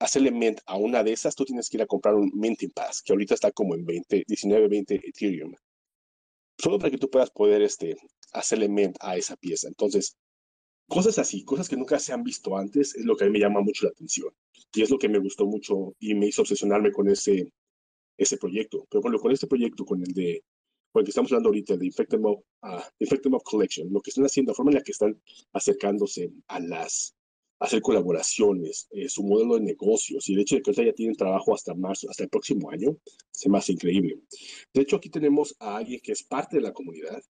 hacerle 0.00 0.30
mint 0.30 0.60
a 0.66 0.76
una 0.76 1.02
de 1.04 1.12
esas, 1.12 1.34
tú 1.34 1.44
tienes 1.44 1.68
que 1.70 1.76
ir 1.76 1.82
a 1.82 1.86
comprar 1.86 2.14
un 2.14 2.30
Minting 2.34 2.70
Pass, 2.70 3.02
que 3.02 3.12
ahorita 3.12 3.34
está 3.34 3.52
como 3.52 3.74
en 3.74 3.86
20, 3.86 4.24
19, 4.26 4.68
20 4.68 5.00
Ethereum. 5.04 5.54
Solo 6.58 6.78
para 6.78 6.90
que 6.90 6.98
tú 6.98 7.08
puedas 7.08 7.30
poder 7.30 7.62
este, 7.62 7.96
hacerle 8.32 8.68
mint 8.68 8.96
a 9.00 9.16
esa 9.16 9.36
pieza. 9.36 9.68
Entonces, 9.68 10.16
cosas 10.88 11.18
así, 11.18 11.44
cosas 11.44 11.68
que 11.68 11.76
nunca 11.76 11.98
se 11.98 12.12
han 12.12 12.22
visto 12.22 12.56
antes, 12.56 12.94
es 12.94 13.04
lo 13.04 13.16
que 13.16 13.24
a 13.24 13.26
mí 13.26 13.32
me 13.32 13.40
llama 13.40 13.60
mucho 13.60 13.86
la 13.86 13.90
atención. 13.90 14.32
Y 14.74 14.82
es 14.82 14.90
lo 14.90 14.98
que 14.98 15.08
me 15.08 15.18
gustó 15.18 15.46
mucho 15.46 15.94
y 15.98 16.14
me 16.14 16.26
hizo 16.26 16.42
obsesionarme 16.42 16.92
con 16.92 17.08
ese, 17.08 17.52
ese 18.16 18.36
proyecto. 18.36 18.86
Pero 18.90 19.02
con, 19.02 19.16
con 19.18 19.32
este 19.32 19.46
proyecto, 19.46 19.84
con 19.84 20.02
el 20.02 20.12
de 20.12 20.44
con 20.92 21.00
el 21.00 21.04
que 21.04 21.10
estamos 21.10 21.30
hablando 21.30 21.50
ahorita, 21.50 21.76
de 21.76 21.84
Infected 21.84 22.18
Mob, 22.18 22.42
uh, 22.62 23.38
Collection, 23.44 23.92
lo 23.92 24.00
que 24.00 24.08
están 24.08 24.24
haciendo, 24.24 24.52
la 24.52 24.54
forma 24.54 24.70
en 24.70 24.76
la 24.76 24.82
que 24.82 24.92
están 24.92 25.20
acercándose 25.52 26.32
a 26.48 26.58
las 26.58 27.14
hacer 27.58 27.80
colaboraciones, 27.80 28.88
eh, 28.90 29.08
su 29.08 29.22
modelo 29.22 29.54
de 29.54 29.62
negocios 29.62 30.28
y 30.28 30.34
el 30.34 30.40
hecho 30.40 30.56
de 30.56 30.62
que 30.62 30.72
ya 30.72 30.92
tienen 30.92 31.16
trabajo 31.16 31.54
hasta 31.54 31.74
marzo, 31.74 32.08
hasta 32.10 32.24
el 32.24 32.28
próximo 32.28 32.70
año, 32.70 32.96
se 33.30 33.48
me 33.48 33.58
hace 33.58 33.72
increíble. 33.72 34.20
De 34.72 34.82
hecho, 34.82 34.96
aquí 34.96 35.08
tenemos 35.08 35.56
a 35.58 35.76
alguien 35.76 36.00
que 36.02 36.12
es 36.12 36.22
parte 36.22 36.56
de 36.56 36.62
la 36.62 36.72
comunidad, 36.72 37.22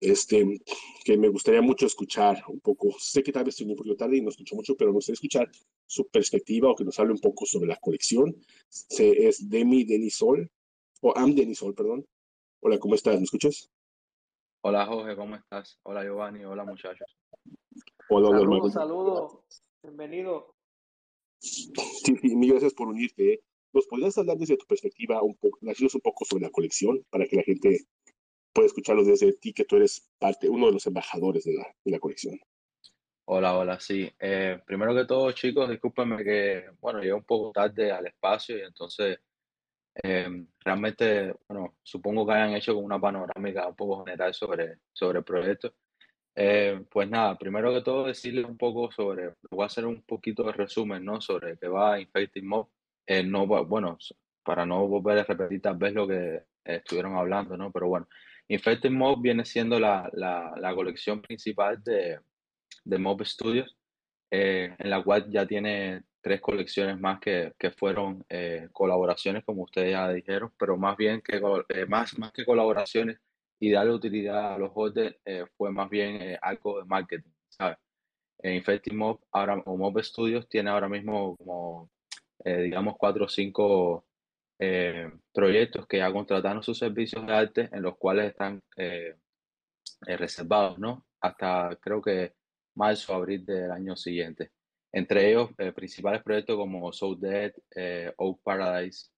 este, 0.00 0.60
que 1.04 1.16
me 1.16 1.28
gustaría 1.28 1.60
mucho 1.60 1.86
escuchar 1.86 2.42
un 2.48 2.60
poco. 2.60 2.94
Sé 2.98 3.22
que 3.22 3.32
tal 3.32 3.44
vez 3.44 3.54
estoy 3.54 3.70
un 3.70 3.76
poquito 3.76 3.96
tarde 3.96 4.16
y 4.16 4.22
no 4.22 4.30
escucho 4.30 4.56
mucho, 4.56 4.76
pero 4.76 4.90
me 4.90 4.96
gustaría 4.96 5.14
escuchar 5.14 5.50
su 5.86 6.08
perspectiva 6.08 6.70
o 6.70 6.74
que 6.74 6.84
nos 6.84 6.98
hable 6.98 7.12
un 7.12 7.20
poco 7.20 7.46
sobre 7.46 7.68
la 7.68 7.76
colección. 7.76 8.34
Se, 8.68 9.28
es 9.28 9.48
Demi 9.48 9.84
Denisol, 9.84 10.50
o 11.02 11.16
Am 11.16 11.34
Denisol, 11.34 11.74
perdón. 11.74 12.06
Hola, 12.62 12.78
¿cómo 12.78 12.94
estás? 12.94 13.16
¿Me 13.16 13.24
escuchas? 13.24 13.70
Hola, 14.62 14.86
Jorge, 14.86 15.16
¿cómo 15.16 15.36
estás? 15.36 15.78
Hola, 15.84 16.04
Giovanni. 16.04 16.44
Hola, 16.44 16.64
muchachos. 16.64 17.16
Hola, 18.08 18.28
saludos, 18.38 18.72
saludos. 18.72 19.38
Bienvenido. 19.82 20.54
Sí, 21.38 21.72
sí, 22.04 22.36
mil 22.36 22.50
gracias 22.50 22.74
por 22.74 22.88
unirte. 22.88 23.42
¿Nos 23.72 23.86
podrías 23.86 24.18
hablar 24.18 24.36
desde 24.36 24.56
tu 24.56 24.66
perspectiva 24.66 25.22
un 25.22 25.36
poco, 25.36 25.58
un 25.62 26.00
poco 26.02 26.24
sobre 26.24 26.42
la 26.42 26.50
colección 26.50 27.04
para 27.08 27.24
que 27.26 27.36
la 27.36 27.42
gente 27.42 27.86
pueda 28.52 28.66
escucharlo 28.66 29.04
desde 29.04 29.32
ti, 29.34 29.52
que 29.52 29.64
tú 29.64 29.76
eres 29.76 30.10
parte, 30.18 30.48
uno 30.48 30.66
de 30.66 30.72
los 30.72 30.86
embajadores 30.86 31.44
de 31.44 31.54
la, 31.54 31.66
de 31.84 31.90
la 31.90 31.98
colección? 31.98 32.38
Hola, 33.26 33.56
hola, 33.56 33.78
sí. 33.78 34.10
Eh, 34.18 34.60
primero 34.66 34.94
que 34.94 35.04
todo, 35.04 35.30
chicos, 35.32 35.70
discúlpenme 35.70 36.24
que, 36.24 36.64
bueno, 36.80 36.98
llegué 36.98 37.12
un 37.12 37.24
poco 37.24 37.52
tarde 37.52 37.92
al 37.92 38.06
espacio 38.06 38.58
y 38.58 38.62
entonces 38.62 39.20
eh, 40.02 40.46
realmente, 40.64 41.34
bueno, 41.48 41.76
supongo 41.82 42.26
que 42.26 42.32
hayan 42.32 42.54
hecho 42.54 42.76
una 42.76 43.00
panorámica 43.00 43.68
un 43.68 43.76
poco 43.76 44.04
general 44.04 44.34
sobre, 44.34 44.78
sobre 44.92 45.18
el 45.18 45.24
proyecto. 45.24 45.74
Eh, 46.34 46.84
pues 46.90 47.08
nada, 47.08 47.36
primero 47.36 47.72
que 47.72 47.82
todo 47.82 48.06
decirles 48.06 48.44
un 48.44 48.56
poco 48.56 48.90
sobre, 48.90 49.34
voy 49.50 49.62
a 49.62 49.66
hacer 49.66 49.84
un 49.84 50.02
poquito 50.02 50.42
de 50.44 50.52
resumen, 50.52 51.04
¿no? 51.04 51.20
Sobre 51.20 51.58
qué 51.58 51.68
va 51.68 52.00
Infecting 52.00 52.46
Mob. 52.46 52.68
Eh, 53.06 53.22
no, 53.22 53.46
bueno, 53.46 53.98
para 54.42 54.64
no 54.64 54.86
volver 54.86 55.18
a 55.18 55.24
repetir 55.24 55.60
tal 55.60 55.76
vez 55.76 55.92
lo 55.92 56.06
que 56.06 56.44
estuvieron 56.64 57.16
hablando, 57.16 57.56
¿no? 57.56 57.70
Pero 57.72 57.88
bueno, 57.88 58.08
Infecting 58.50 58.94
Mob 58.94 59.22
viene 59.22 59.44
siendo 59.44 59.78
la, 59.78 60.10
la, 60.12 60.74
colección 60.74 61.22
principal 61.22 61.82
de, 61.82 62.18
de 62.84 62.98
Mob 62.98 63.24
Studios, 63.24 63.76
eh, 64.30 64.74
en 64.78 64.90
la 64.90 65.02
cual 65.02 65.30
ya 65.30 65.46
tiene 65.46 66.02
tres 66.20 66.40
colecciones 66.40 66.98
más 67.00 67.20
que, 67.20 67.54
que 67.58 67.70
fueron 67.70 68.24
colaboraciones, 68.72 69.44
como 69.44 69.62
ustedes 69.62 69.92
ya 69.92 70.12
dijeron, 70.12 70.52
pero 70.58 70.76
más 70.76 70.96
bien 70.96 71.22
que, 71.22 71.40
más, 71.88 72.18
más 72.18 72.32
que 72.32 72.44
colaboraciones, 72.44 73.18
y 73.60 73.70
darle 73.70 73.92
utilidad 73.92 74.54
a 74.54 74.58
los 74.58 74.72
eh, 74.96 75.44
fue 75.56 75.70
más 75.70 75.88
bien 75.90 76.20
eh, 76.22 76.38
algo 76.40 76.80
de 76.80 76.86
marketing, 76.86 77.30
¿sabes? 77.50 77.76
En 78.38 78.54
Infecting 78.54 78.96
Mob, 78.96 79.20
ahora, 79.32 79.62
o 79.66 79.76
Mob 79.76 80.02
Studios 80.02 80.48
tiene 80.48 80.70
ahora 80.70 80.88
mismo 80.88 81.36
como, 81.36 81.90
eh, 82.44 82.62
digamos, 82.62 82.96
cuatro 82.98 83.26
o 83.26 83.28
cinco 83.28 84.06
proyectos 85.32 85.86
que 85.86 85.98
ya 85.98 86.12
contrataron 86.12 86.62
sus 86.62 86.78
servicios 86.78 87.26
de 87.26 87.32
arte 87.32 87.68
en 87.72 87.82
los 87.82 87.96
cuales 87.96 88.30
están 88.30 88.62
reservados, 90.02 90.78
¿no? 90.78 91.06
Hasta 91.20 91.78
creo 91.80 92.02
que 92.02 92.34
marzo 92.74 93.14
abril 93.14 93.44
del 93.44 93.70
año 93.70 93.96
siguiente. 93.96 94.50
Entre 94.92 95.30
ellos, 95.30 95.50
principales 95.74 96.22
proyectos 96.22 96.56
como 96.56 96.92
Soul 96.92 97.18
Dead, 97.20 97.52
Oak 98.16 98.42
Paradise, 98.42 99.10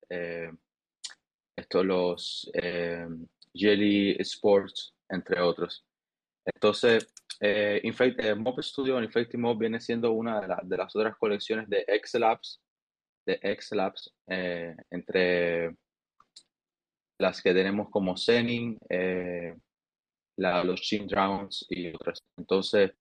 estos 1.56 1.84
los 1.84 2.50
Jelly 3.52 4.16
Sports, 4.20 4.94
entre 5.08 5.40
otros. 5.40 5.84
Entonces, 6.44 7.12
eh, 7.40 7.80
eh 7.82 8.34
Mob 8.34 8.62
Studio 8.62 9.02
Infecting 9.02 9.40
Mob 9.40 9.58
viene 9.58 9.80
siendo 9.80 10.12
una 10.12 10.40
de, 10.62 10.76
las 10.76 10.94
otras 10.96 11.16
colecciones 11.16 11.68
de 11.68 11.84
X-Labs, 11.86 12.60
de 13.26 13.38
X-Labs, 13.42 14.12
eh, 14.28 14.74
entre 14.90 15.74
las 17.18 17.42
que 17.42 17.54
tenemos 17.54 17.88
como 17.90 18.16
Zenin, 18.16 18.78
eh, 18.88 19.54
los 20.36 20.80
Chin 20.80 21.06
Drowns 21.06 21.66
y 21.68 21.94
otras. 21.94 22.20
Entonces, 22.36 22.92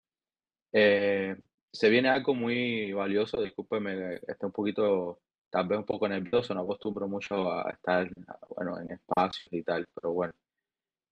se 1.72 1.90
viene 1.90 2.10
algo 2.10 2.36
muy 2.36 2.92
valioso, 2.92 3.42
discúlpeme, 3.42 4.16
estoy 4.16 4.48
un 4.48 4.52
poquito, 4.52 5.20
tal 5.50 5.68
vez 5.68 5.80
un 5.80 5.86
poco 5.86 6.08
nervioso, 6.08 6.54
no 6.54 6.62
acostumbro 6.62 7.08
mucho 7.08 7.52
a 7.52 7.70
estar, 7.72 8.10
bueno, 8.56 8.80
en 8.80 8.92
espacios 8.92 9.48
y 9.52 9.64
tal, 9.64 9.86
pero 9.96 10.14
bueno. 10.14 10.34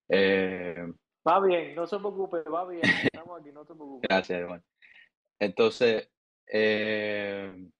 Eh, 0.08 0.92
va 1.26 1.40
bien, 1.40 1.74
no 1.74 1.86
se 1.86 1.98
preocupe, 1.98 2.42
va 2.42 2.68
bien, 2.68 2.82
estamos 2.84 3.40
aquí, 3.40 3.52
no 3.52 3.64
se 3.64 3.74
preocupe. 3.74 4.08
Gracias, 4.10 4.40
Iván. 4.40 4.62
Entonces, 5.38 6.10
eh, 6.46 7.70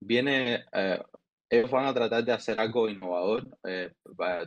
viene, 0.00 0.64
eh, 0.72 1.02
ellos 1.48 1.70
van 1.70 1.86
a 1.86 1.94
tratar 1.94 2.24
de 2.24 2.32
hacer 2.32 2.60
algo 2.60 2.88
innovador. 2.88 3.46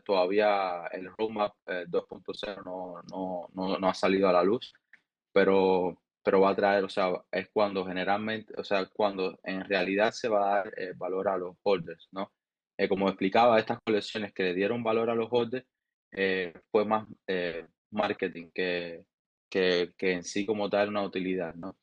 todavía 0.06 0.88
el 0.91 1.10
roadmap 1.18 1.54
2.0 1.66 2.64
no, 2.66 3.01
no, 3.12 3.49
no, 3.54 3.78
no 3.78 3.89
ha 3.89 3.93
salido 3.93 4.30
a 4.30 4.34
la 4.34 4.43
luz, 4.43 4.74
pero 5.34 5.97
pero 6.24 6.41
va 6.41 6.51
a 6.51 6.56
traer, 6.56 6.84
o 6.86 6.89
sea, 6.89 7.12
es 7.32 7.49
cuando 7.51 7.86
generalmente, 7.86 8.54
o 8.58 8.64
sea, 8.64 8.86
cuando 8.88 9.38
en 9.43 9.64
realidad 9.66 10.12
se 10.12 10.30
va 10.30 10.45
a 10.45 10.56
dar 10.64 10.74
eh, 10.78 10.93
valor 10.95 11.28
a 11.28 11.38
los 11.38 11.58
holders, 11.64 12.08
¿no? 12.12 12.32
Eh, 12.78 12.88
como 12.88 13.10
explicaba, 13.10 13.60
estas 13.60 13.80
colecciones 13.86 14.34
que 14.34 14.43
le 14.43 14.54
dieron 14.54 14.84
valor 14.84 15.10
a 15.10 15.16
los 15.16 15.28
holders 15.30 15.66
eh, 16.12 16.54
fue 16.72 16.86
más 16.86 17.08
marketing 17.91 18.49
que, 18.54 19.06
que, 19.49 19.93
que, 19.97 20.14
en 20.14 20.24
sí 20.24 20.45
como 20.45 20.70
tal 20.70 20.89
una 20.89 21.04
utilidad, 21.04 21.54
¿no? 21.56 21.78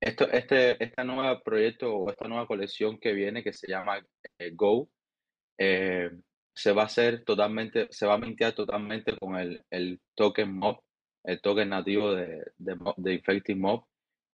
Esto, 0.00 0.30
este, 0.30 0.82
este 0.82 1.04
nuevo 1.04 1.40
proyecto 1.42 1.94
o 1.94 2.10
esta 2.10 2.28
nueva 2.28 2.46
colección 2.46 2.98
que 2.98 3.12
viene 3.12 3.42
que 3.42 3.52
se 3.52 3.68
llama 3.68 4.00
Go, 4.52 4.90
se 5.58 6.72
va 6.72 6.82
a 6.82 6.86
hacer 6.86 7.24
totalmente, 7.24 7.88
se 7.90 8.06
va 8.06 8.14
a 8.14 8.18
mintear 8.18 8.52
totalmente 8.52 9.16
con 9.16 9.36
el, 9.36 9.62
el 9.70 10.00
token 10.14 10.52
MOB 10.56 10.80
el 11.28 11.40
token 11.42 11.68
nativo 11.68 12.14
de, 12.14 12.52
de, 12.56 12.76
de 12.96 13.14
Infected 13.14 13.56
Mob. 13.56 13.84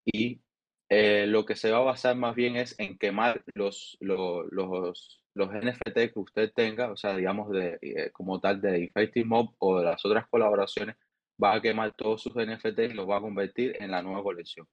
Y 0.04 0.40
eh, 0.88 1.26
lo 1.26 1.44
que 1.44 1.56
se 1.56 1.72
va 1.72 1.78
a 1.78 1.80
basar 1.80 2.16
más 2.16 2.34
bien 2.34 2.56
es 2.56 2.78
en 2.78 2.98
quemar 2.98 3.42
los, 3.54 3.96
los, 4.00 4.46
los, 4.50 5.22
los 5.34 5.48
NFT 5.52 6.12
que 6.12 6.18
usted 6.20 6.52
tenga, 6.54 6.92
o 6.92 6.96
sea, 6.96 7.16
digamos, 7.16 7.50
de, 7.50 7.78
eh, 7.82 8.10
como 8.12 8.40
tal 8.40 8.60
de 8.60 8.80
Infected 8.80 9.24
Mob 9.24 9.54
o 9.58 9.78
de 9.78 9.86
las 9.86 10.04
otras 10.04 10.28
colaboraciones, 10.28 10.96
va 11.42 11.54
a 11.54 11.60
quemar 11.60 11.94
todos 11.96 12.22
sus 12.22 12.34
NFT 12.34 12.78
y 12.90 12.94
los 12.94 13.08
va 13.08 13.18
a 13.18 13.22
convertir 13.22 13.76
en 13.80 13.90
la 13.90 14.02
nueva 14.02 14.22
colección. 14.22 14.68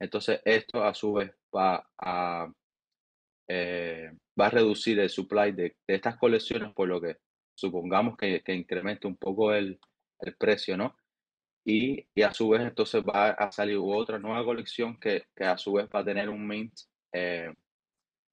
Entonces, 0.00 0.40
esto 0.44 0.82
a 0.84 0.94
su 0.94 1.14
vez 1.14 1.32
va 1.54 1.86
a, 1.98 2.52
eh, 3.48 4.10
va 4.38 4.46
a 4.46 4.50
reducir 4.50 4.98
el 4.98 5.08
supply 5.10 5.52
de, 5.52 5.76
estas 5.86 6.16
colecciones, 6.16 6.72
por 6.74 6.88
lo 6.88 7.00
que 7.00 7.16
supongamos 7.54 8.16
que, 8.16 8.42
que 8.42 8.54
incremente 8.54 9.06
un 9.06 9.16
poco 9.16 9.52
el, 9.54 9.78
el 10.20 10.36
precio, 10.36 10.76
¿no? 10.76 10.96
Y, 11.64 12.06
y, 12.14 12.22
a 12.22 12.32
su 12.32 12.48
vez 12.48 12.62
entonces 12.62 13.02
va 13.02 13.30
a 13.30 13.50
salir 13.50 13.78
otra 13.82 14.18
nueva 14.20 14.44
colección 14.44 14.98
que, 15.00 15.24
que 15.34 15.44
a 15.44 15.58
su 15.58 15.72
vez 15.72 15.88
va 15.92 16.00
a 16.00 16.04
tener 16.04 16.28
un 16.28 16.46
mint, 16.46 16.72
eh, 17.12 17.52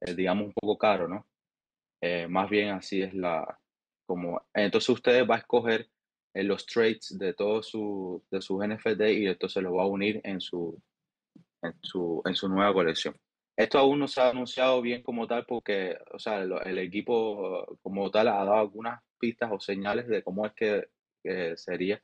eh, 0.01 0.13
digamos, 0.15 0.47
un 0.47 0.53
poco 0.53 0.77
caro, 0.77 1.07
¿no? 1.07 1.25
Eh, 2.01 2.27
más 2.27 2.49
bien 2.49 2.69
así 2.69 3.01
es 3.01 3.13
la, 3.13 3.59
como, 4.05 4.41
entonces 4.53 4.89
usted 4.89 5.27
va 5.27 5.35
a 5.35 5.39
escoger 5.39 5.89
los 6.35 6.65
traits 6.65 7.17
de 7.17 7.33
todos 7.33 7.69
su, 7.69 8.23
de 8.29 8.41
sus 8.41 8.59
NFT 8.65 9.01
y 9.01 9.27
entonces 9.27 9.63
los 9.63 9.73
va 9.73 9.83
a 9.83 9.87
unir 9.87 10.19
en 10.23 10.41
su, 10.41 10.79
en 11.63 11.73
su, 11.81 12.21
en 12.25 12.35
su 12.35 12.49
nueva 12.49 12.73
colección. 12.73 13.15
Esto 13.55 13.77
aún 13.79 13.99
no 13.99 14.07
se 14.07 14.21
ha 14.21 14.29
anunciado 14.29 14.81
bien 14.81 15.03
como 15.03 15.27
tal 15.27 15.45
porque, 15.45 15.97
o 16.11 16.19
sea, 16.19 16.41
el, 16.41 16.53
el 16.65 16.77
equipo 16.79 17.77
como 17.81 18.09
tal 18.11 18.27
ha 18.27 18.43
dado 18.45 18.55
algunas 18.55 19.01
pistas 19.19 19.49
o 19.51 19.59
señales 19.59 20.07
de 20.07 20.23
cómo 20.23 20.45
es 20.45 20.53
que, 20.53 20.87
que 21.23 21.55
sería 21.57 22.01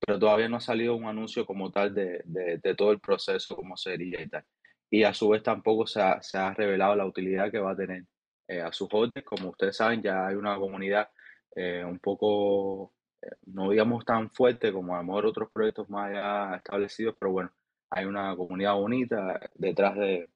pero 0.00 0.18
todavía 0.18 0.48
no 0.48 0.56
ha 0.56 0.60
salido 0.60 0.96
un 0.96 1.04
anuncio 1.04 1.44
como 1.44 1.70
tal 1.70 1.94
de, 1.94 2.22
de, 2.24 2.74
todo 2.74 2.90
el 2.90 3.00
proceso, 3.00 3.54
cómo 3.54 3.76
sería 3.76 4.20
y 4.22 4.28
tal. 4.28 4.44
Y 4.90 5.04
a 5.04 5.14
su 5.14 5.28
vez 5.28 5.42
tampoco 5.42 5.86
se 5.86 6.00
ha, 6.00 6.22
se 6.22 6.38
ha 6.38 6.52
revelado 6.54 6.96
la 6.96 7.06
utilidad 7.06 7.50
que 7.50 7.58
va 7.58 7.72
a 7.72 7.76
tener 7.76 8.04
eh, 8.48 8.60
a 8.60 8.72
sus 8.72 8.88
holders. 8.90 9.24
Como 9.26 9.50
ustedes 9.50 9.76
saben, 9.76 10.02
ya 10.02 10.26
hay 10.26 10.34
una 10.36 10.56
comunidad 10.56 11.10
eh, 11.54 11.84
un 11.84 11.98
poco, 11.98 12.94
eh, 13.22 13.28
no 13.46 13.70
digamos 13.70 14.04
tan 14.04 14.30
fuerte 14.30 14.72
como 14.72 14.94
a 14.94 14.98
lo 14.98 15.04
mejor 15.04 15.26
otros 15.26 15.50
proyectos 15.52 15.88
más 15.90 16.12
ya 16.12 16.56
establecidos, 16.56 17.14
pero 17.18 17.32
bueno, 17.32 17.52
hay 17.90 18.04
una 18.06 18.36
comunidad 18.36 18.74
bonita 18.74 19.40
detrás 19.54 19.96
de, 19.96 20.28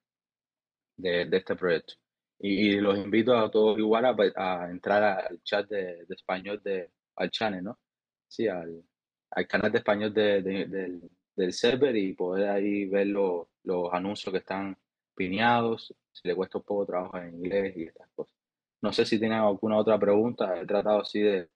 de, 0.97 1.25
de 1.25 1.37
este 1.37 1.55
proyecto. 1.55 1.93
Y, 2.39 2.75
los 2.79 2.97
invito 2.97 3.35
a 3.37 3.49
todos 3.49 3.77
igual 3.79 4.05
a, 4.05 4.15
a 4.35 4.69
entrar 4.69 5.03
al 5.03 5.41
chat 5.43 5.67
de, 5.69 6.05
de 6.05 6.15
español 6.15 6.61
de, 6.63 6.91
al 7.15 7.31
channel, 7.31 7.63
¿no? 7.63 7.79
Sí, 8.27 8.47
al, 8.47 8.83
al 9.31 9.47
canal 9.47 9.71
de 9.71 9.77
español 9.79 10.13
de, 10.13 10.41
del, 10.41 11.09
del, 11.35 11.53
server 11.53 11.95
y 11.95 12.13
poder 12.13 12.49
ahí 12.49 12.85
ver 12.85 13.07
los 13.07 13.47
anuncios 13.93 14.31
que 14.33 14.39
están 14.39 14.77
pineados, 15.15 15.93
si 16.11 16.27
le 16.27 16.35
cuesta 16.35 16.57
un 16.57 16.63
poco 16.65 16.85
trabajo 16.85 17.17
en 17.17 17.35
inglés 17.35 17.75
y 17.77 17.83
estas 17.85 18.09
cosas. 18.15 18.35
No 18.81 18.91
sé 18.93 19.05
si 19.05 19.19
tienen 19.19 19.39
alguna 19.39 19.77
otra 19.77 19.97
pregunta, 19.99 20.59
he 20.59 20.65
tratado 20.65 21.01
así 21.01 21.21
de, 21.21 21.49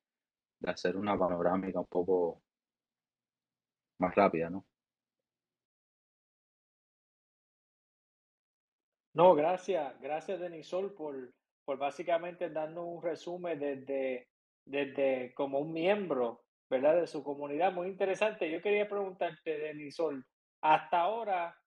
de 0.59 0.71
hacer 0.71 0.95
una 0.97 1.17
panorámica 1.17 1.79
un 1.79 1.87
poco 1.87 2.41
más 3.99 4.15
rápida, 4.15 4.49
¿no? 4.49 4.65
No, 9.13 9.35
gracias, 9.35 9.99
gracias 9.99 10.39
Denisol 10.39 10.93
por, 10.93 11.33
por 11.65 11.77
básicamente 11.77 12.49
darnos 12.49 12.85
un 12.85 13.01
resumen 13.01 13.59
desde, 13.59 14.29
desde 14.65 15.33
como 15.33 15.59
un 15.59 15.73
miembro 15.73 16.43
¿verdad? 16.69 16.95
De 16.95 17.07
su 17.07 17.23
comunidad. 17.23 17.73
Muy 17.73 17.87
interesante. 17.87 18.49
Yo 18.49 18.61
quería 18.61 18.87
preguntarte, 18.87 19.57
Denisol, 19.57 20.25
hasta 20.61 21.01
ahora, 21.01 21.57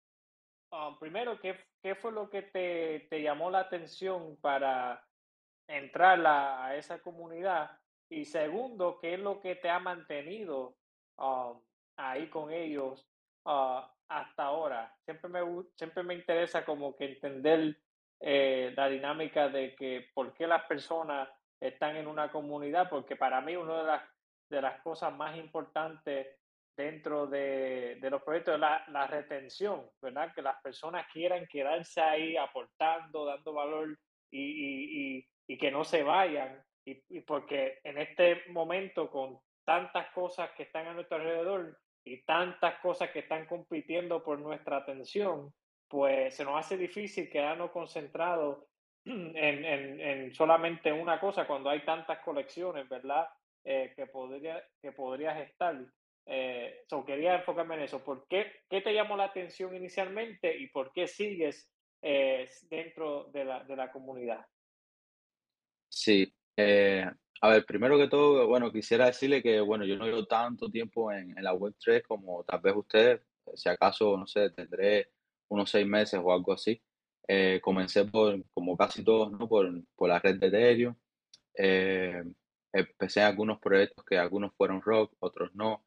um, 0.71 0.99
primero, 0.99 1.41
¿qué, 1.41 1.57
¿qué, 1.83 1.95
fue 1.95 2.13
lo 2.13 2.31
que 2.31 2.43
te, 2.43 3.07
te, 3.11 3.23
llamó 3.23 3.51
la 3.51 3.61
atención 3.61 4.37
para 4.41 5.05
entrar 5.67 6.25
a, 6.25 6.77
esa 6.77 7.01
comunidad? 7.01 7.71
Y 8.09 8.25
segundo, 8.25 8.99
¿qué 9.01 9.15
es 9.15 9.21
lo 9.21 9.41
que 9.41 9.57
te 9.57 9.69
ha 9.69 9.81
mantenido 9.81 10.77
um, 11.19 11.61
ahí 11.97 12.29
con 12.29 12.53
ellos 12.53 13.09
uh, 13.45 13.81
hasta 14.09 14.45
ahora? 14.45 14.95
Siempre 15.05 15.29
me, 15.29 15.41
siempre 15.77 16.03
me 16.03 16.15
interesa 16.15 16.65
como 16.65 16.97
que 16.97 17.05
entender 17.07 17.77
eh, 18.21 18.73
la 18.77 18.89
dinámica 18.89 19.49
de 19.49 19.75
que 19.75 20.11
por 20.15 20.33
qué 20.35 20.47
las 20.47 20.65
personas 20.65 21.29
están 21.61 21.97
en 21.97 22.07
una 22.07 22.31
comunidad, 22.31 22.89
porque 22.89 23.17
para 23.17 23.41
mí 23.41 23.57
una 23.57 23.79
de 23.79 23.85
las 23.85 24.03
de 24.53 24.61
las 24.61 24.81
cosas 24.83 25.13
más 25.15 25.37
importantes 25.39 26.27
dentro 26.77 27.27
de, 27.27 27.97
de 28.01 28.11
los 28.11 28.23
proyectos 28.23 28.55
es 28.55 28.61
la, 28.61 28.85
la, 28.89 29.07
retención, 29.07 29.91
¿verdad? 30.01 30.33
Que 30.35 30.43
las 30.43 30.61
personas 30.63 31.07
quieran 31.13 31.47
quedarse 31.47 32.01
ahí 32.01 32.37
aportando, 32.37 33.25
dando 33.25 33.53
valor 33.53 33.99
y, 34.31 35.19
y, 35.19 35.29
y, 35.47 35.59
que 35.59 35.71
no 35.71 35.85
se 35.85 36.03
vayan. 36.03 36.63
Y, 36.85 37.21
porque 37.21 37.81
en 37.85 37.99
este 37.99 38.43
momento, 38.49 39.11
con 39.11 39.39
tantas 39.65 40.11
cosas 40.13 40.51
que 40.57 40.65
están 40.65 40.87
a 40.87 40.95
nuestro 40.95 41.17
alrededor 41.17 41.79
y 42.05 42.23
tantas 42.23 42.81
cosas 42.81 43.11
que 43.11 43.21
están 43.21 43.47
compitiendo 43.47 44.23
por 44.23 44.39
nuestra 44.39 44.79
atención, 44.79 45.53
pues 45.89 46.35
se 46.35 46.45
nos 46.45 46.59
hace 46.59 46.77
difícil 46.77 47.29
quedarnos 47.29 47.71
concentrados 47.71 48.65
en, 49.05 49.37
en, 49.37 50.01
en 50.01 50.35
solamente 50.35 50.93
una 50.93 51.21
cosa 51.21 51.47
cuando 51.47 51.71
hay 51.71 51.85
tantas 51.85 52.19
colecciones, 52.21 52.89
¿verdad? 52.89 53.27
Eh, 53.65 53.93
que, 53.95 54.07
podría, 54.07 54.63
que 54.81 54.93
podrías 54.93 55.39
estar. 55.41 55.79
Eh, 56.27 56.85
quería 57.07 57.37
enfocarme 57.37 57.77
en 57.77 57.83
eso. 57.83 58.03
¿Por 58.03 58.27
qué, 58.27 58.51
qué, 58.69 58.81
te 58.81 58.93
llamó 58.93 59.17
la 59.17 59.25
atención 59.25 59.75
inicialmente 59.77 60.57
y 60.57 60.69
por 60.69 60.93
qué 60.93 61.07
sigues 61.07 61.71
eh, 62.01 62.49
dentro 62.69 63.25
de 63.33 63.45
la, 63.45 63.65
de 63.65 63.77
la, 63.77 63.93
comunidad? 63.93 64.45
Sí, 65.89 66.33
eh, 66.57 67.09
a 67.43 67.49
ver, 67.51 67.67
primero 67.67 67.99
que 67.99 68.09
todo, 68.09 68.47
bueno, 68.49 68.73
quisiera 68.73 69.07
decirle 69.07 69.43
que, 69.43 69.61
bueno, 69.61 69.85
yo 69.85 69.97
no 69.97 70.07
llevo 70.07 70.27
tanto 70.27 70.71
tiempo 70.71 71.13
en, 71.13 71.37
en 71.37 71.45
la 71.45 71.53
Web3 71.55 72.03
como 72.07 72.45
tal 72.45 72.61
vez 72.61 72.75
usted, 72.77 73.23
si 73.55 73.69
acaso, 73.69 74.17
no 74.17 74.27
sé, 74.27 74.51
tendré 74.51 75.11
unos 75.49 75.71
seis 75.71 75.87
meses 75.87 76.21
o 76.23 76.33
algo 76.33 76.53
así. 76.53 76.81
comencé 77.63 78.05
por, 78.07 78.43
como 78.55 78.77
casi 78.77 79.05
todos, 79.05 79.33
¿no? 79.33 79.49
Por, 79.49 79.71
por 79.97 80.09
la 80.09 80.19
red 80.21 80.39
de 80.39 80.47
Ethereum. 80.49 80.95
Eh, 81.57 82.23
empecé 82.73 83.23
algunos 83.23 83.61
proyectos 83.61 84.05
que 84.05 84.19
algunos 84.19 84.55
fueron 84.57 84.81
rock, 84.83 85.15
otros 85.21 85.55
no. 85.55 85.85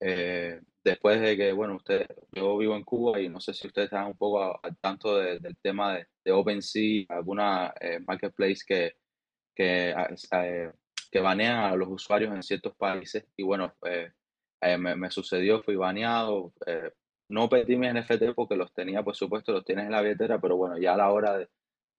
Eh, 0.00 0.60
después 0.82 1.20
de 1.20 1.36
que, 1.36 1.52
bueno, 1.52 1.76
usted, 1.76 2.06
yo 2.32 2.56
vivo 2.58 2.76
en 2.76 2.84
Cuba 2.84 3.20
y 3.20 3.28
no 3.28 3.40
sé 3.40 3.54
si 3.54 3.66
ustedes 3.68 3.86
están 3.86 4.06
un 4.06 4.16
poco 4.16 4.58
al 4.62 4.76
tanto 4.78 5.18
del 5.18 5.56
tema 5.62 5.94
de, 5.96 6.06
de 6.24 6.32
OpenSea, 6.32 7.06
alguna 7.08 7.72
eh, 7.80 8.00
marketplace 8.06 8.62
que, 8.66 8.96
que, 9.54 9.94
ah, 9.96 10.08
eh, 10.44 10.72
que 11.12 11.20
banean 11.20 11.58
a 11.58 11.76
los 11.76 11.88
usuarios 11.88 12.34
en 12.34 12.42
ciertos 12.42 12.74
países. 12.74 13.26
Y 13.36 13.42
bueno, 13.42 13.74
me, 14.78 14.96
me, 14.96 15.10
sucedió, 15.10 15.62
fui 15.62 15.76
baneado. 15.76 16.54
no 17.28 17.48
pedí 17.50 17.76
mis 17.76 17.92
NFT 17.92 18.34
porque 18.34 18.56
los 18.56 18.72
tenía, 18.72 19.02
por 19.02 19.14
supuesto, 19.14 19.52
los 19.52 19.64
tienes 19.64 19.84
en 19.84 19.92
la 19.92 20.00
billetera, 20.00 20.40
pero 20.40 20.56
bueno, 20.56 20.78
ya 20.78 20.94
a 20.94 20.96
la 20.96 21.12
hora 21.12 21.36
de, 21.36 21.48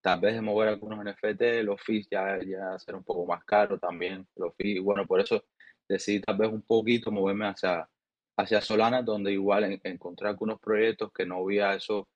tal 0.00 0.20
vez 0.20 0.34
de 0.34 0.40
mover 0.40 0.68
algunos 0.68 1.04
NFT, 1.04 1.62
los 1.62 1.80
fees 1.80 2.08
ya, 2.10 2.38
ya 2.44 2.76
ser 2.78 2.96
un 2.96 3.04
poco 3.04 3.24
más 3.24 3.44
caro 3.44 3.78
también, 3.78 4.26
los 4.34 4.52
fees, 4.56 4.82
bueno, 4.82 5.06
por 5.06 5.20
eso 5.20 5.44
decidí 5.88 6.20
tal 6.20 6.36
vez 6.36 6.50
un 6.50 6.62
poquito 6.62 7.12
moverme 7.12 7.46
hacia, 7.46 7.88
hacia 8.36 8.60
Solana, 8.60 9.02
donde 9.02 9.32
igual 9.32 9.80
encontré 9.84 10.28
algunos 10.28 10.58
proyectos 10.60 11.12
que 11.12 11.24
no 11.24 11.36
había 11.36 11.74
eso 11.74 12.08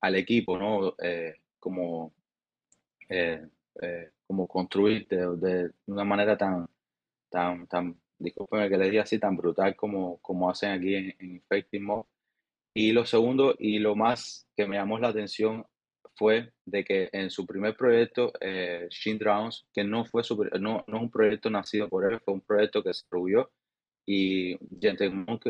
al 0.00 0.14
equipo, 0.14 0.58
¿no? 0.58 0.96
como, 1.58 2.14
como 4.32 4.48
construir 4.48 5.06
de, 5.08 5.70
una 5.86 6.04
manera 6.04 6.38
tan, 6.38 6.66
tan, 7.28 7.66
tan, 7.66 8.00
discúlpeme 8.18 8.70
que 8.70 8.78
le 8.78 8.88
diga 8.88 9.02
así, 9.02 9.18
tan 9.18 9.36
brutal 9.36 9.76
como, 9.76 10.16
como 10.22 10.48
hacen 10.48 10.70
aquí 10.70 10.94
en, 10.94 11.42
en 11.50 11.84
Mob. 11.84 12.06
Y 12.74 12.92
lo 12.92 13.04
segundo 13.04 13.54
y 13.58 13.78
lo 13.78 13.94
más 13.94 14.48
que 14.56 14.66
me 14.66 14.76
llamó 14.76 14.98
la 14.98 15.08
atención 15.08 15.66
fue 16.14 16.50
de 16.64 16.82
que 16.82 17.10
en 17.12 17.28
su 17.28 17.46
primer 17.46 17.76
proyecto, 17.76 18.32
eh, 18.40 18.86
Shin 18.88 19.18
Drowns, 19.18 19.66
que 19.74 19.84
no 19.84 20.06
fue 20.06 20.22
no, 20.58 20.82
no 20.86 20.96
es 20.96 21.02
un 21.02 21.10
proyecto 21.10 21.50
nacido 21.50 21.90
por 21.90 22.10
él, 22.10 22.18
fue 22.20 22.32
un 22.32 22.40
proyecto 22.40 22.82
que 22.82 22.94
se 22.94 23.04
rubio 23.10 23.50
y 24.06 24.56
Gente 24.80 25.10
Monk, 25.10 25.44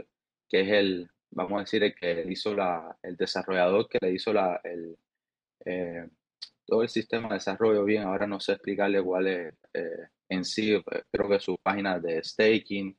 que 0.48 0.60
es 0.60 0.68
el, 0.68 1.08
vamos 1.30 1.52
a 1.52 1.60
decir, 1.60 1.84
el 1.84 1.94
que 1.94 2.24
hizo 2.28 2.52
la, 2.52 2.98
el 3.00 3.16
desarrollador 3.16 3.88
que 3.88 3.98
le 4.02 4.10
hizo 4.12 4.32
la, 4.32 4.60
el, 4.64 4.96
eh, 5.66 6.08
todo 6.66 6.82
el 6.82 6.88
sistema 6.88 7.28
de 7.28 7.34
desarrollo 7.34 7.84
bien, 7.84 8.04
ahora 8.04 8.26
no 8.26 8.40
sé 8.40 8.52
explicarle 8.52 9.02
cuál 9.02 9.26
es 9.28 9.54
eh, 9.74 10.08
en 10.28 10.44
sí, 10.44 10.82
creo 11.10 11.28
que 11.28 11.40
su 11.40 11.56
página 11.62 11.98
de 11.98 12.22
staking 12.22 12.96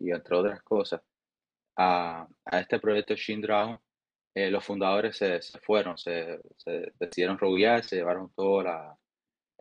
y 0.00 0.10
entre 0.10 0.36
otras 0.36 0.62
cosas, 0.62 1.00
a, 1.76 2.26
a 2.44 2.60
este 2.60 2.80
proyecto 2.80 3.14
Shin 3.14 3.40
Drowns 3.40 3.78
eh, 4.34 4.50
los 4.50 4.64
fundadores 4.64 5.16
se, 5.16 5.40
fueron, 5.60 5.96
se, 5.96 6.40
decidieron 6.98 7.38
roguear, 7.38 7.84
se 7.84 7.96
llevaron 7.96 8.32
todas 8.34 8.98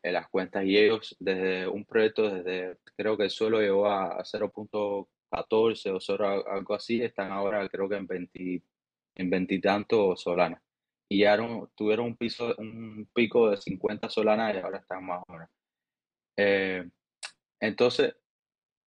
eh, 0.02 0.12
las 0.12 0.28
cuentas 0.30 0.66
y 0.66 0.78
ellos 0.78 1.16
desde 1.20 1.68
un 1.68 1.86
proyecto, 1.86 2.30
desde 2.30 2.78
creo 2.98 3.16
que 3.16 3.26
el 3.26 3.30
suelo 3.30 3.62
llegó 3.62 3.88
a 3.88 4.24
0.14 4.24 5.92
o 5.92 6.00
0, 6.00 6.46
algo 6.50 6.74
así, 6.74 7.02
están 7.04 7.32
ahora 7.32 7.68
creo 7.70 7.88
que 7.88 7.98
en 7.98 8.08
20 8.08 8.64
en 9.16 9.30
veintitantos 9.30 10.22
solanas. 10.22 10.60
Ya 11.20 11.38
tuvieron 11.76 12.08
un, 12.08 12.18
piso, 12.18 12.56
un 12.58 13.08
pico 13.14 13.50
de 13.52 13.58
50 13.58 14.10
solanas 14.10 14.56
y 14.56 14.60
ahora 14.60 14.80
están 14.80 15.06
más 15.06 15.24
o 15.28 15.32
menos. 15.34 15.50
Eh, 16.38 16.90
entonces, 17.60 18.16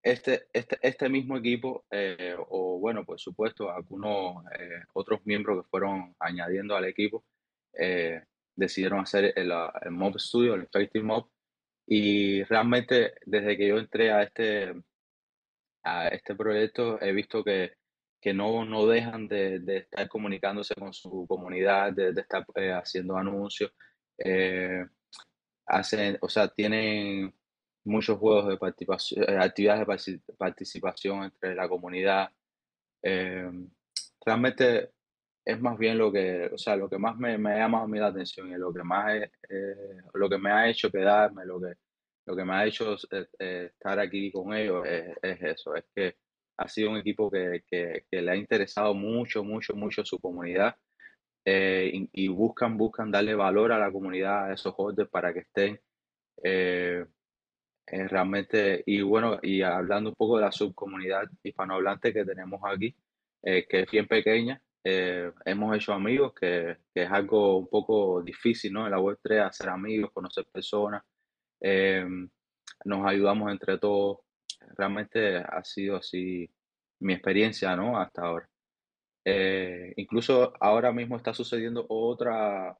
este, 0.03 0.47
este, 0.53 0.77
este 0.81 1.09
mismo 1.09 1.37
equipo, 1.37 1.85
eh, 1.91 2.35
o 2.49 2.79
bueno, 2.79 3.03
por 3.05 3.19
supuesto, 3.19 3.71
algunos 3.71 4.45
eh, 4.57 4.83
otros 4.93 5.19
miembros 5.25 5.61
que 5.63 5.69
fueron 5.69 6.15
añadiendo 6.19 6.75
al 6.75 6.85
equipo, 6.85 7.25
eh, 7.73 8.23
decidieron 8.55 9.01
hacer 9.01 9.33
el, 9.35 9.51
el, 9.81 9.91
Mob 9.91 10.17
Studio, 10.19 10.53
el 10.55 10.63
Effective 10.63 11.03
Mob, 11.03 11.29
y 11.85 12.43
realmente 12.43 13.15
desde 13.25 13.57
que 13.57 13.67
yo 13.67 13.77
entré 13.77 14.11
a 14.11 14.23
este, 14.23 14.73
a 15.83 16.07
este 16.09 16.35
proyecto 16.35 17.01
he 17.01 17.11
visto 17.13 17.43
que, 17.43 17.73
que 18.21 18.33
no, 18.33 18.65
no 18.65 18.87
dejan 18.87 19.27
de, 19.27 19.59
de 19.59 19.77
estar 19.77 20.07
comunicándose 20.07 20.73
con 20.75 20.93
su 20.93 21.25
comunidad, 21.27 21.93
de, 21.93 22.09
estar 22.09 22.45
haciendo 22.75 23.17
anuncios. 23.17 23.71
hacen, 25.65 26.17
o 26.21 26.29
sea, 26.29 26.47
tienen 26.47 27.33
muchos 27.87 28.19
juegos 28.19 28.47
de 28.47 28.57
participación, 28.57 29.23
eh, 29.27 29.37
actividades 29.39 30.05
de 30.05 30.19
participación 30.37 31.23
entre 31.23 31.55
la 31.55 31.67
comunidad. 31.67 32.29
Eh, 33.01 33.49
realmente 34.25 34.91
es 35.45 35.59
más 35.61 35.77
bien 35.77 35.97
lo 35.97 36.11
que, 36.11 36.49
o 36.53 36.57
sea, 36.57 36.75
lo 36.75 36.89
que 36.89 36.97
más 36.97 37.17
me, 37.17 37.37
me 37.37 37.53
ha 37.53 37.57
llamado 37.59 37.85
a 37.85 37.87
mí 37.87 37.97
la 37.97 38.07
atención 38.07 38.51
y 38.51 38.55
lo 38.57 38.73
que 38.73 38.83
más 38.83 39.13
lo 40.13 40.29
que 40.29 40.37
me 40.37 40.51
ha 40.51 40.69
hecho 40.69 40.91
quedarme, 40.91 41.45
lo 41.45 41.59
que, 41.61 41.73
lo 42.25 42.35
que 42.35 42.43
me 42.43 42.53
ha 42.53 42.65
hecho 42.65 42.95
eh, 43.39 43.71
estar 43.71 43.99
aquí 43.99 44.31
con 44.31 44.53
ellos 44.53 44.85
es, 44.85 45.41
eso, 45.41 45.75
es 45.75 45.85
que 45.95 46.17
ha 46.57 46.67
sido 46.67 46.91
un 46.91 46.97
equipo 46.97 47.29
que, 47.29 47.63
que, 47.69 48.21
le 48.21 48.31
ha 48.31 48.35
interesado 48.35 48.93
mucho, 48.93 49.43
mucho, 49.43 49.75
mucho 49.75 50.03
su 50.05 50.19
comunidad 50.19 50.75
y, 51.45 52.27
buscan, 52.27 52.77
buscan 52.77 53.09
darle 53.09 53.33
valor 53.33 53.71
a 53.71 53.79
la 53.79 53.91
comunidad, 53.91 54.49
a 54.49 54.53
esos 54.53 54.73
holders 54.75 55.09
para 55.09 55.33
que 55.33 55.39
estén 55.39 55.79
eh, 57.89 58.07
realmente, 58.09 58.83
y 58.85 59.01
bueno, 59.01 59.39
y 59.41 59.61
hablando 59.61 60.09
un 60.09 60.15
poco 60.15 60.37
de 60.37 60.43
la 60.43 60.51
subcomunidad 60.51 61.23
hispanohablante 61.41 62.13
que 62.13 62.25
tenemos 62.25 62.59
aquí, 62.65 62.93
eh, 63.43 63.65
que 63.67 63.81
es 63.81 63.91
bien 63.91 64.07
pequeña, 64.07 64.61
eh, 64.83 65.31
hemos 65.45 65.75
hecho 65.75 65.93
amigos, 65.93 66.33
que, 66.33 66.77
que, 66.93 67.03
es 67.03 67.11
algo 67.11 67.57
un 67.57 67.67
poco 67.67 68.21
difícil, 68.21 68.73
¿no? 68.73 68.85
En 68.85 68.91
la 68.91 68.99
Web3, 68.99 69.47
hacer 69.47 69.69
amigos, 69.69 70.11
conocer 70.13 70.45
personas, 70.51 71.03
nos 72.85 73.05
ayudamos 73.05 73.51
entre 73.51 73.77
todos. 73.77 74.19
Realmente 74.75 75.37
ha 75.37 75.63
sido 75.63 75.97
así 75.97 76.49
mi 76.99 77.13
experiencia, 77.13 77.75
¿no? 77.75 77.99
Hasta 77.99 78.23
ahora. 78.23 78.49
incluso 79.97 80.53
ahora 80.59 80.91
mismo 80.91 81.17
está 81.17 81.33
sucediendo 81.33 81.85
otra, 81.89 82.77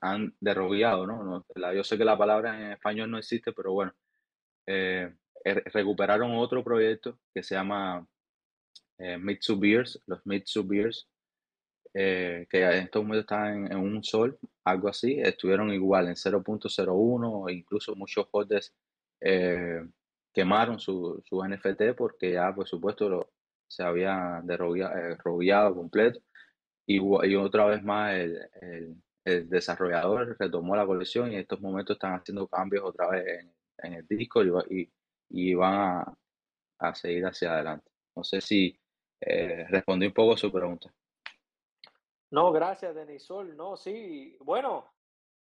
han 0.00 0.34
derrogueado, 0.40 1.06
¿no? 1.06 1.22
¿no? 1.24 1.44
Yo 1.74 1.84
sé 1.84 1.98
que 1.98 2.04
la 2.04 2.18
palabra 2.18 2.56
en 2.58 2.72
español 2.72 3.10
no 3.10 3.18
existe, 3.18 3.52
pero 3.52 3.72
bueno, 3.72 3.92
eh, 4.66 5.14
er, 5.44 5.62
recuperaron 5.72 6.36
otro 6.36 6.64
proyecto 6.64 7.18
que 7.32 7.42
se 7.42 7.54
llama 7.54 8.06
eh, 8.98 9.18
Mitsu 9.18 9.58
Beers, 9.58 10.02
los 10.06 10.24
Mitsu 10.26 10.66
Beers, 10.66 11.08
eh, 11.94 12.46
que 12.50 12.62
en 12.62 12.84
estos 12.84 13.02
momentos 13.02 13.24
están 13.24 13.72
en, 13.72 13.78
un 13.78 14.02
sol, 14.02 14.38
algo 14.64 14.88
así, 14.88 15.18
estuvieron 15.20 15.72
igual 15.72 16.08
en 16.08 16.14
0.01, 16.14 17.52
incluso 17.52 17.94
muchos 17.94 18.26
holders 18.32 18.74
eh, 19.20 19.80
quemaron 20.36 20.78
su, 20.78 21.22
su, 21.24 21.42
NFT 21.42 21.96
porque 21.96 22.32
ya, 22.32 22.54
por 22.54 22.68
supuesto, 22.68 23.08
lo, 23.08 23.30
se 23.66 23.82
había 23.82 24.42
derrogueado 24.44 25.74
completo. 25.74 26.20
Y, 26.86 26.96
y, 26.98 27.36
otra 27.36 27.64
vez 27.64 27.82
más 27.82 28.12
el, 28.12 28.38
el, 28.60 29.02
el, 29.24 29.48
desarrollador 29.48 30.36
retomó 30.38 30.76
la 30.76 30.84
colección 30.84 31.32
y 31.32 31.36
en 31.36 31.40
estos 31.40 31.62
momentos 31.62 31.96
están 31.96 32.12
haciendo 32.12 32.46
cambios 32.48 32.84
otra 32.84 33.08
vez 33.08 33.26
en, 33.26 33.54
en 33.78 33.94
el 33.94 34.06
disco 34.06 34.42
y, 34.68 34.92
y, 35.30 35.54
van 35.54 36.04
a, 36.80 36.94
seguir 36.94 37.24
hacia 37.24 37.54
adelante. 37.54 37.90
No 38.14 38.22
sé 38.22 38.42
si 38.42 38.78
eh, 39.22 39.64
respondí 39.70 40.06
un 40.06 40.12
poco 40.12 40.34
a 40.34 40.36
su 40.36 40.52
pregunta. 40.52 40.92
No, 42.30 42.52
gracias, 42.52 42.94
Denisol. 42.94 43.56
No, 43.56 43.78
sí, 43.78 44.36
bueno, 44.40 44.84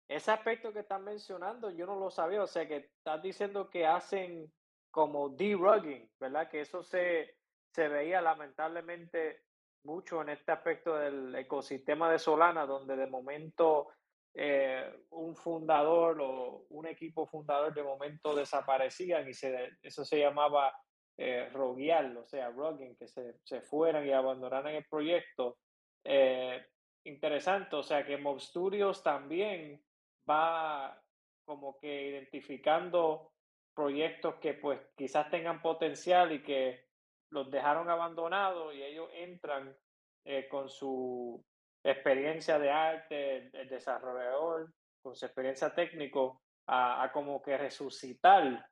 ese 0.06 0.30
aspecto 0.30 0.72
que 0.72 0.80
están 0.80 1.02
mencionando 1.02 1.68
yo 1.70 1.84
no 1.84 1.98
lo 1.98 2.12
sabía, 2.12 2.44
o 2.44 2.46
sea 2.46 2.68
que 2.68 2.76
estás 2.76 3.20
diciendo 3.22 3.68
que 3.70 3.86
hacen 3.86 4.52
como 4.94 5.28
derugging, 5.28 6.08
¿verdad? 6.20 6.48
Que 6.48 6.60
eso 6.60 6.84
se, 6.84 7.38
se 7.72 7.88
veía 7.88 8.20
lamentablemente 8.20 9.42
mucho 9.82 10.22
en 10.22 10.28
este 10.28 10.52
aspecto 10.52 10.94
del 10.94 11.34
ecosistema 11.34 12.08
de 12.12 12.20
Solana, 12.20 12.64
donde 12.64 12.94
de 12.94 13.08
momento 13.08 13.88
eh, 14.32 15.04
un 15.10 15.34
fundador 15.34 16.20
o 16.20 16.66
un 16.70 16.86
equipo 16.86 17.26
fundador 17.26 17.74
de 17.74 17.82
momento 17.82 18.36
desaparecían 18.36 19.28
y 19.28 19.34
se, 19.34 19.72
eso 19.82 20.04
se 20.04 20.20
llamaba 20.20 20.72
eh, 21.18 21.48
roguear, 21.52 22.16
o 22.16 22.24
sea, 22.24 22.50
roguing, 22.50 22.94
que 22.94 23.08
se, 23.08 23.40
se, 23.42 23.62
fueran 23.62 24.06
y 24.06 24.12
abandonaran 24.12 24.76
el 24.76 24.84
proyecto. 24.84 25.58
Eh, 26.04 26.64
interesante, 27.02 27.74
o 27.74 27.82
sea 27.82 28.06
que 28.06 28.16
Mob 28.16 28.40
Studios 28.40 29.02
también 29.02 29.82
va 30.30 31.02
como 31.44 31.80
que 31.80 32.10
identificando 32.10 33.33
proyectos 33.74 34.36
que 34.36 34.54
pues 34.54 34.80
quizás 34.96 35.30
tengan 35.30 35.60
potencial 35.60 36.32
y 36.32 36.42
que 36.42 36.84
los 37.30 37.50
dejaron 37.50 37.90
abandonados 37.90 38.74
y 38.74 38.82
ellos 38.82 39.08
entran 39.12 39.76
eh, 40.24 40.48
con 40.48 40.68
su 40.68 41.44
experiencia 41.82 42.58
de 42.58 42.70
arte, 42.70 43.50
el 43.52 43.68
desarrollador, 43.68 44.72
con 45.02 45.14
su 45.14 45.26
experiencia 45.26 45.74
técnico, 45.74 46.40
a, 46.66 47.10
como 47.12 47.42
que 47.42 47.58
resucitar 47.58 48.66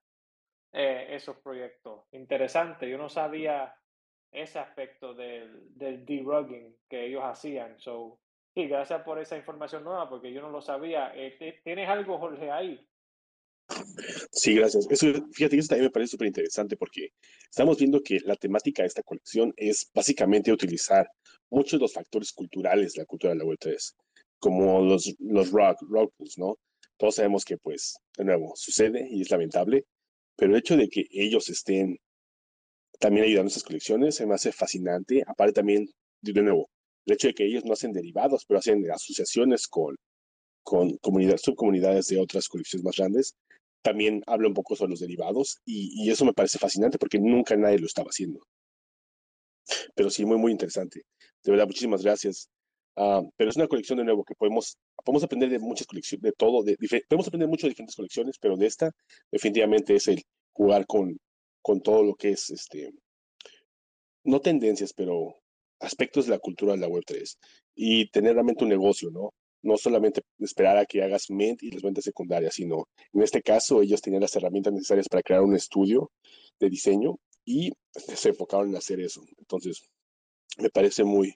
eh, 0.73 1.07
esos 1.11 1.37
proyectos. 1.39 2.07
Interesante, 2.13 2.89
yo 2.89 2.97
no 2.97 3.09
sabía 3.09 3.75
ese 4.33 4.59
aspecto 4.59 5.13
del, 5.13 5.77
del 5.77 6.07
debugging 6.07 6.75
que 6.89 7.05
ellos 7.05 7.23
hacían. 7.23 7.79
So, 7.79 8.19
y 8.55 8.67
gracias 8.67 9.03
por 9.03 9.19
esa 9.19 9.37
información 9.37 9.85
nueva, 9.85 10.09
porque 10.09 10.33
yo 10.33 10.41
no 10.41 10.51
lo 10.51 10.63
sabía. 10.63 11.13
Eh, 11.15 11.61
¿Tienes 11.63 11.89
algo, 11.89 12.19
Jorge, 12.19 12.51
ahí? 12.51 12.87
Sí, 14.31 14.55
gracias. 14.55 14.87
Eso, 14.91 15.07
fíjate 15.33 15.57
eso 15.57 15.69
también 15.69 15.87
me 15.87 15.91
parece 15.91 16.13
súper 16.13 16.29
interesante 16.29 16.77
porque 16.77 17.11
estamos 17.51 17.79
viendo 17.79 18.03
que 18.03 18.19
la 18.25 18.37
temática 18.37 18.83
de 18.83 18.89
esta 18.89 19.03
colección 19.03 19.53
es 19.57 19.91
básicamente 19.95 20.53
utilizar 20.53 21.09
muchos 21.51 21.79
de 21.79 21.85
los 21.85 21.93
factores 21.93 22.33
culturales 22.33 22.95
de 22.95 23.03
la 23.03 23.07
cultura 23.07 23.33
de 23.33 23.39
la 23.39 23.45
Web3, 23.45 23.95
como 24.39 24.81
los, 24.83 25.15
los 25.19 25.51
rock, 25.51 25.83
rock 25.89 26.15
¿no? 26.37 26.59
Todos 26.97 27.17
sabemos 27.17 27.45
que, 27.45 27.59
pues, 27.59 27.97
de 28.17 28.25
nuevo, 28.25 28.53
sucede 28.55 29.07
y 29.11 29.23
es 29.23 29.31
lamentable, 29.31 29.85
pero 30.37 30.53
el 30.53 30.59
hecho 30.59 30.77
de 30.77 30.89
que 30.89 31.07
ellos 31.11 31.49
estén 31.51 31.99
también 32.99 33.27
ayudando 33.27 33.49
a 33.49 33.51
estas 33.51 33.65
colecciones 33.65 34.15
se 34.15 34.27
me 34.27 34.35
hace 34.35 34.53
fascinante. 34.53 35.25
Aparte 35.27 35.55
también, 35.55 35.89
de 36.21 36.43
nuevo, 36.43 36.71
el 37.07 37.15
hecho 37.15 37.29
de 37.29 37.35
que 37.35 37.45
ellos 37.45 37.65
no 37.65 37.73
hacen 37.73 37.93
derivados, 37.93 38.45
pero 38.47 38.61
hacen 38.61 38.89
asociaciones 38.91 39.67
con, 39.67 39.97
con 40.63 40.97
comunidades, 40.99 41.43
subcomunidades 41.43 42.07
de 42.07 42.21
otras 42.21 42.49
colecciones 42.49 42.85
más 42.85 42.97
grandes, 42.97 43.35
también 43.83 44.23
habla 44.27 44.49
un 44.49 44.55
poco 44.55 44.77
sobre 44.77 44.91
los 44.91 45.01
derivados 45.01 45.59
y, 45.65 46.11
eso 46.11 46.25
me 46.25 46.33
parece 46.33 46.59
fascinante 46.59 46.99
porque 46.99 47.19
nunca 47.19 47.57
nadie 47.57 47.79
lo 47.79 47.87
estaba 47.87 48.09
haciendo. 48.11 48.41
Pero 49.95 50.11
sí, 50.11 50.25
muy, 50.25 50.39
muy 50.39 50.53
interesante. 50.53 51.03
De 51.43 51.51
verdad, 51.51 51.67
muchísimas 51.67 52.03
gracias. 52.03 52.49
Ah, 52.97 53.23
pero 53.37 53.51
es 53.51 53.57
una 53.57 53.69
colección 53.69 53.99
de 53.99 54.05
nuevo 54.05 54.25
que 54.25 54.35
podemos, 54.35 54.77
podemos 55.05 55.25
aprender 55.25 55.49
de 55.49 55.59
muchas 55.59 55.87
colecciones, 55.87 56.23
de 56.23 56.33
todo, 56.33 56.63
de, 56.63 56.77
podemos 57.09 57.27
aprender 57.27 57.49
mucho 57.49 57.67
de 57.67 57.71
diferentes 57.71 57.97
colecciones, 57.97 58.37
pero 58.39 58.57
de 58.57 58.67
esta 58.67 58.91
definitivamente 59.31 59.95
es 59.95 60.09
el 60.09 60.23
jugar 60.53 60.87
con, 60.87 61.19
con 61.63 61.81
todo 61.81 62.03
lo 62.03 62.15
que 62.15 62.33
es, 62.33 62.51
este, 62.51 62.93
no 64.25 64.41
tendencias, 64.41 64.93
pero 64.93 65.37
aspectos 65.81 66.27
de 66.27 66.33
la 66.33 66.39
cultura 66.39 66.73
de 66.73 66.79
la 66.79 66.89
Web3 66.89 67.37
y 67.75 68.11
tener 68.11 68.35
realmente 68.35 68.65
un 68.65 68.71
negocio, 68.71 69.11
¿no? 69.11 69.33
No 69.63 69.77
solamente 69.77 70.23
esperar 70.39 70.77
a 70.77 70.87
que 70.87 71.03
hagas 71.03 71.31
Mint 71.31 71.63
y 71.63 71.71
las 71.71 71.83
ventas 71.83 72.05
secundarias, 72.05 72.55
sino 72.55 72.89
en 73.13 73.23
este 73.23 73.43
caso 73.43 73.83
ellos 73.83 74.03
tenían 74.03 74.23
las 74.23 74.35
herramientas 74.37 74.73
necesarias 74.73 75.09
para 75.09 75.23
crear 75.23 75.43
un 75.43 75.55
estudio 75.55 76.11
de 76.59 76.69
diseño 76.69 77.19
y 77.45 77.73
se 77.93 78.29
enfocaron 78.31 78.71
en 78.71 78.77
hacer 78.77 79.01
eso. 79.01 79.23
Entonces, 79.39 79.89
me 80.59 80.71
parece 80.71 81.05
muy, 81.05 81.35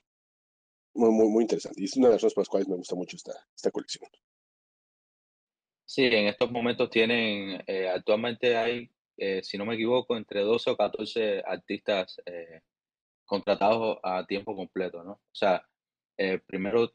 muy, 0.93 1.11
muy, 1.11 1.29
muy 1.29 1.43
interesante. 1.43 1.81
Y 1.81 1.85
es 1.85 1.95
una 1.95 2.07
de 2.07 2.13
las 2.13 2.21
razones 2.21 2.33
por 2.33 2.41
las 2.41 2.49
cuales 2.49 2.67
me 2.67 2.75
gusta 2.75 2.95
mucho 2.95 3.15
esta, 3.15 3.33
esta 3.55 3.71
colección. 3.71 4.09
Sí, 5.85 6.03
en 6.03 6.27
estos 6.27 6.51
momentos 6.51 6.89
tienen, 6.89 7.63
eh, 7.65 7.87
actualmente 7.87 8.57
hay, 8.57 8.89
eh, 9.15 9.41
si 9.41 9.57
no 9.57 9.65
me 9.65 9.75
equivoco, 9.75 10.17
entre 10.17 10.41
12 10.41 10.71
o 10.71 10.77
14 10.77 11.43
artistas 11.45 12.21
eh, 12.25 12.61
contratados 13.25 13.97
a 14.03 14.25
tiempo 14.25 14.55
completo, 14.55 15.03
¿no? 15.03 15.13
O 15.13 15.35
sea, 15.35 15.63
primero 16.47 16.91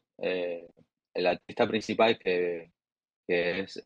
el 1.13 1.27
artista 1.27 1.67
principal 1.67 2.17
que, 2.17 2.71
que 3.27 3.59
es, 3.61 3.83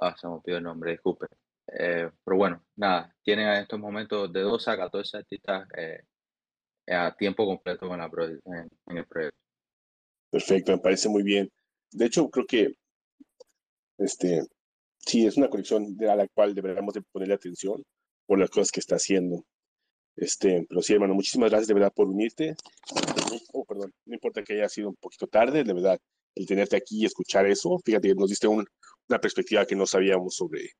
ah, 0.00 0.14
se 0.16 0.26
me 0.26 0.34
olvidó 0.34 0.58
el 0.58 0.64
nombre, 0.64 0.92
disculpe. 0.92 1.26
pero 1.66 2.36
bueno, 2.36 2.64
nada, 2.76 3.14
tienen 3.22 3.48
en 3.48 3.62
estos 3.62 3.78
momentos 3.78 4.32
de 4.32 4.40
12 4.40 4.70
a 4.70 4.76
14 4.76 5.16
artistas 5.18 5.68
a 6.88 7.16
tiempo 7.16 7.44
completo 7.44 7.92
en, 7.92 7.98
la, 7.98 8.10
en, 8.86 8.96
el 8.96 9.06
proyecto. 9.06 9.38
Perfecto, 10.30 10.72
me 10.72 10.78
parece 10.78 11.08
muy 11.08 11.22
bien. 11.22 11.50
De 11.90 12.06
hecho, 12.06 12.28
creo 12.30 12.46
que 12.46 12.76
este, 13.98 14.42
sí, 14.98 15.26
es 15.26 15.36
una 15.36 15.48
colección 15.48 15.96
a 16.08 16.16
la 16.16 16.28
cual 16.28 16.54
deberíamos 16.54 16.94
de 16.94 17.02
ponerle 17.02 17.34
atención 17.34 17.82
por 18.26 18.38
las 18.38 18.50
cosas 18.50 18.70
que 18.70 18.80
está 18.80 18.96
haciendo. 18.96 19.44
Este, 20.16 20.64
pero 20.68 20.80
sí, 20.80 20.94
hermano, 20.94 21.14
muchísimas 21.14 21.50
gracias 21.50 21.68
de 21.68 21.74
verdad 21.74 21.92
por 21.94 22.08
unirte. 22.08 22.56
Oh, 23.52 23.64
perdón, 23.64 23.92
no 24.06 24.14
importa 24.14 24.42
que 24.42 24.54
haya 24.54 24.68
sido 24.68 24.88
un 24.88 24.96
poquito 24.96 25.26
tarde, 25.26 25.62
de 25.62 25.72
verdad, 25.72 26.00
el 26.34 26.46
tenerte 26.46 26.76
aquí 26.76 27.02
y 27.02 27.04
escuchar 27.04 27.46
eso, 27.46 27.78
fíjate, 27.84 28.14
nos 28.14 28.30
diste 28.30 28.46
una 28.48 28.66
perspectiva 29.20 29.66
que 29.66 29.76
no 29.76 29.86
sabíamos 29.86 30.34
sobre, 30.34 30.70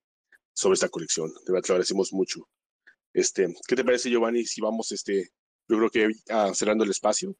sobre 0.54 0.74
esta 0.74 0.88
colección. 0.88 1.28
De 1.28 1.52
verdad, 1.52 1.62
te 1.62 1.68
lo 1.68 1.74
agradecemos 1.74 2.12
mucho. 2.12 2.48
Este, 3.12 3.46
¿Qué 3.66 3.76
te 3.76 3.84
parece, 3.84 4.10
Giovanni, 4.10 4.44
si 4.44 4.60
vamos 4.60 4.92
este, 4.92 5.30
yo 5.68 5.78
creo 5.78 5.90
que 5.90 6.08
ah, 6.30 6.52
cerrando 6.54 6.84
el 6.84 6.90
espacio. 6.90 7.34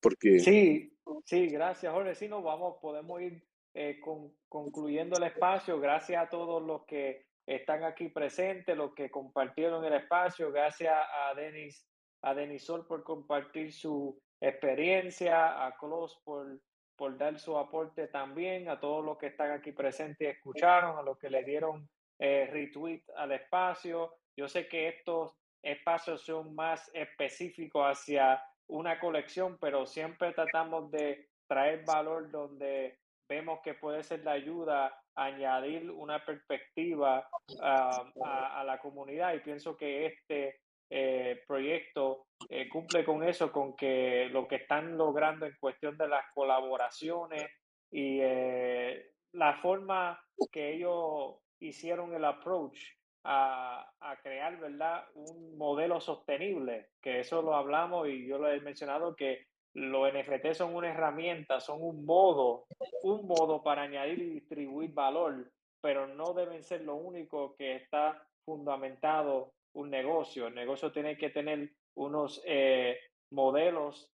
Porque... 0.00 0.40
Sí, 0.40 0.92
sí, 1.24 1.46
gracias, 1.48 1.92
Jorge. 1.92 2.14
Sí, 2.14 2.28
nos 2.28 2.42
vamos, 2.42 2.76
podemos 2.80 3.20
ir 3.20 3.46
eh, 3.74 4.00
concluyendo 4.48 5.16
el 5.16 5.24
espacio. 5.24 5.78
Gracias 5.78 6.26
a 6.26 6.28
todos 6.28 6.62
los 6.62 6.84
que 6.86 7.26
están 7.56 7.84
aquí 7.84 8.08
presentes, 8.08 8.76
los 8.76 8.94
que 8.94 9.10
compartieron 9.10 9.84
el 9.84 9.94
espacio. 9.94 10.50
Gracias 10.50 10.94
a 10.94 11.34
Denis, 11.34 11.86
a 12.22 12.34
Denisol 12.34 12.86
por 12.86 13.02
compartir 13.02 13.72
su 13.72 14.18
experiencia, 14.40 15.66
a 15.66 15.76
Close 15.76 16.18
por, 16.24 16.60
por 16.96 17.16
dar 17.18 17.38
su 17.38 17.56
aporte 17.58 18.08
también, 18.08 18.68
a 18.68 18.80
todos 18.80 19.04
los 19.04 19.18
que 19.18 19.26
están 19.26 19.50
aquí 19.50 19.72
presentes 19.72 20.20
y 20.20 20.30
escucharon, 20.30 20.98
a 20.98 21.02
los 21.02 21.18
que 21.18 21.30
le 21.30 21.44
dieron 21.44 21.88
eh, 22.18 22.48
retweet 22.50 23.02
al 23.16 23.32
espacio. 23.32 24.14
Yo 24.36 24.48
sé 24.48 24.68
que 24.68 24.88
estos 24.88 25.36
espacios 25.62 26.22
son 26.22 26.54
más 26.54 26.90
específicos 26.94 27.84
hacia 27.84 28.42
una 28.68 28.98
colección, 28.98 29.58
pero 29.60 29.86
siempre 29.86 30.32
tratamos 30.32 30.90
de 30.90 31.28
traer 31.46 31.84
valor 31.84 32.30
donde 32.30 32.98
vemos 33.28 33.60
que 33.62 33.74
puede 33.74 34.02
ser 34.02 34.22
de 34.22 34.30
ayuda 34.30 35.01
añadir 35.14 35.90
una 35.90 36.24
perspectiva 36.24 37.28
a, 37.60 38.64
la 38.64 38.78
comunidad 38.78 39.34
y 39.34 39.40
pienso 39.40 39.76
que 39.76 40.06
este 40.06 40.60
eh, 40.90 41.42
proyecto 41.46 42.26
eh, 42.48 42.68
cumple 42.68 43.04
con 43.04 43.22
eso, 43.22 43.50
con 43.50 43.74
que 43.76 44.28
lo 44.30 44.46
que 44.46 44.56
están 44.56 44.96
logrando 44.96 45.46
en 45.46 45.56
cuestión 45.58 45.96
de 45.96 46.08
las 46.08 46.24
colaboraciones 46.34 47.44
y 47.90 48.20
eh, 48.20 49.12
la 49.32 49.54
forma 49.54 50.22
que 50.50 50.74
ellos 50.74 51.36
hicieron 51.60 52.14
el 52.14 52.24
approach 52.24 52.78
a, 53.24 53.88
crear, 54.22 54.58
¿verdad? 54.58 55.04
Un 55.14 55.56
modelo 55.56 56.00
sostenible, 56.00 56.90
que 57.00 57.20
eso 57.20 57.40
lo 57.42 57.54
hablamos 57.54 58.08
y 58.08 58.26
yo 58.26 58.38
lo 58.38 58.50
he 58.50 58.60
mencionado 58.60 59.14
que 59.14 59.46
los 59.74 60.12
NFT 60.12 60.52
son 60.52 60.74
una 60.74 60.90
herramienta, 60.90 61.60
son 61.60 61.82
un 61.82 62.04
modo, 62.04 62.66
un 63.02 63.26
modo 63.26 63.62
para 63.62 63.82
añadir 63.82 64.18
y 64.18 64.30
distribuir 64.30 64.92
valor, 64.92 65.50
pero 65.80 66.06
no 66.06 66.34
deben 66.34 66.62
ser 66.62 66.82
lo 66.82 66.96
único 66.96 67.54
que 67.56 67.76
está 67.76 68.22
fundamentado 68.44 69.54
un 69.74 69.90
negocio. 69.90 70.46
El 70.46 70.54
negocio 70.54 70.92
tiene 70.92 71.16
que 71.16 71.30
tener 71.30 71.70
unos 71.94 72.42
eh, 72.44 72.98
modelos 73.30 74.12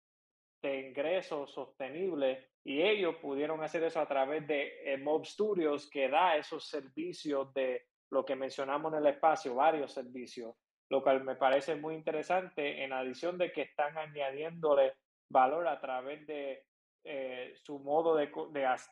de 0.62 0.88
ingresos 0.88 1.52
sostenibles 1.52 2.44
y 2.64 2.82
ellos 2.82 3.16
pudieron 3.16 3.62
hacer 3.62 3.82
eso 3.84 4.00
a 4.00 4.06
través 4.06 4.46
de 4.46 4.92
eh, 4.92 4.98
Mob 4.98 5.24
Studios 5.24 5.88
que 5.90 6.08
da 6.08 6.36
esos 6.36 6.68
servicios 6.68 7.52
de 7.54 7.86
lo 8.10 8.24
que 8.24 8.36
mencionamos 8.36 8.92
en 8.92 8.98
el 8.98 9.06
espacio, 9.06 9.54
varios 9.54 9.92
servicios, 9.92 10.54
lo 10.90 11.02
cual 11.02 11.24
me 11.24 11.36
parece 11.36 11.76
muy 11.76 11.94
interesante 11.94 12.82
en 12.82 12.92
adición 12.92 13.38
de 13.38 13.52
que 13.52 13.62
están 13.62 13.96
añadiéndole 13.98 14.94
valor 15.30 15.66
a 15.68 15.80
través 15.80 16.26
de 16.26 16.64
eh, 17.04 17.54
su 17.62 17.78
modo 17.78 18.14
de, 18.16 18.30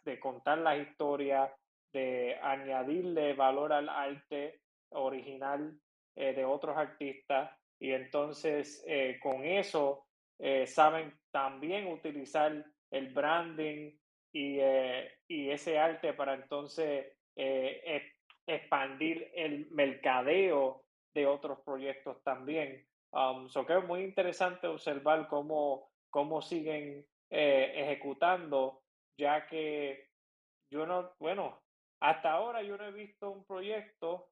de, 0.04 0.20
contar 0.20 0.58
la 0.58 0.76
historia, 0.76 1.52
de 1.92 2.36
añadirle 2.42 3.34
valor 3.34 3.72
al 3.72 3.88
arte 3.88 4.60
original 4.90 5.78
eh, 6.14 6.32
de 6.34 6.44
otros 6.44 6.76
artistas 6.76 7.50
y 7.78 7.92
entonces 7.92 8.84
eh, 8.86 9.18
con 9.22 9.44
eso 9.44 10.04
saben 10.66 11.18
también 11.30 11.86
utilizar 11.86 12.62
el 12.90 13.08
branding 13.14 13.90
y, 14.32 14.58
y 15.26 15.50
ese 15.50 15.78
arte 15.78 16.12
para 16.12 16.34
entonces 16.34 17.06
expandir 18.46 19.30
el 19.34 19.70
mercadeo 19.70 20.84
de 21.14 21.26
otros 21.26 21.60
proyectos 21.64 22.22
también. 22.22 22.86
Um, 23.12 23.48
so 23.48 23.64
que 23.64 23.78
es 23.78 23.84
muy 23.84 24.02
interesante 24.02 24.66
observar 24.66 25.26
cómo, 25.28 25.88
cómo 26.16 26.40
siguen 26.40 27.06
eh, 27.28 27.72
ejecutando, 27.76 28.80
ya 29.18 29.46
que 29.46 30.08
yo 30.72 30.86
no, 30.86 31.12
bueno, 31.18 31.60
hasta 32.00 32.32
ahora 32.32 32.62
yo 32.62 32.78
no 32.78 32.86
he 32.86 32.92
visto 32.92 33.30
un 33.30 33.44
proyecto 33.44 34.30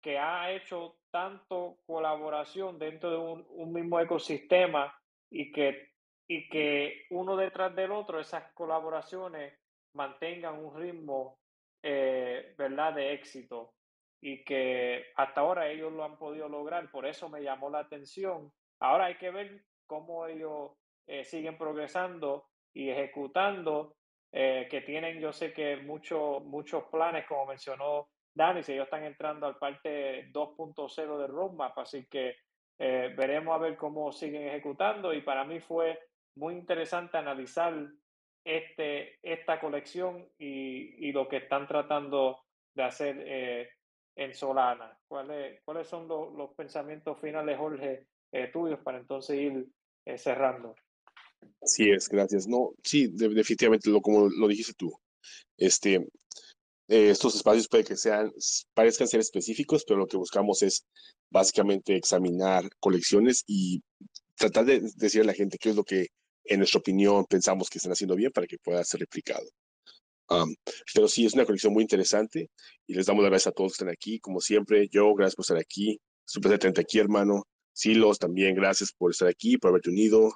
que 0.00 0.20
ha 0.20 0.52
hecho 0.52 1.00
tanto 1.10 1.78
colaboración 1.84 2.78
dentro 2.78 3.10
de 3.10 3.16
un, 3.16 3.44
un 3.48 3.72
mismo 3.72 3.98
ecosistema 3.98 4.96
y 5.28 5.50
que, 5.50 5.94
y 6.28 6.48
que 6.48 7.06
uno 7.10 7.36
detrás 7.36 7.74
del 7.74 7.90
otro, 7.90 8.20
esas 8.20 8.52
colaboraciones 8.52 9.58
mantengan 9.94 10.64
un 10.64 10.80
ritmo 10.80 11.40
eh, 11.82 12.54
¿verdad?, 12.56 12.94
de 12.94 13.14
éxito 13.14 13.74
y 14.20 14.44
que 14.44 15.06
hasta 15.16 15.40
ahora 15.40 15.68
ellos 15.68 15.92
lo 15.92 16.04
han 16.04 16.16
podido 16.18 16.48
lograr, 16.48 16.88
por 16.92 17.04
eso 17.04 17.28
me 17.28 17.42
llamó 17.42 17.68
la 17.68 17.80
atención. 17.80 18.52
Ahora 18.78 19.06
hay 19.06 19.16
que 19.16 19.32
ver 19.32 19.64
cómo 19.88 20.24
ellos 20.28 20.70
eh, 21.06 21.24
siguen 21.24 21.58
progresando 21.58 22.46
y 22.72 22.88
ejecutando, 22.90 23.96
eh, 24.32 24.68
que 24.70 24.80
tienen, 24.82 25.18
yo 25.20 25.32
sé 25.32 25.52
que 25.52 25.76
muchos 25.76 26.44
muchos 26.44 26.84
planes, 26.84 27.26
como 27.26 27.46
mencionó 27.46 28.08
Dani, 28.32 28.62
si 28.62 28.72
ellos 28.72 28.84
están 28.84 29.04
entrando 29.04 29.46
al 29.46 29.58
parte 29.58 30.30
2.0 30.32 31.18
de 31.18 31.26
Roadmap, 31.26 31.76
así 31.78 32.06
que 32.06 32.36
veremos 32.78 33.54
a 33.54 33.58
ver 33.58 33.76
cómo 33.76 34.10
siguen 34.10 34.48
ejecutando 34.48 35.12
y 35.12 35.20
para 35.20 35.44
mí 35.44 35.60
fue 35.60 35.98
muy 36.36 36.54
interesante 36.54 37.18
analizar 37.18 37.74
este, 38.44 39.18
esta 39.22 39.60
colección 39.60 40.26
y, 40.38 41.08
y, 41.08 41.12
lo 41.12 41.28
que 41.28 41.38
están 41.38 41.66
tratando 41.66 42.40
de 42.74 42.82
hacer 42.82 43.16
eh, 43.20 43.68
en 44.16 44.34
Solana. 44.34 44.98
¿Cuáles, 45.06 45.60
¿Cuáles 45.64 45.88
son 45.88 46.08
los 46.08 46.54
pensamientos 46.54 47.20
finales, 47.20 47.58
Jorge, 47.58 48.06
eh, 48.32 48.48
tuyos 48.48 48.80
para 48.80 48.98
entonces 48.98 49.38
ir 49.38 49.66
eh, 50.06 50.18
cerrando? 50.18 50.74
Sí 51.64 51.90
es, 51.90 52.08
gracias. 52.08 52.46
No, 52.46 52.72
sí, 52.82 53.08
definitivamente, 53.08 53.90
lo, 53.90 54.00
como 54.00 54.28
lo 54.28 54.48
dijiste 54.48 54.72
tú, 54.74 54.92
este, 55.56 56.06
estos 56.88 57.36
espacios 57.36 57.68
puede 57.68 57.84
que 57.84 57.96
sean, 57.96 58.32
parezcan 58.74 59.08
ser 59.08 59.20
específicos, 59.20 59.84
pero 59.86 59.98
lo 59.98 60.06
que 60.06 60.16
buscamos 60.16 60.62
es 60.62 60.86
básicamente 61.30 61.96
examinar 61.96 62.68
colecciones 62.80 63.44
y 63.46 63.82
tratar 64.36 64.64
de 64.64 64.80
decir 64.96 65.20
a 65.20 65.24
la 65.24 65.34
gente 65.34 65.58
qué 65.58 65.70
es 65.70 65.76
lo 65.76 65.84
que 65.84 66.08
en 66.50 66.58
nuestra 66.58 66.80
opinión, 66.80 67.24
pensamos 67.26 67.70
que 67.70 67.78
están 67.78 67.92
haciendo 67.92 68.16
bien 68.16 68.32
para 68.32 68.46
que 68.46 68.58
pueda 68.58 68.82
ser 68.84 69.00
replicado. 69.00 69.46
pero 70.94 71.08
sí, 71.08 71.26
es 71.26 71.34
una 71.34 71.44
colección 71.44 71.72
muy 71.72 71.82
interesante 71.82 72.50
y 72.86 72.94
les 72.94 73.06
damos 73.06 73.22
las 73.22 73.30
gracias 73.30 73.48
a 73.48 73.52
todos 73.52 73.72
que 73.72 73.84
están 73.84 73.88
aquí. 73.88 74.18
Como 74.18 74.40
siempre, 74.40 74.88
yo, 74.88 75.14
gracias 75.14 75.36
por 75.36 75.44
estar 75.44 75.58
aquí. 75.58 76.00
Tenerte 76.58 76.80
aquí, 76.80 76.98
hermano. 76.98 77.44
Silos, 77.72 78.18
también 78.18 78.54
gracias 78.54 78.92
por 78.92 79.12
estar 79.12 79.28
aquí, 79.28 79.58
por 79.58 79.70
haberte 79.70 79.90
unido. 79.90 80.32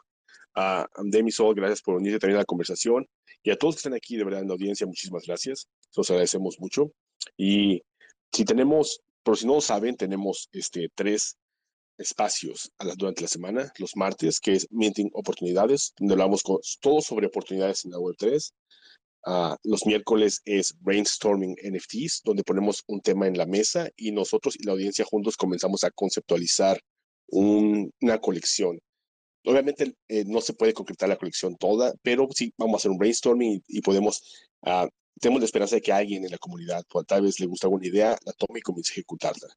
A 0.55 0.87
Demisol, 1.03 1.55
gracias 1.55 1.83
por 1.83 1.97
unirse 1.97 2.19
también 2.19 2.37
a 2.37 2.41
la 2.41 2.47
conversación. 2.47 3.07
Y 3.43 3.51
a 3.51 3.57
todos 3.57 3.75
que 3.75 3.79
están 3.81 3.95
aquí, 3.95 4.17
de 4.17 4.25
verdad, 4.25 4.41
en 4.41 4.49
la 4.49 4.55
audiencia, 4.55 4.87
muchísimas 4.87 5.27
gracias. 5.27 5.69
Los 5.97 6.11
agradecemos 6.11 6.59
mucho. 6.61 6.93
Y 7.37 7.83
si 8.33 8.45
tenemos, 8.45 9.01
por 9.23 9.37
si 9.37 9.47
no 9.47 9.55
lo 9.55 9.61
saben, 9.61 9.97
tenemos 9.97 10.49
este, 10.53 10.89
tres 10.95 11.37
espacios 11.99 12.73
a 12.79 12.85
las, 12.85 12.97
durante 12.97 13.23
la 13.23 13.29
semana, 13.29 13.73
los 13.79 13.97
martes, 13.97 14.41
que 14.41 14.53
es 14.53 14.67
Minting 14.71 15.11
Oportunidades, 15.13 15.93
donde 15.99 16.15
hablamos 16.15 16.43
con, 16.43 16.59
todo 16.81 17.01
sobre 17.01 17.27
oportunidades 17.27 17.85
en 17.85 17.93
la 17.93 17.99
Web3. 17.99 18.53
Ah, 19.27 19.57
los 19.63 19.87
miércoles 19.87 20.43
es 20.45 20.75
Brainstorming 20.81 21.57
NFTs, 21.63 22.23
donde 22.25 22.45
ponemos 22.45 22.83
un 22.89 23.01
tema 23.01 23.27
en 23.27 23.39
la 23.39 23.47
mesa 23.47 23.89
y 23.97 24.13
nosotros 24.13 24.55
y 24.59 24.65
la 24.65 24.73
audiencia 24.73 25.05
juntos 25.05 25.37
comenzamos 25.37 25.83
a 25.85 25.91
conceptualizar 25.91 26.79
una 27.29 28.19
colección. 28.21 28.79
Obviamente 29.45 29.95
eh, 30.09 30.25
no 30.27 30.41
se 30.41 30.55
puede 30.55 30.73
concretar 30.73 31.09
la 31.09 31.17
colección 31.17 31.57
toda, 31.57 31.95
pero 32.03 32.29
sí 32.35 32.53
vamos 32.57 32.75
a 32.75 32.79
hacer 32.79 32.91
un 32.91 32.99
brainstorming 32.99 33.63
y, 33.69 33.81
podemos, 33.83 34.23
uh, 34.63 34.89
tenemos 35.21 35.41
la 35.41 35.47
esperanza 35.47 35.77
de 35.77 35.83
que 35.83 35.93
alguien 35.93 36.25
en 36.25 36.31
la 36.31 36.39
comunidad, 36.39 36.83
pues, 36.89 37.07
tal 37.07 37.23
vez 37.23 37.39
le 37.41 37.47
gusta 37.47 37.67
alguna 37.67 37.87
idea, 37.87 38.17
la 38.25 38.33
tome 38.33 38.61
y 38.61 38.63
comience 38.63 38.93
a 38.93 38.95
ejecutarla. 38.95 39.49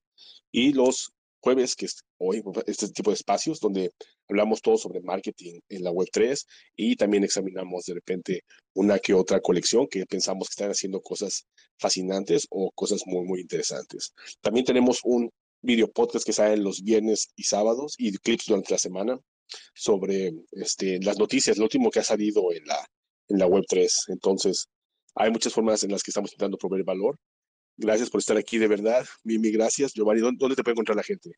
Y 0.52 0.74
los 0.74 1.14
jueves, 1.40 1.76
que 1.76 1.86
es 1.86 2.04
hoy, 2.18 2.44
este 2.66 2.90
tipo 2.90 3.12
de 3.12 3.16
espacios 3.16 3.60
donde 3.60 3.92
hablamos 4.28 4.62
todo 4.62 4.78
sobre 4.78 5.02
marketing 5.02 5.60
en 5.70 5.84
la 5.84 5.92
Web3 5.92 6.46
y 6.76 6.96
también 6.96 7.24
examinamos 7.24 7.86
de 7.86 7.94
repente 7.94 8.44
una 8.74 9.00
que 9.00 9.14
otra 9.14 9.40
colección 9.40 9.88
que 9.88 10.06
pensamos 10.06 10.50
que 10.50 10.54
están 10.54 10.72
haciendo 10.72 11.02
cosas 11.02 11.48
fascinantes 11.78 12.48
o 12.50 12.72
cosas 12.72 13.04
muy, 13.06 13.26
muy 13.26 13.42
interesantes. 13.42 14.14
También 14.42 14.66
tenemos 14.66 15.00
un 15.04 15.32
video 15.62 15.90
podcast 15.90 16.26
que 16.26 16.34
sale 16.34 16.58
los 16.58 16.84
viernes 16.84 17.30
y 17.36 17.44
sábados 17.44 17.96
y 17.98 18.12
clips 18.18 18.46
durante 18.48 18.74
la 18.74 18.78
semana 18.78 19.20
sobre 19.74 20.34
este, 20.52 21.00
las 21.02 21.18
noticias, 21.18 21.58
lo 21.58 21.64
último 21.64 21.90
que 21.90 22.00
ha 22.00 22.04
salido 22.04 22.52
en 22.52 22.66
la, 22.66 22.86
en 23.28 23.40
la 23.40 23.48
Web3. 23.48 23.88
Entonces, 24.10 24.70
hay 25.16 25.32
muchas 25.32 25.54
formas 25.54 25.84
en 25.84 25.92
las 25.92 26.04
que 26.04 26.12
estamos 26.12 26.32
intentando 26.32 26.58
proveer 26.58 26.84
valor 26.84 27.18
Gracias 27.80 28.10
por 28.10 28.18
estar 28.20 28.36
aquí, 28.38 28.58
de 28.58 28.68
verdad. 28.68 29.06
Mimi, 29.24 29.52
gracias. 29.52 29.94
Giovanni, 29.94 30.22
¿dónde 30.22 30.56
te 30.56 30.64
puede 30.64 30.74
encontrar 30.74 30.96
la 30.96 31.04
gente? 31.04 31.30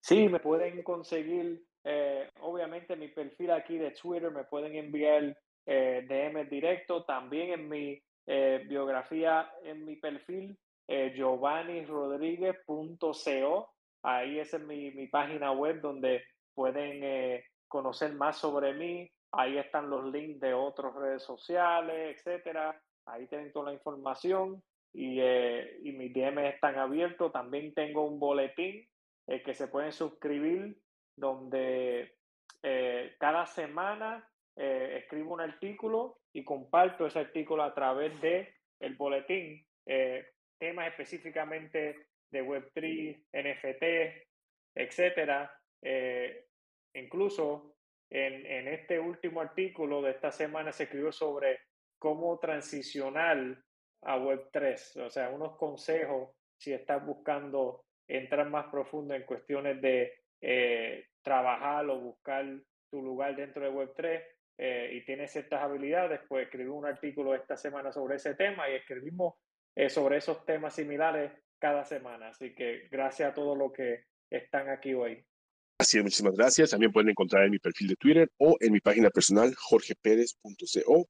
Sí, 0.00 0.28
me 0.28 0.40
pueden 0.40 0.82
conseguir, 0.82 1.64
eh, 1.84 2.28
obviamente, 2.40 2.96
mi 2.96 3.06
perfil 3.08 3.52
aquí 3.52 3.78
de 3.78 3.92
Twitter, 3.92 4.32
me 4.32 4.42
pueden 4.42 4.74
enviar 4.74 5.38
eh, 5.66 6.04
DM 6.08 6.48
directo, 6.48 7.04
también 7.04 7.52
en 7.52 7.68
mi 7.68 8.02
eh, 8.26 8.64
biografía, 8.68 9.52
en 9.62 9.84
mi 9.84 9.94
perfil, 9.96 10.58
eh, 10.88 11.12
giovannirodríguez.co. 11.14 13.70
Ahí 14.02 14.40
es 14.40 14.58
mi, 14.58 14.90
mi 14.90 15.06
página 15.06 15.52
web 15.52 15.80
donde 15.80 16.24
pueden 16.54 17.42
conocer 17.68 18.12
más 18.14 18.36
sobre 18.36 18.74
mí. 18.74 19.10
Ahí 19.32 19.56
están 19.56 19.88
los 19.88 20.04
links 20.12 20.40
de 20.40 20.52
otras 20.52 20.94
redes 20.94 21.22
sociales, 21.22 22.16
etcétera. 22.16 22.78
Ahí 23.06 23.26
tienen 23.26 23.50
toda 23.52 23.66
la 23.66 23.72
información 23.72 24.62
y, 24.92 25.20
eh, 25.20 25.78
y 25.82 25.92
mis 25.92 26.12
DM 26.12 26.38
están 26.46 26.78
abiertos. 26.78 27.32
También 27.32 27.72
tengo 27.72 28.04
un 28.04 28.20
boletín 28.20 28.86
eh, 29.26 29.42
que 29.42 29.54
se 29.54 29.68
pueden 29.68 29.92
suscribir 29.92 30.78
donde 31.16 32.14
eh, 32.62 33.16
cada 33.18 33.46
semana 33.46 34.28
escribo 34.54 35.32
un 35.32 35.40
artículo 35.40 36.18
y 36.30 36.44
comparto 36.44 37.06
ese 37.06 37.20
artículo 37.20 37.62
a 37.62 37.72
través 37.72 38.20
de 38.20 38.54
el 38.80 38.96
boletín, 38.96 39.64
temas 40.58 40.88
específicamente 40.88 42.06
de 42.30 42.44
Web3, 42.44 43.28
NFT, 43.32 44.26
etcétera. 44.74 45.50
Incluso 46.94 47.74
en, 48.10 48.46
en 48.46 48.68
este 48.68 48.98
último 48.98 49.40
artículo 49.40 50.02
de 50.02 50.12
esta 50.12 50.30
semana 50.30 50.72
se 50.72 50.84
escribió 50.84 51.12
sobre 51.12 51.60
cómo 51.98 52.38
transicionar 52.38 53.56
a 54.02 54.18
Web3, 54.18 55.06
o 55.06 55.10
sea, 55.10 55.30
unos 55.30 55.56
consejos 55.56 56.30
si 56.58 56.72
estás 56.72 57.04
buscando 57.04 57.84
entrar 58.06 58.48
más 58.48 58.66
profundo 58.66 59.14
en 59.14 59.24
cuestiones 59.24 59.80
de 59.80 60.12
eh, 60.40 61.06
trabajar 61.22 61.88
o 61.88 62.00
buscar 62.00 62.44
tu 62.90 63.02
lugar 63.02 63.34
dentro 63.36 63.64
de 63.64 63.70
Web3 63.70 64.22
eh, 64.58 64.90
y 64.92 65.04
tienes 65.04 65.32
ciertas 65.32 65.62
habilidades, 65.62 66.20
pues 66.28 66.44
escribí 66.44 66.68
un 66.68 66.86
artículo 66.86 67.34
esta 67.34 67.56
semana 67.56 67.92
sobre 67.92 68.16
ese 68.16 68.34
tema 68.34 68.68
y 68.68 68.74
escribimos 68.74 69.34
eh, 69.74 69.88
sobre 69.88 70.18
esos 70.18 70.44
temas 70.44 70.74
similares 70.74 71.32
cada 71.58 71.84
semana. 71.84 72.28
Así 72.28 72.54
que 72.54 72.88
gracias 72.90 73.30
a 73.30 73.34
todos 73.34 73.56
los 73.56 73.72
que 73.72 74.04
están 74.30 74.68
aquí 74.68 74.94
hoy. 74.94 75.24
Así 75.82 75.98
es, 75.98 76.04
muchísimas 76.04 76.34
gracias. 76.34 76.70
También 76.70 76.92
pueden 76.92 77.10
encontrar 77.10 77.44
en 77.44 77.50
mi 77.50 77.58
perfil 77.58 77.88
de 77.88 77.96
Twitter 77.96 78.30
o 78.38 78.56
en 78.60 78.72
mi 78.72 78.78
página 78.78 79.10
personal, 79.10 79.52
jorgeperez.co. 79.56 81.08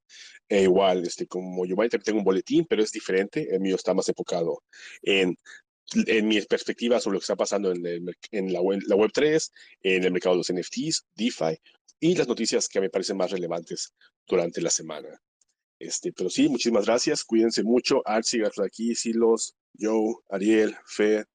E 0.49 0.62
igual, 0.62 1.05
este, 1.05 1.27
como 1.27 1.66
yo 1.66 1.77
también 1.77 2.03
tengo 2.03 2.18
un 2.20 2.25
boletín, 2.25 2.64
pero 2.66 2.83
es 2.83 2.91
diferente. 2.91 3.55
El 3.55 3.61
mío 3.61 3.77
está 3.77 3.93
más 3.93 4.09
enfocado 4.09 4.62
en, 5.03 5.37
en 6.07 6.27
mi 6.27 6.41
perspectiva 6.41 6.99
sobre 7.01 7.16
lo 7.16 7.20
que 7.20 7.25
está 7.25 7.37
pasando 7.37 7.70
en, 7.70 7.85
en 8.31 8.51
la, 8.51 8.62
web, 8.62 8.81
la 8.87 8.97
Web3, 8.97 9.51
en 9.83 10.05
el 10.05 10.11
mercado 10.11 10.37
de 10.37 10.39
los 10.39 10.51
NFTs, 10.51 11.05
DeFi 11.16 11.61
y 12.01 12.14
las 12.14 12.27
noticias 12.27 12.66
que 12.66 12.81
me 12.81 12.89
parecen 12.89 13.18
más 13.18 13.31
relevantes 13.31 13.93
durante 14.27 14.62
la 14.62 14.70
semana. 14.70 15.20
Este, 15.79 16.14
pero 16.14 16.31
sí, 16.31 16.49
muchísimas 16.49 16.87
gracias. 16.87 17.25
Cuídense 17.25 17.62
mucho. 17.62 18.01
Archie, 18.07 18.43
aquí, 18.64 18.95
Silos, 18.95 19.55
Joe, 19.79 20.14
Ariel, 20.31 20.75
Fe, 20.87 21.27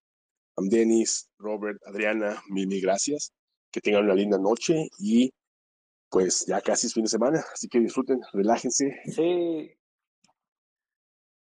Denis, 0.58 1.30
Robert, 1.38 1.80
Adriana, 1.86 2.42
mil 2.50 2.82
gracias. 2.82 3.32
Que 3.72 3.82
tengan 3.82 4.06
una 4.06 4.16
linda 4.16 4.38
noche 4.38 4.90
y 5.00 5.32
pues 6.10 6.46
ya 6.48 6.62
casi 6.62 6.88
es 6.88 6.94
fin 6.94 7.04
de 7.04 7.10
semana, 7.10 7.44
así 7.54 7.68
que 7.68 7.80
disfruten, 7.80 8.22
relájense. 8.34 8.98
Sí, 9.06 9.72